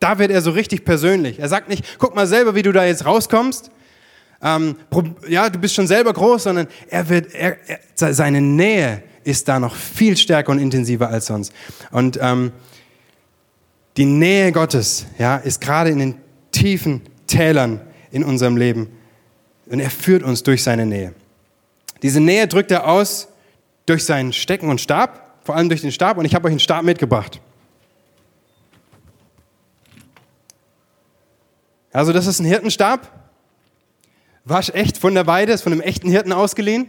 Da 0.00 0.18
wird 0.18 0.30
er 0.30 0.40
so 0.40 0.50
richtig 0.50 0.84
persönlich. 0.84 1.38
Er 1.38 1.48
sagt 1.48 1.68
nicht, 1.68 1.98
guck 1.98 2.14
mal 2.14 2.26
selber, 2.26 2.54
wie 2.54 2.62
du 2.62 2.72
da 2.72 2.84
jetzt 2.84 3.04
rauskommst, 3.04 3.70
ähm, 4.44 4.76
ja, 5.26 5.48
du 5.48 5.58
bist 5.58 5.74
schon 5.74 5.86
selber 5.86 6.12
groß, 6.12 6.44
sondern 6.44 6.68
er 6.88 7.08
wird, 7.08 7.34
er, 7.34 7.56
er, 7.66 8.14
seine 8.14 8.42
Nähe 8.42 9.02
ist 9.24 9.48
da 9.48 9.58
noch 9.58 9.74
viel 9.74 10.16
stärker 10.18 10.52
und 10.52 10.58
intensiver 10.58 11.08
als 11.08 11.26
sonst. 11.26 11.52
Und 11.90 12.18
ähm, 12.20 12.52
die 13.96 14.04
Nähe 14.04 14.52
Gottes, 14.52 15.06
ja, 15.18 15.36
ist 15.36 15.62
gerade 15.62 15.90
in 15.90 15.98
den 15.98 16.14
tiefen 16.52 17.00
Tälern 17.26 17.80
in 18.10 18.22
unserem 18.22 18.58
Leben. 18.58 18.88
Und 19.66 19.80
er 19.80 19.90
führt 19.90 20.22
uns 20.22 20.42
durch 20.42 20.62
seine 20.62 20.84
Nähe. 20.84 21.14
Diese 22.02 22.20
Nähe 22.20 22.46
drückt 22.46 22.70
er 22.70 22.86
aus 22.86 23.28
durch 23.86 24.04
seinen 24.04 24.34
Stecken 24.34 24.68
und 24.68 24.78
Stab, 24.78 25.38
vor 25.42 25.56
allem 25.56 25.70
durch 25.70 25.80
den 25.80 25.92
Stab. 25.92 26.18
Und 26.18 26.26
ich 26.26 26.34
habe 26.34 26.46
euch 26.48 26.52
einen 26.52 26.60
Stab 26.60 26.84
mitgebracht. 26.84 27.40
Also 31.92 32.12
das 32.12 32.26
ist 32.26 32.40
ein 32.40 32.46
Hirtenstab. 32.46 33.23
Wasch 34.44 34.70
echt 34.70 34.98
von 34.98 35.14
der 35.14 35.26
Weide, 35.26 35.52
ist 35.52 35.62
von 35.62 35.72
einem 35.72 35.80
echten 35.80 36.10
Hirten 36.10 36.32
ausgeliehen. 36.32 36.86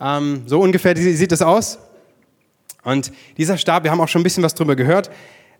Ähm, 0.00 0.42
so 0.46 0.60
ungefähr 0.60 0.96
sieht 0.96 1.32
das 1.32 1.42
aus. 1.42 1.78
Und 2.84 3.12
dieser 3.38 3.56
Stab, 3.56 3.84
wir 3.84 3.90
haben 3.90 4.00
auch 4.00 4.08
schon 4.08 4.20
ein 4.20 4.24
bisschen 4.24 4.42
was 4.42 4.54
drüber 4.54 4.76
gehört, 4.76 5.10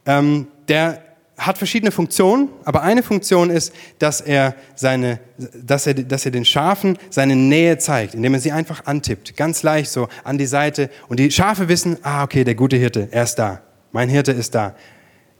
ähm, 0.04 0.48
der 0.68 1.02
hat 1.38 1.56
verschiedene 1.56 1.90
Funktionen, 1.92 2.50
aber 2.64 2.82
eine 2.82 3.02
Funktion 3.02 3.50
ist, 3.50 3.72
dass 3.98 4.20
er, 4.20 4.54
seine, 4.74 5.18
dass, 5.38 5.86
er, 5.86 5.94
dass 5.94 6.26
er 6.26 6.30
den 6.30 6.44
Schafen 6.44 6.98
seine 7.10 7.36
Nähe 7.36 7.78
zeigt, 7.78 8.14
indem 8.14 8.34
er 8.34 8.40
sie 8.40 8.52
einfach 8.52 8.84
antippt, 8.86 9.36
ganz 9.36 9.62
leicht 9.62 9.90
so 9.90 10.08
an 10.24 10.38
die 10.38 10.46
Seite. 10.46 10.90
Und 11.08 11.18
die 11.20 11.30
Schafe 11.30 11.68
wissen, 11.68 11.96
ah, 12.02 12.22
okay, 12.22 12.44
der 12.44 12.54
gute 12.54 12.76
Hirte, 12.76 13.08
er 13.10 13.22
ist 13.22 13.36
da. 13.36 13.62
Mein 13.92 14.08
Hirte 14.08 14.32
ist 14.32 14.54
da. 14.54 14.74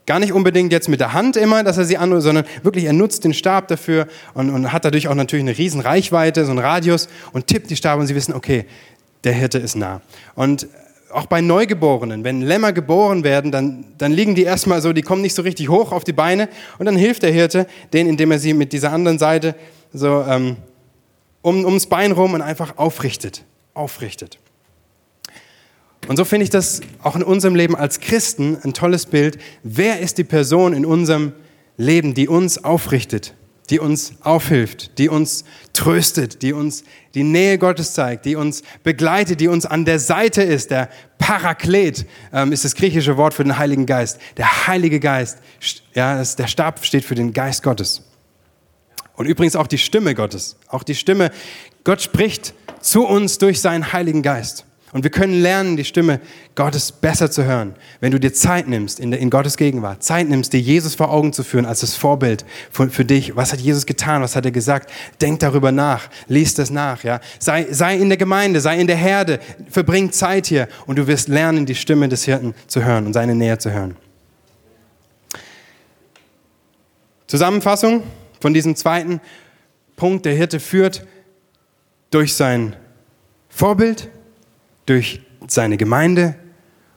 Gar 0.05 0.19
nicht 0.19 0.33
unbedingt 0.33 0.73
jetzt 0.73 0.89
mit 0.89 0.99
der 0.99 1.13
Hand 1.13 1.37
immer, 1.37 1.63
dass 1.63 1.77
er 1.77 1.85
sie 1.85 1.97
anruft, 1.97 2.23
sondern 2.23 2.45
wirklich, 2.61 2.83
er 2.85 2.93
nutzt 2.93 3.23
den 3.23 3.33
Stab 3.33 3.69
dafür 3.69 4.07
und, 4.33 4.49
und 4.49 4.73
hat 4.73 4.83
dadurch 4.83 5.07
auch 5.07 5.15
natürlich 5.15 5.43
eine 5.43 5.57
riesen 5.57 5.79
Reichweite, 5.79 6.43
so 6.43 6.51
einen 6.51 6.59
Radius 6.59 7.07
und 7.31 7.47
tippt 7.47 7.69
die 7.69 7.77
Stabe 7.77 8.01
und 8.01 8.07
sie 8.07 8.15
wissen, 8.15 8.33
okay, 8.33 8.65
der 9.23 9.31
Hirte 9.31 9.59
ist 9.59 9.75
nah. 9.75 10.01
Und 10.35 10.67
auch 11.13 11.27
bei 11.27 11.41
Neugeborenen, 11.41 12.23
wenn 12.23 12.41
Lämmer 12.41 12.73
geboren 12.73 13.23
werden, 13.23 13.51
dann, 13.51 13.85
dann 13.97 14.11
liegen 14.11 14.35
die 14.35 14.43
erstmal 14.43 14.81
so, 14.81 14.93
die 14.93 15.03
kommen 15.03 15.21
nicht 15.21 15.35
so 15.35 15.41
richtig 15.41 15.69
hoch 15.69 15.91
auf 15.91 16.03
die 16.03 16.13
Beine 16.13 16.49
und 16.79 16.85
dann 16.85 16.95
hilft 16.95 17.23
der 17.23 17.31
Hirte 17.31 17.67
denen, 17.93 18.09
indem 18.09 18.31
er 18.31 18.39
sie 18.39 18.53
mit 18.53 18.73
dieser 18.73 18.91
anderen 18.91 19.19
Seite 19.19 19.55
so 19.93 20.25
ähm, 20.27 20.57
um, 21.41 21.63
ums 21.65 21.85
Bein 21.85 22.11
rum 22.11 22.33
und 22.33 22.41
einfach 22.41 22.77
aufrichtet, 22.77 23.43
aufrichtet. 23.73 24.39
Und 26.07 26.17
so 26.17 26.25
finde 26.25 26.43
ich 26.43 26.49
das 26.49 26.81
auch 27.01 27.15
in 27.15 27.23
unserem 27.23 27.55
Leben 27.55 27.75
als 27.75 27.99
Christen 27.99 28.57
ein 28.63 28.73
tolles 28.73 29.05
Bild. 29.05 29.37
Wer 29.63 29.99
ist 29.99 30.17
die 30.17 30.23
Person 30.23 30.73
in 30.73 30.85
unserem 30.85 31.33
Leben, 31.77 32.13
die 32.13 32.27
uns 32.27 32.63
aufrichtet, 32.63 33.33
die 33.69 33.79
uns 33.79 34.13
aufhilft, 34.21 34.97
die 34.97 35.07
uns 35.07 35.45
tröstet, 35.71 36.41
die 36.41 36.51
uns 36.51 36.83
die 37.15 37.23
Nähe 37.23 37.57
Gottes 37.57 37.93
zeigt, 37.93 38.25
die 38.25 38.35
uns 38.35 38.63
begleitet, 38.83 39.39
die 39.39 39.47
uns 39.47 39.65
an 39.65 39.85
der 39.85 39.99
Seite 39.99 40.43
ist. 40.43 40.71
Der 40.71 40.89
Paraklet 41.17 42.05
ähm, 42.33 42.51
ist 42.51 42.65
das 42.65 42.75
griechische 42.75 43.15
Wort 43.15 43.33
für 43.33 43.43
den 43.43 43.57
Heiligen 43.57 43.85
Geist. 43.85 44.19
Der 44.35 44.67
Heilige 44.67 44.99
Geist, 44.99 45.37
ja, 45.93 46.17
das, 46.17 46.35
der 46.35 46.47
Stab 46.47 46.83
steht 46.83 47.05
für 47.05 47.15
den 47.15 47.31
Geist 47.31 47.63
Gottes. 47.63 48.01
Und 49.15 49.27
übrigens 49.27 49.55
auch 49.55 49.67
die 49.67 49.77
Stimme 49.77 50.15
Gottes. 50.15 50.57
Auch 50.67 50.83
die 50.83 50.95
Stimme, 50.95 51.31
Gott 51.85 52.01
spricht 52.01 52.53
zu 52.81 53.05
uns 53.07 53.37
durch 53.37 53.61
seinen 53.61 53.93
Heiligen 53.93 54.21
Geist. 54.21 54.65
Und 54.93 55.03
wir 55.03 55.09
können 55.09 55.41
lernen, 55.41 55.75
die 55.75 55.85
Stimme 55.85 56.19
Gottes 56.53 56.91
besser 56.91 57.31
zu 57.31 57.43
hören, 57.43 57.73
wenn 57.99 58.11
du 58.11 58.19
dir 58.19 58.31
Zeit 58.31 58.67
nimmst 58.67 58.99
in, 58.99 59.11
in 59.11 59.31
Gottes 59.31 59.57
Gegenwart, 59.57 60.03
Zeit 60.03 60.29
nimmst, 60.29 60.53
dir 60.53 60.59
Jesus 60.59 60.93
vor 60.93 61.09
Augen 61.09 61.33
zu 61.33 61.43
führen 61.43 61.65
als 61.65 61.79
das 61.79 61.95
Vorbild 61.95 62.45
für, 62.69 62.89
für, 62.91 63.03
dich. 63.03 63.35
Was 63.35 63.51
hat 63.51 63.59
Jesus 63.59 63.87
getan? 63.87 64.21
Was 64.21 64.35
hat 64.35 64.45
er 64.45 64.51
gesagt? 64.51 64.91
Denk 65.19 65.39
darüber 65.39 65.71
nach, 65.71 66.09
lies 66.27 66.53
das 66.53 66.69
nach. 66.69 67.03
Ja? 67.03 67.19
Sei, 67.39 67.65
sei 67.71 67.97
in 67.97 68.09
der 68.09 68.19
Gemeinde, 68.19 68.61
sei 68.61 68.79
in 68.79 68.85
der 68.85 68.95
Herde, 68.95 69.39
verbring 69.67 70.11
Zeit 70.11 70.45
hier 70.45 70.67
und 70.85 70.99
du 70.99 71.07
wirst 71.07 71.27
lernen, 71.27 71.65
die 71.65 71.75
Stimme 71.75 72.07
des 72.07 72.25
Hirten 72.25 72.53
zu 72.67 72.85
hören 72.85 73.07
und 73.07 73.13
seine 73.13 73.33
Nähe 73.33 73.57
zu 73.57 73.71
hören. 73.71 73.97
Zusammenfassung 77.25 78.03
von 78.39 78.53
diesem 78.53 78.75
zweiten 78.75 79.21
Punkt, 79.95 80.25
der 80.27 80.35
Hirte 80.35 80.59
führt 80.59 81.03
durch 82.11 82.35
sein 82.35 82.75
Vorbild, 83.49 84.09
durch 84.85 85.21
seine 85.47 85.77
Gemeinde 85.77 86.35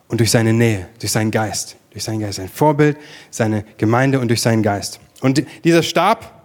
und 0.08 0.20
durch 0.20 0.30
seine 0.30 0.52
Nähe, 0.52 0.88
durch 1.00 1.12
seinen 1.12 1.30
Geist. 1.30 1.76
Durch 1.90 2.04
seinen 2.04 2.20
Geist, 2.20 2.36
sein 2.36 2.48
Vorbild, 2.48 2.98
seine 3.30 3.64
Gemeinde 3.78 4.20
und 4.20 4.28
durch 4.28 4.42
seinen 4.42 4.62
Geist. 4.62 5.00
Und 5.22 5.42
dieser 5.64 5.82
Stab, 5.82 6.36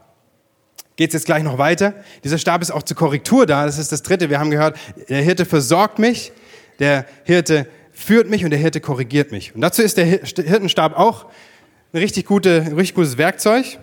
geht 0.95 1.09
es 1.09 1.13
jetzt 1.13 1.25
gleich 1.25 1.43
noch 1.43 1.57
weiter. 1.57 1.95
Dieser 2.23 2.37
Stab 2.37 2.61
ist 2.61 2.71
auch 2.71 2.83
zur 2.83 2.95
Korrektur 2.95 3.45
da. 3.45 3.65
Das 3.65 3.77
ist 3.77 3.91
das 3.91 4.03
dritte. 4.03 4.29
Wir 4.29 4.39
haben 4.39 4.51
gehört, 4.51 4.77
der 5.09 5.21
Hirte 5.21 5.45
versorgt 5.45 5.99
mich, 5.99 6.31
der 6.79 7.05
Hirte 7.23 7.67
führt 7.91 8.29
mich 8.29 8.43
und 8.43 8.51
der 8.51 8.59
Hirte 8.59 8.81
korrigiert 8.81 9.31
mich. 9.31 9.55
Und 9.55 9.61
dazu 9.61 9.81
ist 9.81 9.97
der 9.97 10.05
Hirtenstab 10.05 10.97
auch 10.97 11.25
ein 11.93 11.97
richtig, 11.97 12.25
gute, 12.25 12.61
ein 12.61 12.73
richtig 12.73 12.95
gutes 12.95 13.17
Werkzeug. 13.17 13.79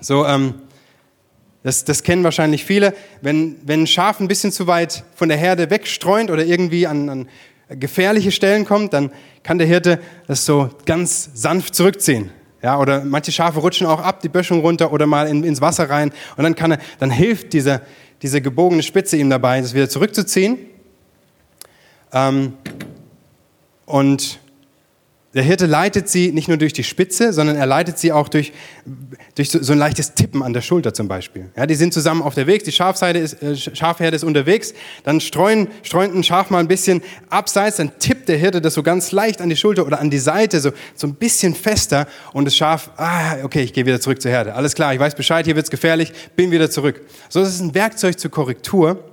So, 0.00 0.24
ähm, 0.26 0.54
das, 1.62 1.84
das 1.84 2.02
kennen 2.02 2.24
wahrscheinlich 2.24 2.64
viele. 2.64 2.94
Wenn, 3.20 3.56
wenn 3.64 3.82
ein 3.82 3.86
Schaf 3.86 4.20
ein 4.20 4.28
bisschen 4.28 4.52
zu 4.52 4.66
weit 4.66 5.04
von 5.14 5.28
der 5.28 5.38
Herde 5.38 5.70
wegstreunt 5.70 6.30
oder 6.30 6.44
irgendwie 6.44 6.86
an, 6.86 7.08
an 7.08 7.28
gefährliche 7.68 8.30
Stellen 8.30 8.64
kommt, 8.64 8.92
dann 8.92 9.10
kann 9.42 9.58
der 9.58 9.66
Hirte 9.66 10.00
das 10.26 10.46
so 10.46 10.70
ganz 10.86 11.30
sanft 11.34 11.74
zurückziehen. 11.74 12.30
Ja, 12.62 12.78
oder 12.78 13.04
manche 13.04 13.30
Schafe 13.30 13.60
rutschen 13.60 13.86
auch 13.86 14.00
ab, 14.00 14.20
die 14.20 14.28
Böschung 14.28 14.60
runter 14.60 14.92
oder 14.92 15.06
mal 15.06 15.28
in, 15.28 15.44
ins 15.44 15.60
Wasser 15.60 15.88
rein. 15.88 16.12
Und 16.36 16.44
dann, 16.44 16.54
kann 16.54 16.72
er, 16.72 16.78
dann 16.98 17.10
hilft 17.10 17.52
diese, 17.52 17.82
diese 18.22 18.40
gebogene 18.40 18.82
Spitze 18.82 19.16
ihm 19.16 19.30
dabei, 19.30 19.60
das 19.60 19.74
wieder 19.74 19.88
zurückzuziehen. 19.88 20.58
Ähm, 22.12 22.54
und 23.86 24.40
der 25.34 25.42
Hirte 25.42 25.66
leitet 25.66 26.08
sie 26.08 26.32
nicht 26.32 26.48
nur 26.48 26.56
durch 26.56 26.72
die 26.72 26.84
Spitze, 26.84 27.34
sondern 27.34 27.56
er 27.56 27.66
leitet 27.66 27.98
sie 27.98 28.12
auch 28.12 28.30
durch, 28.30 28.52
durch 29.34 29.50
so, 29.50 29.72
ein 29.72 29.78
leichtes 29.78 30.14
Tippen 30.14 30.42
an 30.42 30.54
der 30.54 30.62
Schulter 30.62 30.94
zum 30.94 31.06
Beispiel. 31.06 31.50
Ja, 31.54 31.66
die 31.66 31.74
sind 31.74 31.92
zusammen 31.92 32.22
auf 32.22 32.34
der 32.34 32.46
Weg, 32.46 32.64
die 32.64 32.72
Schafseite 32.72 33.18
ist, 33.18 33.42
äh, 33.42 33.54
Schafherde 33.54 34.16
ist 34.16 34.24
unterwegs, 34.24 34.72
dann 35.04 35.20
streuen, 35.20 35.68
streunt 35.82 36.14
ein 36.14 36.24
Schaf 36.24 36.48
mal 36.48 36.60
ein 36.60 36.68
bisschen 36.68 37.02
abseits, 37.28 37.76
dann 37.76 37.98
tippt 37.98 38.30
der 38.30 38.38
Hirte 38.38 38.62
das 38.62 38.72
so 38.72 38.82
ganz 38.82 39.12
leicht 39.12 39.42
an 39.42 39.50
die 39.50 39.56
Schulter 39.56 39.86
oder 39.86 40.00
an 40.00 40.08
die 40.08 40.18
Seite, 40.18 40.60
so, 40.60 40.70
so 40.94 41.06
ein 41.06 41.14
bisschen 41.14 41.54
fester 41.54 42.08
und 42.32 42.46
das 42.46 42.56
Schaf, 42.56 42.90
ah, 42.96 43.36
okay, 43.42 43.60
ich 43.60 43.74
gehe 43.74 43.84
wieder 43.84 44.00
zurück 44.00 44.22
zur 44.22 44.30
Herde. 44.30 44.54
Alles 44.54 44.74
klar, 44.74 44.94
ich 44.94 45.00
weiß 45.00 45.14
Bescheid, 45.14 45.44
hier 45.44 45.56
wird's 45.56 45.70
gefährlich, 45.70 46.10
bin 46.36 46.50
wieder 46.50 46.70
zurück. 46.70 47.02
So, 47.28 47.40
das 47.40 47.50
ist 47.50 47.60
ein 47.60 47.74
Werkzeug 47.74 48.18
zur 48.18 48.30
Korrektur 48.30 49.04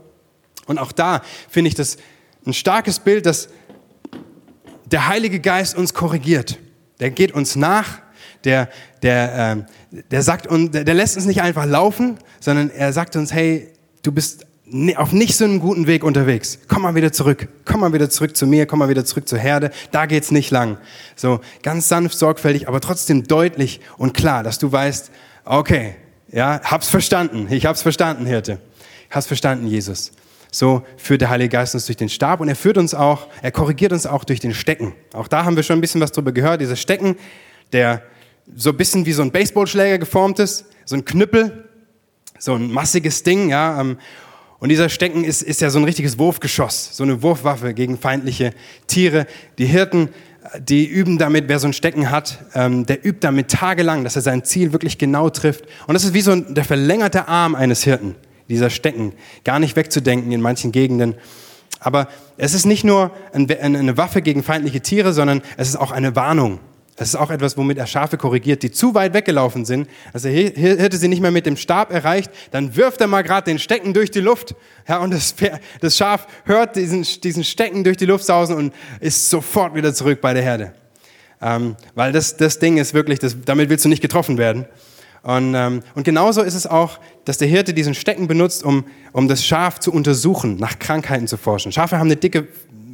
und 0.65 0.79
auch 0.79 0.93
da 0.93 1.21
finde 1.49 1.67
ich 1.67 1.75
das 1.75 1.97
ein 2.45 2.53
starkes 2.53 2.99
Bild, 2.99 3.25
dass 3.25 3.49
der 4.95 5.09
Heilige 5.09 5.41
Geist 5.41 5.75
uns 5.75 5.93
korrigiert. 5.93 6.57
Der 7.01 7.11
geht 7.11 7.33
uns 7.33 7.57
nach, 7.57 7.99
der, 8.45 8.69
der, 9.01 9.65
äh, 9.91 10.01
der, 10.09 10.21
sagt 10.21 10.47
uns, 10.47 10.71
der, 10.71 10.85
der 10.85 10.93
lässt 10.93 11.17
uns 11.17 11.25
nicht 11.25 11.41
einfach 11.41 11.65
laufen, 11.65 12.17
sondern 12.39 12.69
er 12.69 12.93
sagt 12.93 13.17
uns, 13.17 13.33
hey, 13.33 13.73
du 14.03 14.13
bist 14.13 14.45
auf 14.95 15.11
nicht 15.11 15.35
so 15.35 15.43
einem 15.43 15.59
guten 15.59 15.85
Weg 15.85 16.05
unterwegs. 16.05 16.59
Komm 16.69 16.83
mal 16.83 16.95
wieder 16.95 17.11
zurück. 17.11 17.49
Komm 17.65 17.81
mal 17.81 17.91
wieder 17.91 18.09
zurück 18.09 18.37
zu 18.37 18.47
mir. 18.47 18.67
Komm 18.67 18.79
mal 18.79 18.87
wieder 18.87 19.03
zurück 19.03 19.27
zur 19.27 19.37
Herde. 19.37 19.69
Da 19.91 20.05
geht's 20.05 20.31
nicht 20.31 20.49
lang. 20.49 20.77
So 21.17 21.41
ganz 21.61 21.89
sanft, 21.89 22.17
sorgfältig, 22.17 22.69
aber 22.69 22.79
trotzdem 22.79 23.27
deutlich 23.27 23.81
und 23.97 24.13
klar, 24.13 24.43
dass 24.43 24.59
du 24.59 24.71
weißt, 24.71 25.11
okay, 25.43 25.95
ja, 26.31 26.61
hab's 26.63 26.87
verstanden. 26.87 27.47
Ich 27.49 27.65
hab's 27.65 27.81
verstanden, 27.81 28.25
Hirte. 28.25 28.59
Hab's 29.11 29.27
verstanden, 29.27 29.67
Jesus. 29.67 30.13
So 30.55 30.83
führt 30.95 31.19
der 31.19 31.29
Heilige 31.29 31.49
Geist 31.49 31.73
uns 31.75 31.85
durch 31.85 31.97
den 31.97 32.07
Stab 32.07 32.39
und 32.39 32.47
er 32.47 32.55
führt 32.55 32.77
uns 32.77 32.93
auch, 32.93 33.27
er 33.41 33.51
korrigiert 33.51 33.91
uns 33.91 34.05
auch 34.05 34.23
durch 34.23 34.39
den 34.39 34.53
Stecken. 34.53 34.93
Auch 35.11 35.27
da 35.27 35.43
haben 35.43 35.57
wir 35.57 35.63
schon 35.63 35.77
ein 35.77 35.81
bisschen 35.81 35.99
was 35.99 36.13
drüber 36.13 36.31
gehört. 36.31 36.61
Dieser 36.61 36.77
Stecken, 36.77 37.17
der 37.73 38.01
so 38.55 38.69
ein 38.69 38.77
bisschen 38.77 39.05
wie 39.05 39.11
so 39.11 39.21
ein 39.21 39.33
Baseballschläger 39.33 39.97
geformt 39.97 40.39
ist, 40.39 40.63
so 40.85 40.95
ein 40.95 41.03
Knüppel, 41.03 41.65
so 42.39 42.53
ein 42.53 42.71
massiges 42.71 43.23
Ding, 43.23 43.49
ja. 43.49 43.81
Ähm, 43.81 43.97
und 44.59 44.69
dieser 44.69 44.87
Stecken 44.87 45.25
ist, 45.25 45.41
ist 45.41 45.59
ja 45.59 45.69
so 45.69 45.77
ein 45.77 45.83
richtiges 45.83 46.17
Wurfgeschoss, 46.17 46.95
so 46.95 47.03
eine 47.03 47.21
Wurfwaffe 47.21 47.73
gegen 47.73 47.97
feindliche 47.97 48.53
Tiere. 48.87 49.27
Die 49.57 49.65
Hirten, 49.65 50.07
die 50.57 50.85
üben 50.85 51.17
damit, 51.17 51.49
wer 51.49 51.59
so 51.59 51.67
ein 51.67 51.73
Stecken 51.73 52.11
hat, 52.11 52.45
ähm, 52.53 52.85
der 52.85 53.05
übt 53.05 53.19
damit 53.19 53.51
tagelang, 53.51 54.05
dass 54.05 54.15
er 54.15 54.21
sein 54.21 54.45
Ziel 54.45 54.71
wirklich 54.71 54.97
genau 54.97 55.29
trifft. 55.29 55.65
Und 55.85 55.95
das 55.95 56.05
ist 56.05 56.13
wie 56.13 56.21
so 56.21 56.33
der 56.33 56.63
verlängerte 56.63 57.27
Arm 57.27 57.55
eines 57.55 57.83
Hirten 57.83 58.15
dieser 58.49 58.69
Stecken, 58.69 59.13
gar 59.43 59.59
nicht 59.59 59.75
wegzudenken 59.75 60.31
in 60.31 60.41
manchen 60.41 60.71
Gegenden. 60.71 61.15
Aber 61.79 62.07
es 62.37 62.53
ist 62.53 62.65
nicht 62.65 62.83
nur 62.83 63.11
eine 63.33 63.97
Waffe 63.97 64.21
gegen 64.21 64.43
feindliche 64.43 64.81
Tiere, 64.81 65.13
sondern 65.13 65.41
es 65.57 65.69
ist 65.69 65.75
auch 65.75 65.91
eine 65.91 66.15
Warnung. 66.15 66.59
Es 66.97 67.09
ist 67.09 67.15
auch 67.15 67.29
etwas, 67.29 67.57
womit 67.57 67.77
er 67.77 67.87
Schafe 67.87 68.17
korrigiert, 68.17 68.63
die 68.63 68.71
zu 68.71 68.93
weit 68.93 69.13
weggelaufen 69.13 69.65
sind. 69.65 69.89
Also 70.13 70.29
hätte 70.29 70.95
sie 70.95 71.09
nicht 71.09 71.21
mehr 71.21 71.31
mit 71.31 71.45
dem 71.45 71.57
Stab 71.57 71.91
erreicht, 71.91 72.31
dann 72.51 72.77
wirft 72.77 73.01
er 73.01 73.07
mal 73.07 73.21
gerade 73.21 73.51
den 73.51 73.59
Stecken 73.59 73.93
durch 73.93 74.11
die 74.11 74.21
Luft. 74.21 74.55
Ja, 74.87 74.99
und 74.99 75.13
das, 75.13 75.35
das 75.81 75.97
Schaf 75.97 76.25
hört 76.45 76.77
diesen, 76.77 77.05
diesen 77.21 77.43
Stecken 77.43 77.83
durch 77.83 77.97
die 77.97 78.05
Luft 78.05 78.23
sausen 78.23 78.55
und 78.55 78.73
ist 79.01 79.29
sofort 79.29 79.75
wieder 79.75 79.93
zurück 79.93 80.21
bei 80.21 80.33
der 80.33 80.43
Herde. 80.43 80.73
Ähm, 81.41 81.75
weil 81.95 82.13
das, 82.13 82.37
das 82.37 82.59
Ding 82.59 82.77
ist 82.77 82.93
wirklich, 82.93 83.19
das, 83.19 83.35
damit 83.43 83.69
willst 83.69 83.83
du 83.83 83.89
nicht 83.89 84.01
getroffen 84.01 84.37
werden. 84.37 84.65
Und, 85.25 85.55
ähm, 85.55 85.81
und 85.95 86.03
genauso 86.03 86.43
ist 86.43 86.53
es 86.53 86.67
auch, 86.67 86.99
dass 87.25 87.39
der 87.39 87.47
Hirte 87.47 87.73
diesen 87.73 87.95
Stecken 87.95 88.27
benutzt, 88.27 88.63
um, 88.63 88.85
um 89.11 89.27
das 89.27 89.43
Schaf 89.43 89.79
zu 89.79 89.91
untersuchen, 89.91 90.57
nach 90.57 90.77
Krankheiten 90.77 91.27
zu 91.27 91.37
forschen. 91.37 91.71
Schafe 91.71 91.97
haben 91.97 92.05
eine 92.05 92.15
dicke 92.15 92.47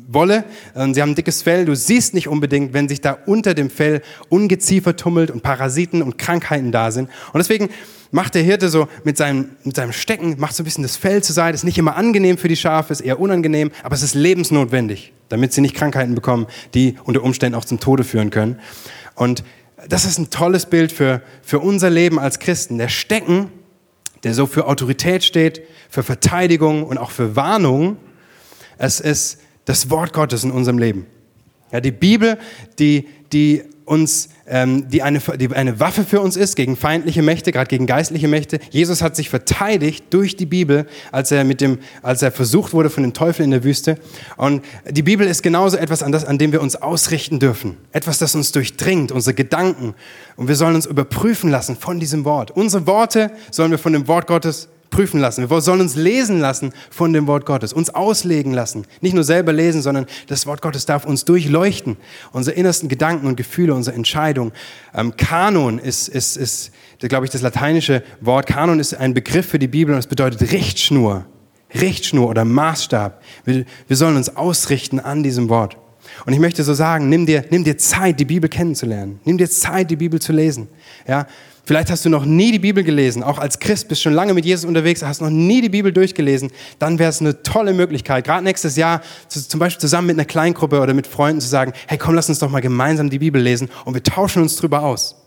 Wolle, 0.07 0.45
und 0.73 0.93
sie 0.93 1.01
haben 1.01 1.09
ein 1.09 1.15
dickes 1.15 1.41
Fell. 1.41 1.65
Du 1.65 1.75
siehst 1.75 2.13
nicht 2.13 2.29
unbedingt, 2.29 2.71
wenn 2.71 2.87
sich 2.87 3.01
da 3.01 3.17
unter 3.25 3.53
dem 3.53 3.69
Fell 3.69 4.01
Ungeziefer 4.29 4.95
tummelt 4.95 5.29
und 5.29 5.43
Parasiten 5.43 6.01
und 6.01 6.17
Krankheiten 6.17 6.71
da 6.71 6.91
sind. 6.91 7.09
Und 7.33 7.39
deswegen 7.39 7.69
macht 8.11 8.33
der 8.35 8.43
Hirte 8.43 8.69
so 8.69 8.87
mit 9.03 9.17
seinem, 9.17 9.49
mit 9.65 9.75
seinem 9.75 9.91
Stecken, 9.91 10.35
macht 10.39 10.55
so 10.55 10.63
ein 10.63 10.65
bisschen 10.65 10.83
das 10.83 10.95
Fell 10.95 11.21
zur 11.21 11.35
Seite. 11.35 11.55
Ist 11.55 11.65
nicht 11.65 11.77
immer 11.77 11.97
angenehm 11.97 12.37
für 12.37 12.47
die 12.47 12.55
Schafe, 12.55 12.93
ist 12.93 13.01
eher 13.01 13.19
unangenehm, 13.19 13.71
aber 13.83 13.95
es 13.95 14.03
ist 14.03 14.15
lebensnotwendig, 14.15 15.11
damit 15.27 15.51
sie 15.51 15.59
nicht 15.59 15.75
Krankheiten 15.75 16.15
bekommen, 16.15 16.47
die 16.75 16.95
unter 17.03 17.23
Umständen 17.23 17.57
auch 17.57 17.65
zum 17.65 17.81
Tode 17.81 18.05
führen 18.05 18.29
können. 18.29 18.57
Und 19.15 19.43
das 19.87 20.05
ist 20.05 20.17
ein 20.17 20.29
tolles 20.29 20.65
Bild 20.65 20.91
für, 20.91 21.21
für 21.41 21.59
unser 21.59 21.89
Leben 21.89 22.19
als 22.19 22.39
Christen. 22.39 22.77
Der 22.77 22.89
Stecken, 22.89 23.51
der 24.23 24.33
so 24.33 24.45
für 24.45 24.67
Autorität 24.67 25.23
steht, 25.23 25.61
für 25.89 26.03
Verteidigung 26.03 26.83
und 26.83 26.97
auch 26.97 27.11
für 27.11 27.35
Warnung, 27.35 27.97
es 28.77 28.99
ist 28.99 29.39
das 29.65 29.89
Wort 29.89 30.13
Gottes 30.13 30.43
in 30.43 30.51
unserem 30.51 30.77
Leben. 30.77 31.05
Ja, 31.71 31.79
die 31.79 31.91
Bibel, 31.91 32.37
die, 32.79 33.07
die 33.31 33.63
uns, 33.85 34.29
die, 34.47 35.01
eine, 35.01 35.19
die 35.19 35.53
eine 35.53 35.79
Waffe 35.79 36.03
für 36.03 36.19
uns 36.19 36.35
ist 36.35 36.55
gegen 36.55 36.75
feindliche 36.75 37.21
Mächte, 37.21 37.51
gerade 37.51 37.67
gegen 37.67 37.85
geistliche 37.85 38.27
Mächte. 38.27 38.59
Jesus 38.71 39.01
hat 39.01 39.15
sich 39.15 39.29
verteidigt 39.29 40.05
durch 40.09 40.35
die 40.35 40.45
Bibel, 40.45 40.87
als 41.11 41.31
er, 41.31 41.43
mit 41.43 41.61
dem, 41.61 41.77
als 42.01 42.21
er 42.21 42.31
versucht 42.31 42.73
wurde 42.73 42.89
von 42.89 43.03
dem 43.03 43.13
Teufel 43.13 43.43
in 43.43 43.51
der 43.51 43.63
Wüste. 43.63 43.97
Und 44.37 44.63
die 44.89 45.03
Bibel 45.03 45.27
ist 45.27 45.43
genauso 45.43 45.77
etwas, 45.77 46.01
an, 46.03 46.11
das, 46.11 46.25
an 46.25 46.37
dem 46.37 46.51
wir 46.51 46.61
uns 46.61 46.75
ausrichten 46.75 47.39
dürfen. 47.39 47.77
Etwas, 47.91 48.17
das 48.17 48.35
uns 48.35 48.51
durchdringt, 48.51 49.11
unsere 49.11 49.35
Gedanken. 49.35 49.93
Und 50.35 50.47
wir 50.47 50.55
sollen 50.55 50.75
uns 50.75 50.85
überprüfen 50.85 51.49
lassen 51.49 51.77
von 51.77 51.99
diesem 51.99 52.25
Wort. 52.25 52.51
Unsere 52.51 52.87
Worte 52.87 53.31
sollen 53.51 53.71
wir 53.71 53.77
von 53.77 53.93
dem 53.93 54.07
Wort 54.07 54.27
Gottes 54.27 54.69
prüfen 54.91 55.19
lassen. 55.19 55.49
Wir 55.49 55.61
sollen 55.61 55.81
uns 55.81 55.95
lesen 55.95 56.39
lassen 56.39 56.71
von 56.91 57.11
dem 57.13 57.25
Wort 57.25 57.45
Gottes, 57.45 57.73
uns 57.73 57.89
auslegen 57.89 58.53
lassen. 58.53 58.85
Nicht 58.99 59.15
nur 59.15 59.23
selber 59.23 59.53
lesen, 59.53 59.81
sondern 59.81 60.05
das 60.27 60.45
Wort 60.45 60.61
Gottes 60.61 60.85
darf 60.85 61.05
uns 61.05 61.25
durchleuchten. 61.25 61.97
Unsere 62.31 62.55
innersten 62.55 62.89
Gedanken 62.89 63.25
und 63.25 63.35
Gefühle, 63.35 63.73
unsere 63.73 63.95
Entscheidungen. 63.95 64.51
Ähm, 64.93 65.15
Kanon 65.17 65.79
ist, 65.79 66.07
ist, 66.07 66.37
ist 66.37 66.71
glaube 66.99 67.25
ich, 67.25 67.31
das 67.31 67.41
lateinische 67.41 68.03
Wort. 68.19 68.45
Kanon 68.45 68.79
ist 68.79 68.93
ein 68.93 69.15
Begriff 69.15 69.47
für 69.47 69.59
die 69.59 69.67
Bibel 69.67 69.93
und 69.93 69.99
es 69.99 70.07
bedeutet 70.07 70.51
Richtschnur. 70.51 71.25
Richtschnur 71.73 72.29
oder 72.29 72.45
Maßstab. 72.45 73.21
Wir, 73.45 73.65
wir 73.87 73.97
sollen 73.97 74.17
uns 74.17 74.35
ausrichten 74.35 74.99
an 74.99 75.23
diesem 75.23 75.49
Wort. 75.49 75.77
Und 76.25 76.33
ich 76.33 76.39
möchte 76.39 76.63
so 76.63 76.73
sagen, 76.73 77.09
nimm 77.09 77.25
dir, 77.25 77.45
nimm 77.49 77.63
dir 77.63 77.77
Zeit, 77.77 78.19
die 78.19 78.25
Bibel 78.25 78.49
kennenzulernen. 78.49 79.19
Nimm 79.23 79.37
dir 79.37 79.49
Zeit, 79.49 79.89
die 79.89 79.95
Bibel 79.95 80.19
zu 80.19 80.33
lesen. 80.33 80.67
Ja, 81.07 81.27
Vielleicht 81.71 81.89
hast 81.89 82.03
du 82.03 82.09
noch 82.09 82.25
nie 82.25 82.51
die 82.51 82.59
Bibel 82.59 82.83
gelesen, 82.83 83.23
auch 83.23 83.37
als 83.37 83.59
Christ 83.59 83.87
bist 83.87 84.01
schon 84.01 84.11
lange 84.11 84.33
mit 84.33 84.43
Jesus 84.43 84.65
unterwegs, 84.65 85.01
hast 85.03 85.21
noch 85.21 85.29
nie 85.29 85.61
die 85.61 85.69
Bibel 85.69 85.93
durchgelesen, 85.93 86.51
dann 86.79 86.99
wäre 86.99 87.09
es 87.09 87.21
eine 87.21 87.43
tolle 87.43 87.73
Möglichkeit, 87.73 88.25
gerade 88.25 88.43
nächstes 88.43 88.75
Jahr 88.75 88.99
zum 89.29 89.57
Beispiel 89.57 89.79
zusammen 89.79 90.07
mit 90.07 90.17
einer 90.17 90.25
Kleingruppe 90.25 90.81
oder 90.81 90.93
mit 90.93 91.07
Freunden 91.07 91.39
zu 91.39 91.47
sagen, 91.47 91.71
hey 91.87 91.97
komm, 91.97 92.15
lass 92.15 92.27
uns 92.27 92.39
doch 92.39 92.49
mal 92.49 92.59
gemeinsam 92.59 93.09
die 93.09 93.19
Bibel 93.19 93.41
lesen 93.41 93.69
und 93.85 93.93
wir 93.93 94.03
tauschen 94.03 94.41
uns 94.41 94.57
drüber 94.57 94.83
aus. 94.83 95.20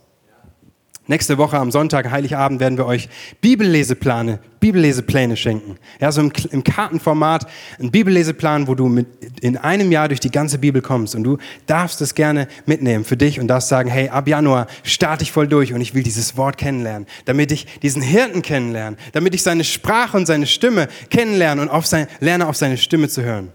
Nächste 1.06 1.36
Woche 1.36 1.58
am 1.58 1.70
Sonntag, 1.70 2.10
Heiligabend, 2.10 2.60
werden 2.60 2.78
wir 2.78 2.86
euch 2.86 3.10
Bibellesepläne, 3.42 4.38
Bibellesepläne 4.58 5.36
schenken. 5.36 5.76
Ja, 6.00 6.10
so 6.10 6.22
im, 6.22 6.32
im, 6.50 6.64
Kartenformat, 6.64 7.46
ein 7.78 7.90
Bibelleseplan, 7.90 8.68
wo 8.68 8.74
du 8.74 8.88
mit, 8.88 9.06
in 9.42 9.58
einem 9.58 9.92
Jahr 9.92 10.08
durch 10.08 10.20
die 10.20 10.30
ganze 10.30 10.56
Bibel 10.56 10.80
kommst. 10.80 11.14
Und 11.14 11.24
du 11.24 11.36
darfst 11.66 12.00
es 12.00 12.14
gerne 12.14 12.48
mitnehmen 12.64 13.04
für 13.04 13.18
dich 13.18 13.38
und 13.38 13.48
darfst 13.48 13.68
sagen, 13.68 13.90
hey, 13.90 14.08
ab 14.08 14.26
Januar 14.26 14.66
starte 14.82 15.24
ich 15.24 15.32
voll 15.32 15.46
durch 15.46 15.74
und 15.74 15.82
ich 15.82 15.94
will 15.94 16.02
dieses 16.02 16.38
Wort 16.38 16.56
kennenlernen, 16.56 17.06
damit 17.26 17.52
ich 17.52 17.66
diesen 17.80 18.00
Hirten 18.00 18.40
kennenlerne, 18.40 18.96
damit 19.12 19.34
ich 19.34 19.42
seine 19.42 19.64
Sprache 19.64 20.16
und 20.16 20.24
seine 20.24 20.46
Stimme 20.46 20.88
kennenlerne 21.10 21.60
und 21.60 21.68
auf 21.68 21.84
sein, 21.84 22.06
lerne, 22.20 22.48
auf 22.48 22.56
seine 22.56 22.78
Stimme 22.78 23.10
zu 23.10 23.22
hören. 23.22 23.52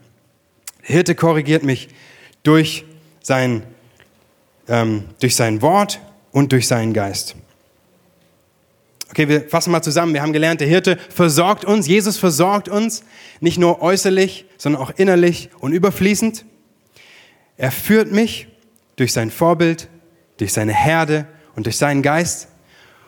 Der 0.88 0.97
Hirte 0.97 1.16
korrigiert 1.16 1.64
mich 1.64 1.89
durch 2.43 2.86
sein, 3.24 3.64
ähm, 4.68 5.06
durch 5.20 5.36
sein 5.36 5.64
Wort 5.64 6.00
und 6.32 6.51
durch 6.51 6.67
seinen 6.67 6.93
Geist. 6.93 7.36
Okay, 9.09 9.27
wir 9.27 9.49
fassen 9.49 9.71
mal 9.71 9.82
zusammen. 9.82 10.13
Wir 10.13 10.21
haben 10.21 10.34
gelernt, 10.34 10.61
der 10.61 10.67
Hirte 10.67 10.97
versorgt 11.09 11.65
uns, 11.65 11.88
Jesus 11.88 12.17
versorgt 12.17 12.69
uns, 12.69 13.03
nicht 13.39 13.57
nur 13.57 13.82
äußerlich, 13.82 14.45
sondern 14.57 14.82
auch 14.82 14.91
innerlich 14.97 15.49
und 15.59 15.73
überfließend. 15.73 16.45
Er 17.57 17.71
führt 17.71 18.11
mich 18.11 18.47
durch 18.95 19.11
sein 19.11 19.32
Vorbild, 19.32 19.88
durch 20.38 20.53
seine 20.53 20.73
Herde 20.73 21.25
und 21.55 21.65
durch 21.65 21.77
seinen 21.77 22.01
Geist. 22.01 22.49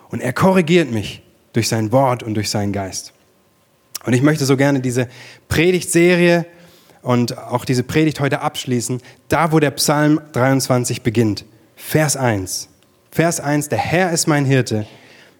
Und 0.09 0.21
er 0.21 0.33
korrigiert 0.33 0.91
mich 0.91 1.21
durch 1.53 1.67
sein 1.67 1.91
Wort 1.91 2.23
und 2.23 2.33
durch 2.33 2.49
seinen 2.49 2.73
Geist. 2.73 3.13
Und 4.05 4.13
ich 4.13 4.21
möchte 4.21 4.45
so 4.45 4.57
gerne 4.57 4.79
diese 4.79 5.07
Predigtserie 5.47 6.45
und 7.03 7.37
auch 7.37 7.65
diese 7.65 7.83
Predigt 7.83 8.19
heute 8.19 8.41
abschließen, 8.41 9.01
da 9.29 9.51
wo 9.51 9.59
der 9.59 9.71
Psalm 9.71 10.19
23 10.33 11.03
beginnt. 11.03 11.45
Vers 11.75 12.17
1. 12.17 12.70
Vers 13.11 13.41
1, 13.41 13.67
der 13.67 13.77
Herr 13.77 14.11
ist 14.11 14.27
mein 14.27 14.45
Hirte, 14.45 14.87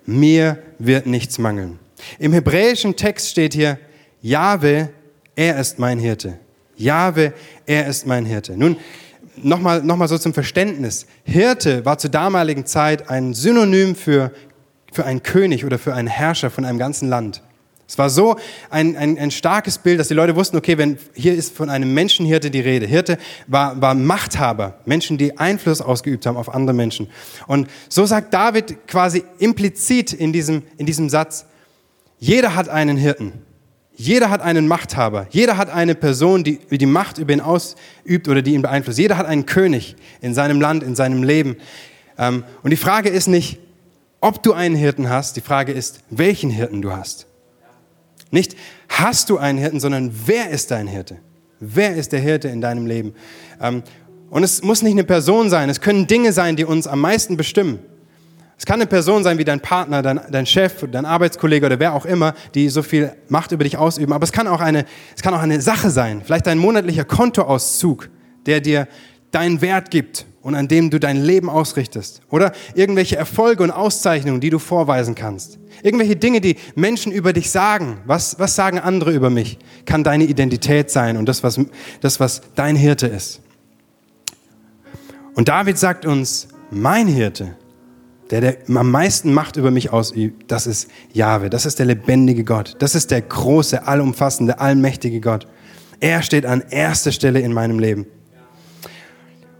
mir 0.05 0.57
wird 0.77 1.05
nichts 1.05 1.37
mangeln. 1.37 1.79
Im 2.19 2.33
hebräischen 2.33 2.97
Text 2.97 3.29
steht 3.29 3.53
hier, 3.53 3.79
Jahwe, 4.21 4.89
er 5.37 5.57
ist 5.57 5.79
mein 5.79 5.97
Hirte. 5.97 6.37
Jahwe, 6.75 7.33
er 7.65 7.87
ist 7.87 8.05
mein 8.05 8.25
Hirte. 8.25 8.57
Nun, 8.57 8.75
nochmal 9.37 9.81
noch 9.83 9.95
mal 9.95 10.09
so 10.09 10.17
zum 10.17 10.33
Verständnis. 10.33 11.05
Hirte 11.23 11.85
war 11.85 11.97
zur 11.97 12.09
damaligen 12.09 12.65
Zeit 12.65 13.09
ein 13.09 13.33
Synonym 13.33 13.95
für, 13.95 14.33
für 14.91 15.05
einen 15.05 15.23
König 15.23 15.63
oder 15.63 15.79
für 15.79 15.93
einen 15.93 16.09
Herrscher 16.09 16.49
von 16.49 16.65
einem 16.65 16.77
ganzen 16.77 17.07
Land. 17.07 17.41
Es 17.91 17.97
war 17.97 18.09
so 18.09 18.37
ein, 18.69 18.95
ein, 18.95 19.19
ein 19.19 19.31
starkes 19.31 19.77
Bild, 19.77 19.99
dass 19.99 20.07
die 20.07 20.13
Leute 20.13 20.37
wussten, 20.37 20.55
okay, 20.55 20.77
wenn 20.77 20.97
hier 21.13 21.35
ist 21.35 21.53
von 21.53 21.69
einem 21.69 21.93
Menschenhirte 21.93 22.49
die 22.49 22.61
Rede. 22.61 22.85
Hirte 22.85 23.17
war, 23.47 23.81
war 23.81 23.95
Machthaber, 23.95 24.79
Menschen, 24.85 25.17
die 25.17 25.37
Einfluss 25.37 25.81
ausgeübt 25.81 26.25
haben 26.25 26.37
auf 26.37 26.55
andere 26.55 26.73
Menschen. 26.73 27.09
Und 27.47 27.67
so 27.89 28.05
sagt 28.05 28.33
David 28.33 28.87
quasi 28.87 29.25
implizit 29.39 30.13
in 30.13 30.31
diesem, 30.31 30.63
in 30.77 30.85
diesem 30.85 31.09
Satz, 31.09 31.45
jeder 32.17 32.55
hat 32.55 32.69
einen 32.69 32.95
Hirten. 32.95 33.33
Jeder 33.93 34.29
hat 34.29 34.39
einen 34.39 34.69
Machthaber. 34.69 35.27
Jeder 35.31 35.57
hat 35.57 35.69
eine 35.69 35.93
Person, 35.93 36.45
die 36.45 36.59
die 36.71 36.85
Macht 36.85 37.17
über 37.17 37.33
ihn 37.33 37.41
ausübt 37.41 38.29
oder 38.29 38.41
die 38.41 38.53
ihn 38.53 38.61
beeinflusst. 38.61 38.99
Jeder 38.99 39.17
hat 39.17 39.25
einen 39.25 39.45
König 39.45 39.97
in 40.21 40.33
seinem 40.33 40.61
Land, 40.61 40.81
in 40.83 40.95
seinem 40.95 41.23
Leben. 41.23 41.57
Ähm, 42.17 42.45
und 42.63 42.69
die 42.69 42.77
Frage 42.77 43.09
ist 43.09 43.27
nicht, 43.27 43.59
ob 44.21 44.41
du 44.43 44.53
einen 44.53 44.77
Hirten 44.77 45.09
hast, 45.09 45.35
die 45.35 45.41
Frage 45.41 45.73
ist, 45.73 45.99
welchen 46.09 46.51
Hirten 46.51 46.81
du 46.81 46.93
hast. 46.93 47.27
Nicht 48.31 48.55
hast 48.89 49.29
du 49.29 49.37
einen 49.37 49.59
Hirten, 49.59 49.79
sondern 49.79 50.11
wer 50.25 50.49
ist 50.49 50.71
dein 50.71 50.87
Hirte? 50.87 51.17
Wer 51.59 51.95
ist 51.95 52.11
der 52.11 52.19
Hirte 52.19 52.47
in 52.47 52.61
deinem 52.61 52.87
Leben? 52.87 53.13
Ähm, 53.61 53.83
und 54.29 54.43
es 54.43 54.63
muss 54.63 54.81
nicht 54.81 54.93
eine 54.93 55.03
Person 55.03 55.49
sein, 55.49 55.69
es 55.69 55.81
können 55.81 56.07
Dinge 56.07 56.31
sein, 56.31 56.55
die 56.55 56.65
uns 56.65 56.87
am 56.87 57.01
meisten 57.01 57.37
bestimmen. 57.37 57.79
Es 58.57 58.65
kann 58.65 58.75
eine 58.75 58.87
Person 58.87 59.23
sein 59.23 59.37
wie 59.37 59.43
dein 59.43 59.59
Partner, 59.59 60.01
dein, 60.01 60.21
dein 60.29 60.45
Chef, 60.45 60.85
dein 60.91 61.05
Arbeitskollege 61.05 61.65
oder 61.65 61.79
wer 61.79 61.93
auch 61.93 62.05
immer, 62.05 62.33
die 62.53 62.69
so 62.69 62.83
viel 62.83 63.11
Macht 63.27 63.51
über 63.51 63.63
dich 63.63 63.75
ausüben. 63.75 64.13
Aber 64.13 64.23
es 64.23 64.31
kann 64.31 64.47
auch 64.47 64.61
eine, 64.61 64.85
es 65.15 65.21
kann 65.21 65.33
auch 65.33 65.41
eine 65.41 65.59
Sache 65.61 65.89
sein, 65.89 66.21
vielleicht 66.23 66.47
dein 66.47 66.59
monatlicher 66.59 67.03
Kontoauszug, 67.03 68.09
der 68.45 68.61
dir 68.61 68.87
deinen 69.31 69.61
Wert 69.61 69.91
gibt 69.91 70.25
und 70.41 70.55
an 70.55 70.67
dem 70.67 70.89
du 70.89 70.99
dein 70.99 71.21
Leben 71.21 71.49
ausrichtest. 71.49 72.21
Oder 72.29 72.51
irgendwelche 72.73 73.15
Erfolge 73.15 73.63
und 73.63 73.71
Auszeichnungen, 73.71 74.41
die 74.41 74.49
du 74.49 74.59
vorweisen 74.59 75.15
kannst. 75.15 75.59
Irgendwelche 75.83 76.15
Dinge, 76.15 76.41
die 76.41 76.55
Menschen 76.75 77.11
über 77.11 77.33
dich 77.33 77.51
sagen. 77.51 78.01
Was, 78.05 78.39
was 78.39 78.55
sagen 78.55 78.79
andere 78.79 79.11
über 79.11 79.29
mich? 79.29 79.59
Kann 79.85 80.03
deine 80.03 80.25
Identität 80.25 80.89
sein 80.89 81.17
und 81.17 81.27
das 81.27 81.43
was, 81.43 81.59
das, 82.01 82.19
was 82.19 82.41
dein 82.55 82.75
Hirte 82.75 83.07
ist. 83.07 83.41
Und 85.35 85.47
David 85.47 85.77
sagt 85.77 86.05
uns, 86.05 86.47
mein 86.71 87.07
Hirte, 87.07 87.55
der, 88.31 88.41
der 88.41 88.57
am 88.67 88.89
meisten 88.89 89.33
Macht 89.33 89.57
über 89.57 89.71
mich 89.71 89.91
ausübt, 89.91 90.51
das 90.51 90.65
ist 90.65 90.89
Jahwe. 91.13 91.49
Das 91.49 91.65
ist 91.65 91.79
der 91.79 91.85
lebendige 91.85 92.43
Gott. 92.43 92.75
Das 92.79 92.95
ist 92.95 93.11
der 93.11 93.21
große, 93.21 93.87
allumfassende, 93.87 94.59
allmächtige 94.59 95.21
Gott. 95.21 95.47
Er 95.99 96.23
steht 96.23 96.45
an 96.45 96.63
erster 96.69 97.11
Stelle 97.11 97.41
in 97.41 97.53
meinem 97.53 97.77
Leben. 97.77 98.07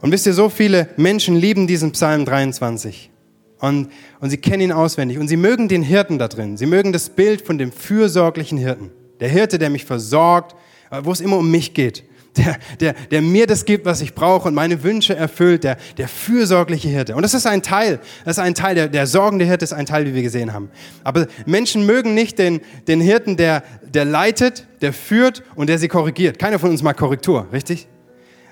Und 0.02 0.12
wisst 0.12 0.26
ihr, 0.26 0.34
so 0.34 0.49
viele 0.49 0.89
Menschen 0.97 1.36
lieben 1.36 1.68
diesen 1.68 1.91
Psalm 1.91 2.26
23. 2.26 3.12
Und, 3.60 3.89
und 4.20 4.32
sie 4.32 4.38
kennen 4.38 4.62
ihn 4.62 4.72
auswendig. 4.72 5.20
Und 5.20 5.28
sie 5.28 5.38
mögen 5.38 5.68
den 5.68 5.84
Hirten 5.84 6.18
da 6.18 6.28
drin. 6.28 6.58
Sie 6.58 6.66
mögen 6.66 6.91
das 6.91 7.10
Bild 7.10 7.43
von 7.43 7.60
dem 7.60 7.72
fürsorglichen 7.72 8.58
Hirten. 8.58 8.89
Der 9.20 9.30
Hirte, 9.30 9.60
der 9.60 9.70
mich 9.70 9.86
versorgt, 9.86 10.56
wo 11.04 11.12
es 11.12 11.22
immer 11.22 11.38
um 11.38 11.49
mich 11.49 11.74
geht. 11.74 12.04
Der, 12.38 12.58
der, 12.80 12.93
der 12.93 13.22
mir 13.22 13.45
das 13.45 13.66
gibt, 13.66 13.86
was 13.86 13.99
ich 13.99 14.16
brauche 14.16 14.47
und 14.47 14.54
meine 14.56 14.84
Wünsche 14.84 15.14
erfüllt. 15.14 15.66
Der, 15.66 15.76
der 15.97 16.08
fürsorgliche 16.08 16.88
Hirte. 16.88 17.14
Und 17.14 17.24
das 17.24 17.34
ist 17.34 17.45
ein 17.45 17.62
Teil. 17.62 17.99
Das 18.24 18.38
ist 18.38 18.43
ein 18.43 18.56
Teil. 18.56 18.74
Der, 18.74 18.88
der 18.88 19.06
sorgende 19.06 19.43
Hirte 19.43 19.66
ist 19.66 19.74
ein 19.74 19.86
Teil, 19.86 20.06
wie 20.06 20.16
wir 20.16 20.24
gesehen 20.24 20.54
haben. 20.54 20.72
Aber 21.04 21.28
Menschen 21.45 21.86
mögen 21.86 22.14
nicht 22.14 22.39
den, 22.39 22.62
den 22.88 23.02
Hirten, 23.02 23.36
der, 23.36 23.64
der 23.84 24.06
leitet, 24.06 24.66
der 24.80 24.93
führt 24.93 25.43
und 25.56 25.68
der 25.68 25.78
sie 25.78 25.89
korrigiert. 25.89 26.39
Keiner 26.39 26.58
von 26.58 26.70
uns 26.70 26.82
mag 26.82 26.95
Korrektur, 26.95 27.47
richtig? 27.52 27.88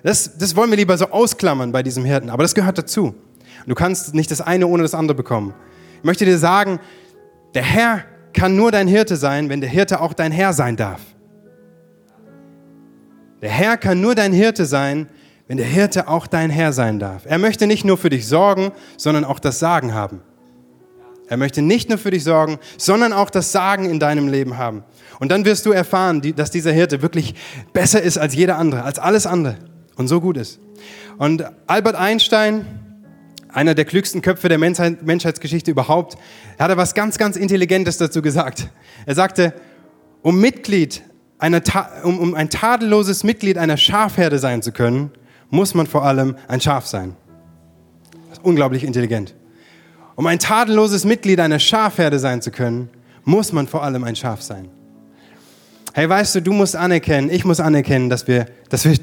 Das, 0.04 0.38
das 0.38 0.56
wollen 0.56 0.70
wir 0.70 0.78
lieber 0.78 0.97
so 0.97 1.10
ausklammern 1.10 1.72
bei 1.72 1.84
diesem 1.84 2.06
Hirten, 2.06 2.30
aber 2.30 2.43
das 2.43 2.56
gehört 2.56 2.78
dazu. 2.78 3.16
du 3.66 3.76
kannst 3.76 4.14
nicht 4.14 4.32
das 4.32 4.41
eine 4.41 4.68
ohne 4.68 4.84
das 4.84 4.93
andere 4.93 5.16
bekommen. 5.16 5.54
Ich 5.97 6.04
möchte 6.04 6.26
dir 6.26 6.38
sagen, 6.38 6.80
der 7.54 7.64
Herr 7.64 8.06
kann 8.34 8.56
nur 8.56 8.72
dein 8.72 8.88
Hirte 8.88 9.16
sein, 9.16 9.50
wenn 9.50 9.60
der 9.60 9.70
Hirte 9.70 10.00
auch 10.00 10.14
dein 10.14 10.32
Herr 10.32 10.54
sein 10.54 10.78
darf. 10.78 11.02
Der 13.41 13.50
Herr 13.50 13.78
kann 13.78 14.02
nur 14.02 14.16
dein 14.16 14.34
Hirte 14.34 14.66
sein, 14.66 15.08
wenn 15.47 15.58
der 15.58 15.66
Hirte 15.66 16.08
auch 16.08 16.28
dein 16.28 16.50
Herr 16.50 16.74
sein 16.74 17.00
darf. 17.00 17.24
Er 17.26 17.38
möchte 17.38 17.68
nicht 17.68 17.86
nur 17.86 17.97
für 17.97 18.10
dich 18.10 18.28
sorgen, 18.28 18.72
sondern 18.97 19.26
auch 19.26 19.39
das 19.39 19.60
Sagen 19.60 19.93
haben. 19.93 20.22
Er 21.28 21.38
möchte 21.38 21.62
nicht 21.62 21.89
nur 21.89 21.97
für 21.97 22.12
dich 22.12 22.24
sorgen, 22.24 22.60
sondern 22.78 23.14
auch 23.14 23.30
das 23.30 23.52
Sagen 23.52 23.86
in 23.86 24.00
deinem 24.00 24.28
Leben 24.28 24.58
haben. 24.58 24.84
Und 25.20 25.32
dann 25.32 25.45
wirst 25.45 25.66
du 25.66 25.72
erfahren, 25.72 26.22
dass 26.36 26.50
dieser 26.52 26.72
Hirte 26.72 27.02
wirklich 27.02 27.36
besser 27.72 28.02
ist 28.02 28.18
als 28.18 28.36
jeder 28.36 28.58
andere, 28.58 28.84
als 28.84 29.00
alles 29.00 29.28
andere 29.28 29.58
und 30.00 30.08
so 30.08 30.22
gut 30.22 30.38
ist. 30.38 30.60
Und 31.18 31.43
Albert 31.68 31.95
Einstein, 31.95 32.66
einer 33.50 33.76
der 33.76 33.84
klügsten 33.84 34.22
Köpfe 34.22 34.47
der 34.47 34.58
Menschheitsgeschichte 34.58 35.70
überhaupt, 35.70 36.18
hat 36.58 36.70
er 36.70 36.78
was 36.78 36.95
ganz, 36.95 37.18
ganz 37.18 37.36
Intelligentes 37.36 37.97
dazu 37.97 38.22
gesagt. 38.22 38.70
Er 39.06 39.16
sagte, 39.16 39.54
um 40.22 40.39
Mitglied 40.39 41.04
einer, 41.38 41.62
um, 42.04 42.18
um 42.18 42.34
ein 42.34 42.50
tadelloses 42.50 43.26
Mitglied 43.26 43.58
einer 43.58 43.76
Schafherde 43.76 44.39
sein 44.39 44.62
zu 44.62 44.72
können, 44.72 45.12
muss 45.50 45.74
man 45.74 45.86
vor 45.86 46.06
allem 46.06 46.38
ein 46.47 46.62
Schaf 46.62 46.86
sein. 46.86 47.16
Das 48.30 48.39
ist 48.39 48.45
unglaublich 48.45 48.86
intelligent. 48.86 49.36
Um 50.16 50.26
ein 50.28 50.39
tadelloses 50.39 51.04
Mitglied 51.04 51.41
einer 51.41 51.60
Schafherde 51.60 52.20
sein 52.20 52.41
zu 52.41 52.52
können, 52.52 52.89
muss 53.26 53.52
man 53.52 53.68
vor 53.68 53.84
allem 53.84 54.06
ein 54.06 54.16
Schaf 54.16 54.41
sein. 54.41 54.70
Hey, 55.93 56.08
weißt 56.08 56.36
du, 56.36 56.41
du 56.41 56.54
musst 56.54 56.78
anerkennen, 56.78 57.30
ich 57.30 57.43
muss 57.43 57.60
anerkennen, 57.60 58.10
dass 58.10 58.28
wir, 58.28 58.45
dass 58.70 58.86
wir 58.86 58.95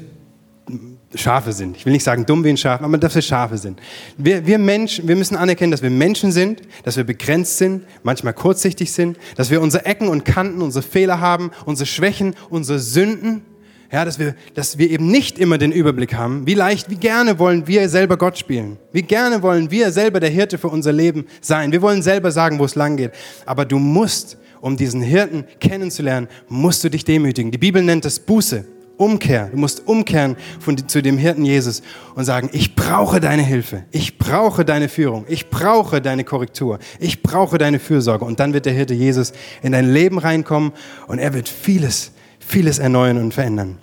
Schafe 1.15 1.53
sind. 1.53 1.77
Ich 1.77 1.85
will 1.85 1.93
nicht 1.93 2.03
sagen 2.03 2.25
dumm 2.25 2.43
wie 2.43 2.49
ein 2.49 2.57
Schaf, 2.57 2.81
aber 2.81 2.97
dass 2.97 3.15
wir 3.15 3.21
Schafe 3.21 3.57
sind. 3.57 3.79
Wir, 4.17 4.45
wir 4.45 4.57
Menschen, 4.57 5.07
wir 5.07 5.15
müssen 5.15 5.37
anerkennen, 5.37 5.71
dass 5.71 5.81
wir 5.81 5.89
Menschen 5.89 6.31
sind, 6.31 6.61
dass 6.83 6.97
wir 6.97 7.05
begrenzt 7.05 7.57
sind, 7.57 7.83
manchmal 8.03 8.33
kurzsichtig 8.33 8.91
sind, 8.91 9.17
dass 9.35 9.49
wir 9.49 9.61
unsere 9.61 9.85
Ecken 9.85 10.09
und 10.09 10.25
Kanten, 10.25 10.61
unsere 10.61 10.83
Fehler 10.83 11.21
haben, 11.21 11.51
unsere 11.65 11.87
Schwächen, 11.87 12.35
unsere 12.49 12.79
Sünden. 12.79 13.43
Ja, 13.89 14.03
dass 14.03 14.19
wir, 14.19 14.35
dass 14.53 14.77
wir 14.77 14.89
eben 14.89 15.09
nicht 15.09 15.39
immer 15.39 15.57
den 15.57 15.71
Überblick 15.71 16.13
haben. 16.13 16.45
Wie 16.45 16.55
leicht, 16.55 16.89
wie 16.89 16.97
gerne 16.97 17.39
wollen 17.39 17.67
wir 17.67 17.87
selber 17.87 18.17
Gott 18.17 18.37
spielen. 18.37 18.77
Wie 18.91 19.01
gerne 19.01 19.41
wollen 19.41 19.71
wir 19.71 19.93
selber 19.93 20.19
der 20.19 20.29
Hirte 20.29 20.57
für 20.57 20.67
unser 20.67 20.91
Leben 20.91 21.25
sein. 21.39 21.71
Wir 21.71 21.81
wollen 21.81 22.01
selber 22.01 22.31
sagen, 22.31 22.59
wo 22.59 22.65
es 22.65 22.75
lang 22.75 22.97
geht. 22.97 23.11
Aber 23.45 23.63
du 23.63 23.79
musst, 23.79 24.37
um 24.59 24.75
diesen 24.75 25.01
Hirten 25.01 25.45
kennenzulernen, 25.61 26.27
musst 26.49 26.83
du 26.83 26.89
dich 26.89 27.05
demütigen. 27.05 27.49
Die 27.51 27.57
Bibel 27.57 27.81
nennt 27.81 28.03
es 28.03 28.19
Buße. 28.19 28.65
Umkehr. 28.97 29.49
Du 29.51 29.57
musst 29.57 29.87
umkehren 29.87 30.35
von, 30.59 30.87
zu 30.87 31.01
dem 31.01 31.17
Hirten 31.17 31.45
Jesus 31.45 31.83
und 32.15 32.25
sagen, 32.25 32.49
ich 32.51 32.75
brauche 32.75 33.19
deine 33.19 33.43
Hilfe. 33.43 33.83
Ich 33.91 34.17
brauche 34.17 34.65
deine 34.65 34.89
Führung. 34.89 35.25
Ich 35.27 35.49
brauche 35.49 36.01
deine 36.01 36.23
Korrektur. 36.23 36.79
Ich 36.99 37.21
brauche 37.21 37.57
deine 37.57 37.79
Fürsorge. 37.79 38.25
Und 38.25 38.39
dann 38.39 38.53
wird 38.53 38.65
der 38.65 38.73
Hirte 38.73 38.93
Jesus 38.93 39.33
in 39.61 39.71
dein 39.71 39.91
Leben 39.91 40.17
reinkommen 40.17 40.71
und 41.07 41.19
er 41.19 41.33
wird 41.33 41.47
vieles, 41.47 42.11
vieles 42.39 42.79
erneuern 42.79 43.17
und 43.17 43.33
verändern. 43.33 43.77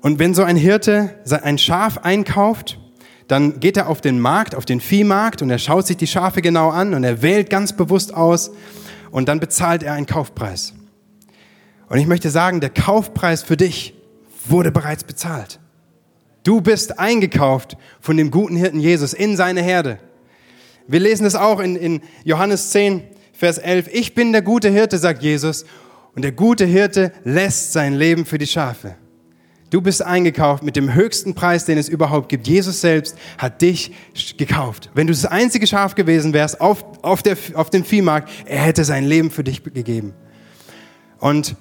Und 0.00 0.18
wenn 0.18 0.34
so 0.34 0.42
ein 0.42 0.56
Hirte 0.56 1.14
ein 1.42 1.56
Schaf 1.56 1.98
einkauft, 1.98 2.78
dann 3.28 3.60
geht 3.60 3.76
er 3.76 3.88
auf 3.88 4.00
den 4.00 4.20
Markt, 4.20 4.54
auf 4.54 4.64
den 4.64 4.80
Viehmarkt 4.80 5.40
und 5.40 5.50
er 5.50 5.58
schaut 5.58 5.86
sich 5.86 5.96
die 5.96 6.06
Schafe 6.06 6.42
genau 6.42 6.70
an 6.70 6.94
und 6.94 7.04
er 7.04 7.22
wählt 7.22 7.48
ganz 7.48 7.72
bewusst 7.72 8.12
aus 8.12 8.50
und 9.10 9.28
dann 9.28 9.40
bezahlt 9.40 9.82
er 9.82 9.94
einen 9.94 10.06
Kaufpreis. 10.06 10.74
Und 11.94 12.00
ich 12.00 12.08
möchte 12.08 12.28
sagen, 12.28 12.58
der 12.58 12.70
Kaufpreis 12.70 13.44
für 13.44 13.56
dich 13.56 13.94
wurde 14.48 14.72
bereits 14.72 15.04
bezahlt. 15.04 15.60
Du 16.42 16.60
bist 16.60 16.98
eingekauft 16.98 17.76
von 18.00 18.16
dem 18.16 18.32
guten 18.32 18.56
Hirten 18.56 18.80
Jesus 18.80 19.12
in 19.12 19.36
seine 19.36 19.62
Herde. 19.62 20.00
Wir 20.88 20.98
lesen 20.98 21.24
es 21.24 21.36
auch 21.36 21.60
in, 21.60 21.76
in 21.76 22.00
Johannes 22.24 22.70
10, 22.70 23.04
Vers 23.32 23.58
11. 23.58 23.90
Ich 23.92 24.12
bin 24.12 24.32
der 24.32 24.42
gute 24.42 24.70
Hirte, 24.70 24.98
sagt 24.98 25.22
Jesus, 25.22 25.66
und 26.16 26.22
der 26.22 26.32
gute 26.32 26.64
Hirte 26.64 27.12
lässt 27.22 27.72
sein 27.72 27.94
Leben 27.94 28.26
für 28.26 28.38
die 28.38 28.48
Schafe. 28.48 28.96
Du 29.70 29.80
bist 29.80 30.02
eingekauft 30.02 30.64
mit 30.64 30.74
dem 30.74 30.94
höchsten 30.94 31.34
Preis, 31.34 31.64
den 31.64 31.78
es 31.78 31.88
überhaupt 31.88 32.28
gibt. 32.28 32.48
Jesus 32.48 32.80
selbst 32.80 33.16
hat 33.38 33.62
dich 33.62 33.92
gekauft. 34.36 34.90
Wenn 34.94 35.06
du 35.06 35.12
das 35.12 35.26
einzige 35.26 35.68
Schaf 35.68 35.94
gewesen 35.94 36.32
wärst 36.32 36.60
auf, 36.60 36.84
auf, 37.02 37.22
der, 37.22 37.36
auf 37.54 37.70
dem 37.70 37.84
Viehmarkt, 37.84 38.30
er 38.46 38.62
hätte 38.62 38.82
sein 38.82 39.04
Leben 39.04 39.30
für 39.30 39.44
dich 39.44 39.62
gegeben. 39.62 40.12
Und 41.20 41.54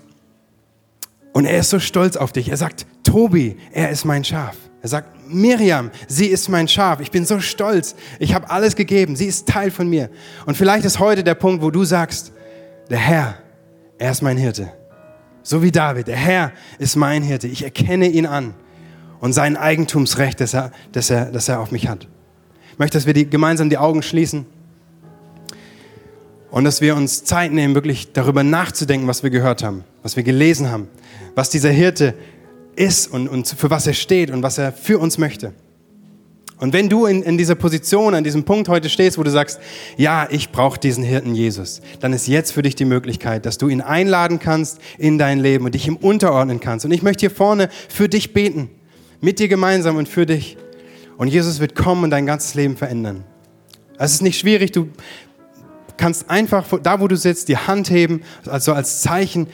und 1.33 1.45
er 1.45 1.59
ist 1.59 1.69
so 1.69 1.79
stolz 1.79 2.15
auf 2.15 2.31
dich. 2.31 2.49
Er 2.49 2.57
sagt, 2.57 2.85
Tobi, 3.03 3.57
er 3.71 3.89
ist 3.89 4.05
mein 4.05 4.23
Schaf. 4.23 4.55
Er 4.81 4.89
sagt, 4.89 5.09
Miriam, 5.27 5.91
sie 6.07 6.27
ist 6.27 6.49
mein 6.49 6.67
Schaf. 6.67 6.99
Ich 6.99 7.11
bin 7.11 7.25
so 7.25 7.39
stolz. 7.39 7.95
Ich 8.19 8.33
habe 8.33 8.49
alles 8.49 8.75
gegeben. 8.75 9.15
Sie 9.15 9.25
ist 9.25 9.47
Teil 9.47 9.71
von 9.71 9.89
mir. 9.89 10.09
Und 10.45 10.55
vielleicht 10.55 10.85
ist 10.85 10.99
heute 10.99 11.23
der 11.23 11.35
Punkt, 11.35 11.63
wo 11.63 11.71
du 11.71 11.83
sagst, 11.83 12.31
der 12.89 12.99
Herr, 12.99 13.37
er 13.97 14.11
ist 14.11 14.21
mein 14.21 14.37
Hirte. 14.37 14.71
So 15.41 15.61
wie 15.63 15.71
David, 15.71 16.07
der 16.07 16.15
Herr 16.15 16.51
ist 16.79 16.95
mein 16.95 17.23
Hirte. 17.23 17.47
Ich 17.47 17.63
erkenne 17.63 18.07
ihn 18.07 18.25
an 18.25 18.53
und 19.19 19.33
sein 19.33 19.57
Eigentumsrecht, 19.57 20.39
das 20.39 20.53
er, 20.53 20.71
das 20.91 21.09
er, 21.09 21.31
das 21.31 21.49
er 21.49 21.59
auf 21.59 21.71
mich 21.71 21.87
hat. 21.87 22.07
Ich 22.71 22.79
möchte, 22.79 22.97
dass 22.97 23.05
wir 23.05 23.13
die, 23.13 23.29
gemeinsam 23.29 23.69
die 23.69 23.77
Augen 23.77 24.03
schließen 24.03 24.45
und 26.51 26.65
dass 26.65 26.81
wir 26.81 26.95
uns 26.95 27.23
Zeit 27.23 27.51
nehmen, 27.51 27.73
wirklich 27.73 28.13
darüber 28.13 28.43
nachzudenken, 28.43 29.07
was 29.07 29.23
wir 29.23 29.29
gehört 29.29 29.63
haben, 29.63 29.83
was 30.01 30.15
wir 30.15 30.23
gelesen 30.23 30.69
haben, 30.69 30.87
was 31.35 31.49
dieser 31.49 31.69
Hirte 31.69 32.13
ist 32.75 33.11
und, 33.11 33.27
und 33.27 33.47
für 33.47 33.69
was 33.69 33.87
er 33.87 33.93
steht 33.93 34.31
und 34.31 34.43
was 34.43 34.57
er 34.57 34.71
für 34.71 34.99
uns 34.99 35.17
möchte. 35.17 35.53
Und 36.59 36.71
wenn 36.71 36.87
du 36.87 37.05
in, 37.07 37.23
in 37.23 37.37
dieser 37.37 37.55
Position, 37.55 38.15
an 38.15 38.23
diesem 38.23 38.45
Punkt 38.45 38.69
heute 38.69 38.87
stehst, 38.87 39.17
wo 39.17 39.23
du 39.23 39.31
sagst, 39.31 39.59
ja, 39.97 40.27
ich 40.29 40.51
brauche 40.51 40.79
diesen 40.79 41.03
Hirten 41.03 41.35
Jesus, 41.35 41.81
dann 41.99 42.13
ist 42.13 42.27
jetzt 42.27 42.53
für 42.53 42.61
dich 42.61 42.75
die 42.75 42.85
Möglichkeit, 42.85 43.45
dass 43.45 43.57
du 43.57 43.67
ihn 43.67 43.81
einladen 43.81 44.39
kannst 44.39 44.79
in 44.97 45.17
dein 45.17 45.39
Leben 45.39 45.65
und 45.65 45.75
dich 45.75 45.87
ihm 45.87 45.97
unterordnen 45.97 46.61
kannst. 46.61 46.85
Und 46.85 46.91
ich 46.91 47.01
möchte 47.01 47.21
hier 47.21 47.31
vorne 47.31 47.69
für 47.89 48.07
dich 48.07 48.33
beten, 48.33 48.69
mit 49.19 49.39
dir 49.39 49.49
gemeinsam 49.49 49.97
und 49.97 50.07
für 50.07 50.25
dich. 50.25 50.57
Und 51.17 51.27
Jesus 51.27 51.59
wird 51.59 51.75
kommen 51.75 52.05
und 52.05 52.11
dein 52.11 52.25
ganzes 52.25 52.53
Leben 52.53 52.77
verändern. 52.77 53.25
Es 53.97 54.13
ist 54.13 54.21
nicht 54.21 54.39
schwierig, 54.39 54.71
du 54.71 54.87
kannst 55.97 56.29
einfach 56.29 56.65
da, 56.81 56.99
wo 56.99 57.07
du 57.07 57.17
sitzt, 57.17 57.49
die 57.49 57.57
Hand 57.57 57.89
heben, 57.89 58.21
also 58.45 58.73
als 58.73 59.01
Zeichen 59.01 59.47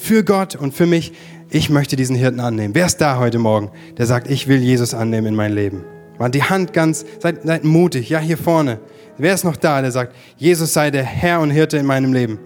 für 0.00 0.24
Gott 0.24 0.56
und 0.56 0.74
für 0.74 0.86
mich. 0.86 1.12
Ich 1.50 1.70
möchte 1.70 1.96
diesen 1.96 2.16
Hirten 2.16 2.40
annehmen. 2.40 2.74
Wer 2.74 2.86
ist 2.86 2.98
da 2.98 3.18
heute 3.18 3.38
Morgen, 3.38 3.70
der 3.96 4.06
sagt, 4.06 4.30
ich 4.30 4.48
will 4.48 4.58
Jesus 4.58 4.92
annehmen 4.92 5.28
in 5.28 5.34
mein 5.34 5.52
Leben? 5.52 5.84
Mal 6.18 6.30
die 6.30 6.42
Hand 6.42 6.72
ganz, 6.72 7.06
seid, 7.20 7.42
seid 7.44 7.64
mutig, 7.64 8.10
ja, 8.10 8.18
hier 8.18 8.36
vorne. 8.36 8.80
Wer 9.16 9.34
ist 9.34 9.44
noch 9.44 9.56
da, 9.56 9.80
der 9.80 9.90
sagt, 9.90 10.14
Jesus 10.36 10.72
sei 10.72 10.90
der 10.90 11.04
Herr 11.04 11.40
und 11.40 11.50
Hirte 11.50 11.78
in 11.78 11.86
meinem 11.86 12.12
Leben? 12.12 12.38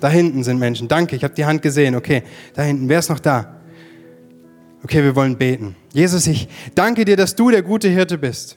Da 0.00 0.08
hinten 0.08 0.42
sind 0.44 0.58
Menschen. 0.58 0.88
Danke, 0.88 1.16
ich 1.16 1.24
habe 1.24 1.34
die 1.34 1.44
Hand 1.44 1.62
gesehen. 1.62 1.94
Okay, 1.94 2.22
da 2.54 2.62
hinten. 2.62 2.88
Wer 2.88 2.98
ist 2.98 3.10
noch 3.10 3.20
da? 3.20 3.56
Okay, 4.82 5.02
wir 5.02 5.14
wollen 5.14 5.36
beten. 5.36 5.76
Jesus, 5.92 6.26
ich 6.26 6.48
danke 6.74 7.04
dir, 7.04 7.16
dass 7.16 7.34
du 7.34 7.50
der 7.50 7.62
gute 7.62 7.88
Hirte 7.88 8.18
bist. 8.18 8.56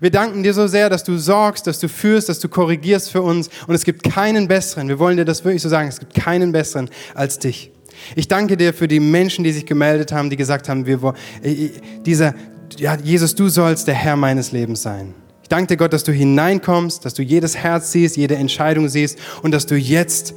Wir 0.00 0.10
danken 0.10 0.42
dir 0.42 0.54
so 0.54 0.66
sehr, 0.66 0.88
dass 0.88 1.04
du 1.04 1.16
sorgst, 1.16 1.66
dass 1.66 1.78
du 1.78 1.88
führst, 1.88 2.28
dass 2.28 2.38
du 2.38 2.48
korrigierst 2.48 3.10
für 3.10 3.22
uns. 3.22 3.48
Und 3.66 3.74
es 3.74 3.84
gibt 3.84 4.02
keinen 4.02 4.48
besseren. 4.48 4.88
Wir 4.88 4.98
wollen 4.98 5.16
dir 5.16 5.24
das 5.24 5.44
wirklich 5.44 5.62
so 5.62 5.68
sagen. 5.68 5.88
Es 5.88 5.98
gibt 5.98 6.14
keinen 6.14 6.52
besseren 6.52 6.90
als 7.14 7.38
dich. 7.38 7.72
Ich 8.16 8.28
danke 8.28 8.56
dir 8.56 8.72
für 8.74 8.88
die 8.88 9.00
Menschen, 9.00 9.44
die 9.44 9.52
sich 9.52 9.66
gemeldet 9.66 10.12
haben, 10.12 10.30
die 10.30 10.36
gesagt 10.36 10.68
haben, 10.68 10.86
wir, 10.86 11.14
äh, 11.42 11.50
äh, 11.50 11.70
dieser, 12.04 12.34
ja, 12.78 12.96
Jesus, 12.96 13.34
du 13.34 13.48
sollst 13.48 13.86
der 13.88 13.94
Herr 13.94 14.16
meines 14.16 14.52
Lebens 14.52 14.82
sein. 14.82 15.14
Ich 15.42 15.48
danke 15.48 15.68
dir, 15.68 15.76
Gott, 15.76 15.92
dass 15.92 16.04
du 16.04 16.12
hineinkommst, 16.12 17.04
dass 17.04 17.14
du 17.14 17.22
jedes 17.22 17.56
Herz 17.56 17.92
siehst, 17.92 18.16
jede 18.16 18.36
Entscheidung 18.36 18.88
siehst 18.88 19.18
und 19.42 19.52
dass 19.52 19.66
du 19.66 19.76
jetzt 19.76 20.34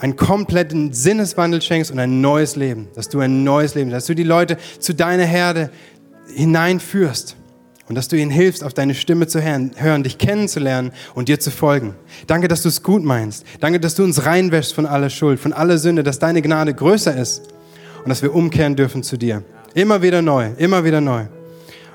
einen 0.00 0.16
kompletten 0.16 0.92
Sinneswandel 0.92 1.62
schenkst 1.62 1.90
und 1.90 1.98
ein 1.98 2.20
neues 2.20 2.56
Leben, 2.56 2.88
dass 2.94 3.08
du 3.08 3.20
ein 3.20 3.44
neues 3.44 3.74
Leben, 3.74 3.90
dass 3.90 4.06
du 4.06 4.14
die 4.14 4.22
Leute 4.22 4.58
zu 4.78 4.94
deiner 4.94 5.24
Herde 5.24 5.70
hineinführst. 6.34 7.36
Und 7.88 7.96
dass 7.96 8.08
du 8.08 8.16
ihnen 8.16 8.30
hilfst, 8.30 8.64
auf 8.64 8.72
deine 8.72 8.94
Stimme 8.94 9.26
zu 9.26 9.42
hören, 9.42 10.02
dich 10.02 10.16
kennenzulernen 10.16 10.92
und 11.14 11.28
dir 11.28 11.38
zu 11.38 11.50
folgen. 11.50 11.94
Danke, 12.26 12.48
dass 12.48 12.62
du 12.62 12.68
es 12.68 12.82
gut 12.82 13.04
meinst. 13.04 13.44
Danke, 13.60 13.78
dass 13.78 13.94
du 13.94 14.04
uns 14.04 14.24
reinwäschst 14.24 14.74
von 14.74 14.86
aller 14.86 15.10
Schuld, 15.10 15.38
von 15.38 15.52
aller 15.52 15.76
Sünde, 15.76 16.02
dass 16.02 16.18
deine 16.18 16.40
Gnade 16.40 16.72
größer 16.72 17.14
ist 17.14 17.42
und 18.02 18.08
dass 18.08 18.22
wir 18.22 18.34
umkehren 18.34 18.74
dürfen 18.74 19.02
zu 19.02 19.18
dir. 19.18 19.42
Immer 19.74 20.00
wieder 20.00 20.22
neu, 20.22 20.50
immer 20.56 20.84
wieder 20.84 21.00
neu. 21.00 21.24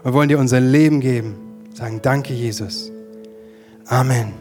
Wir 0.03 0.13
wollen 0.13 0.29
dir 0.29 0.37
unser 0.37 0.59
Leben 0.59 0.99
geben. 0.99 1.35
Sagen, 1.73 2.01
danke, 2.01 2.33
Jesus. 2.33 2.91
Amen. 3.87 4.33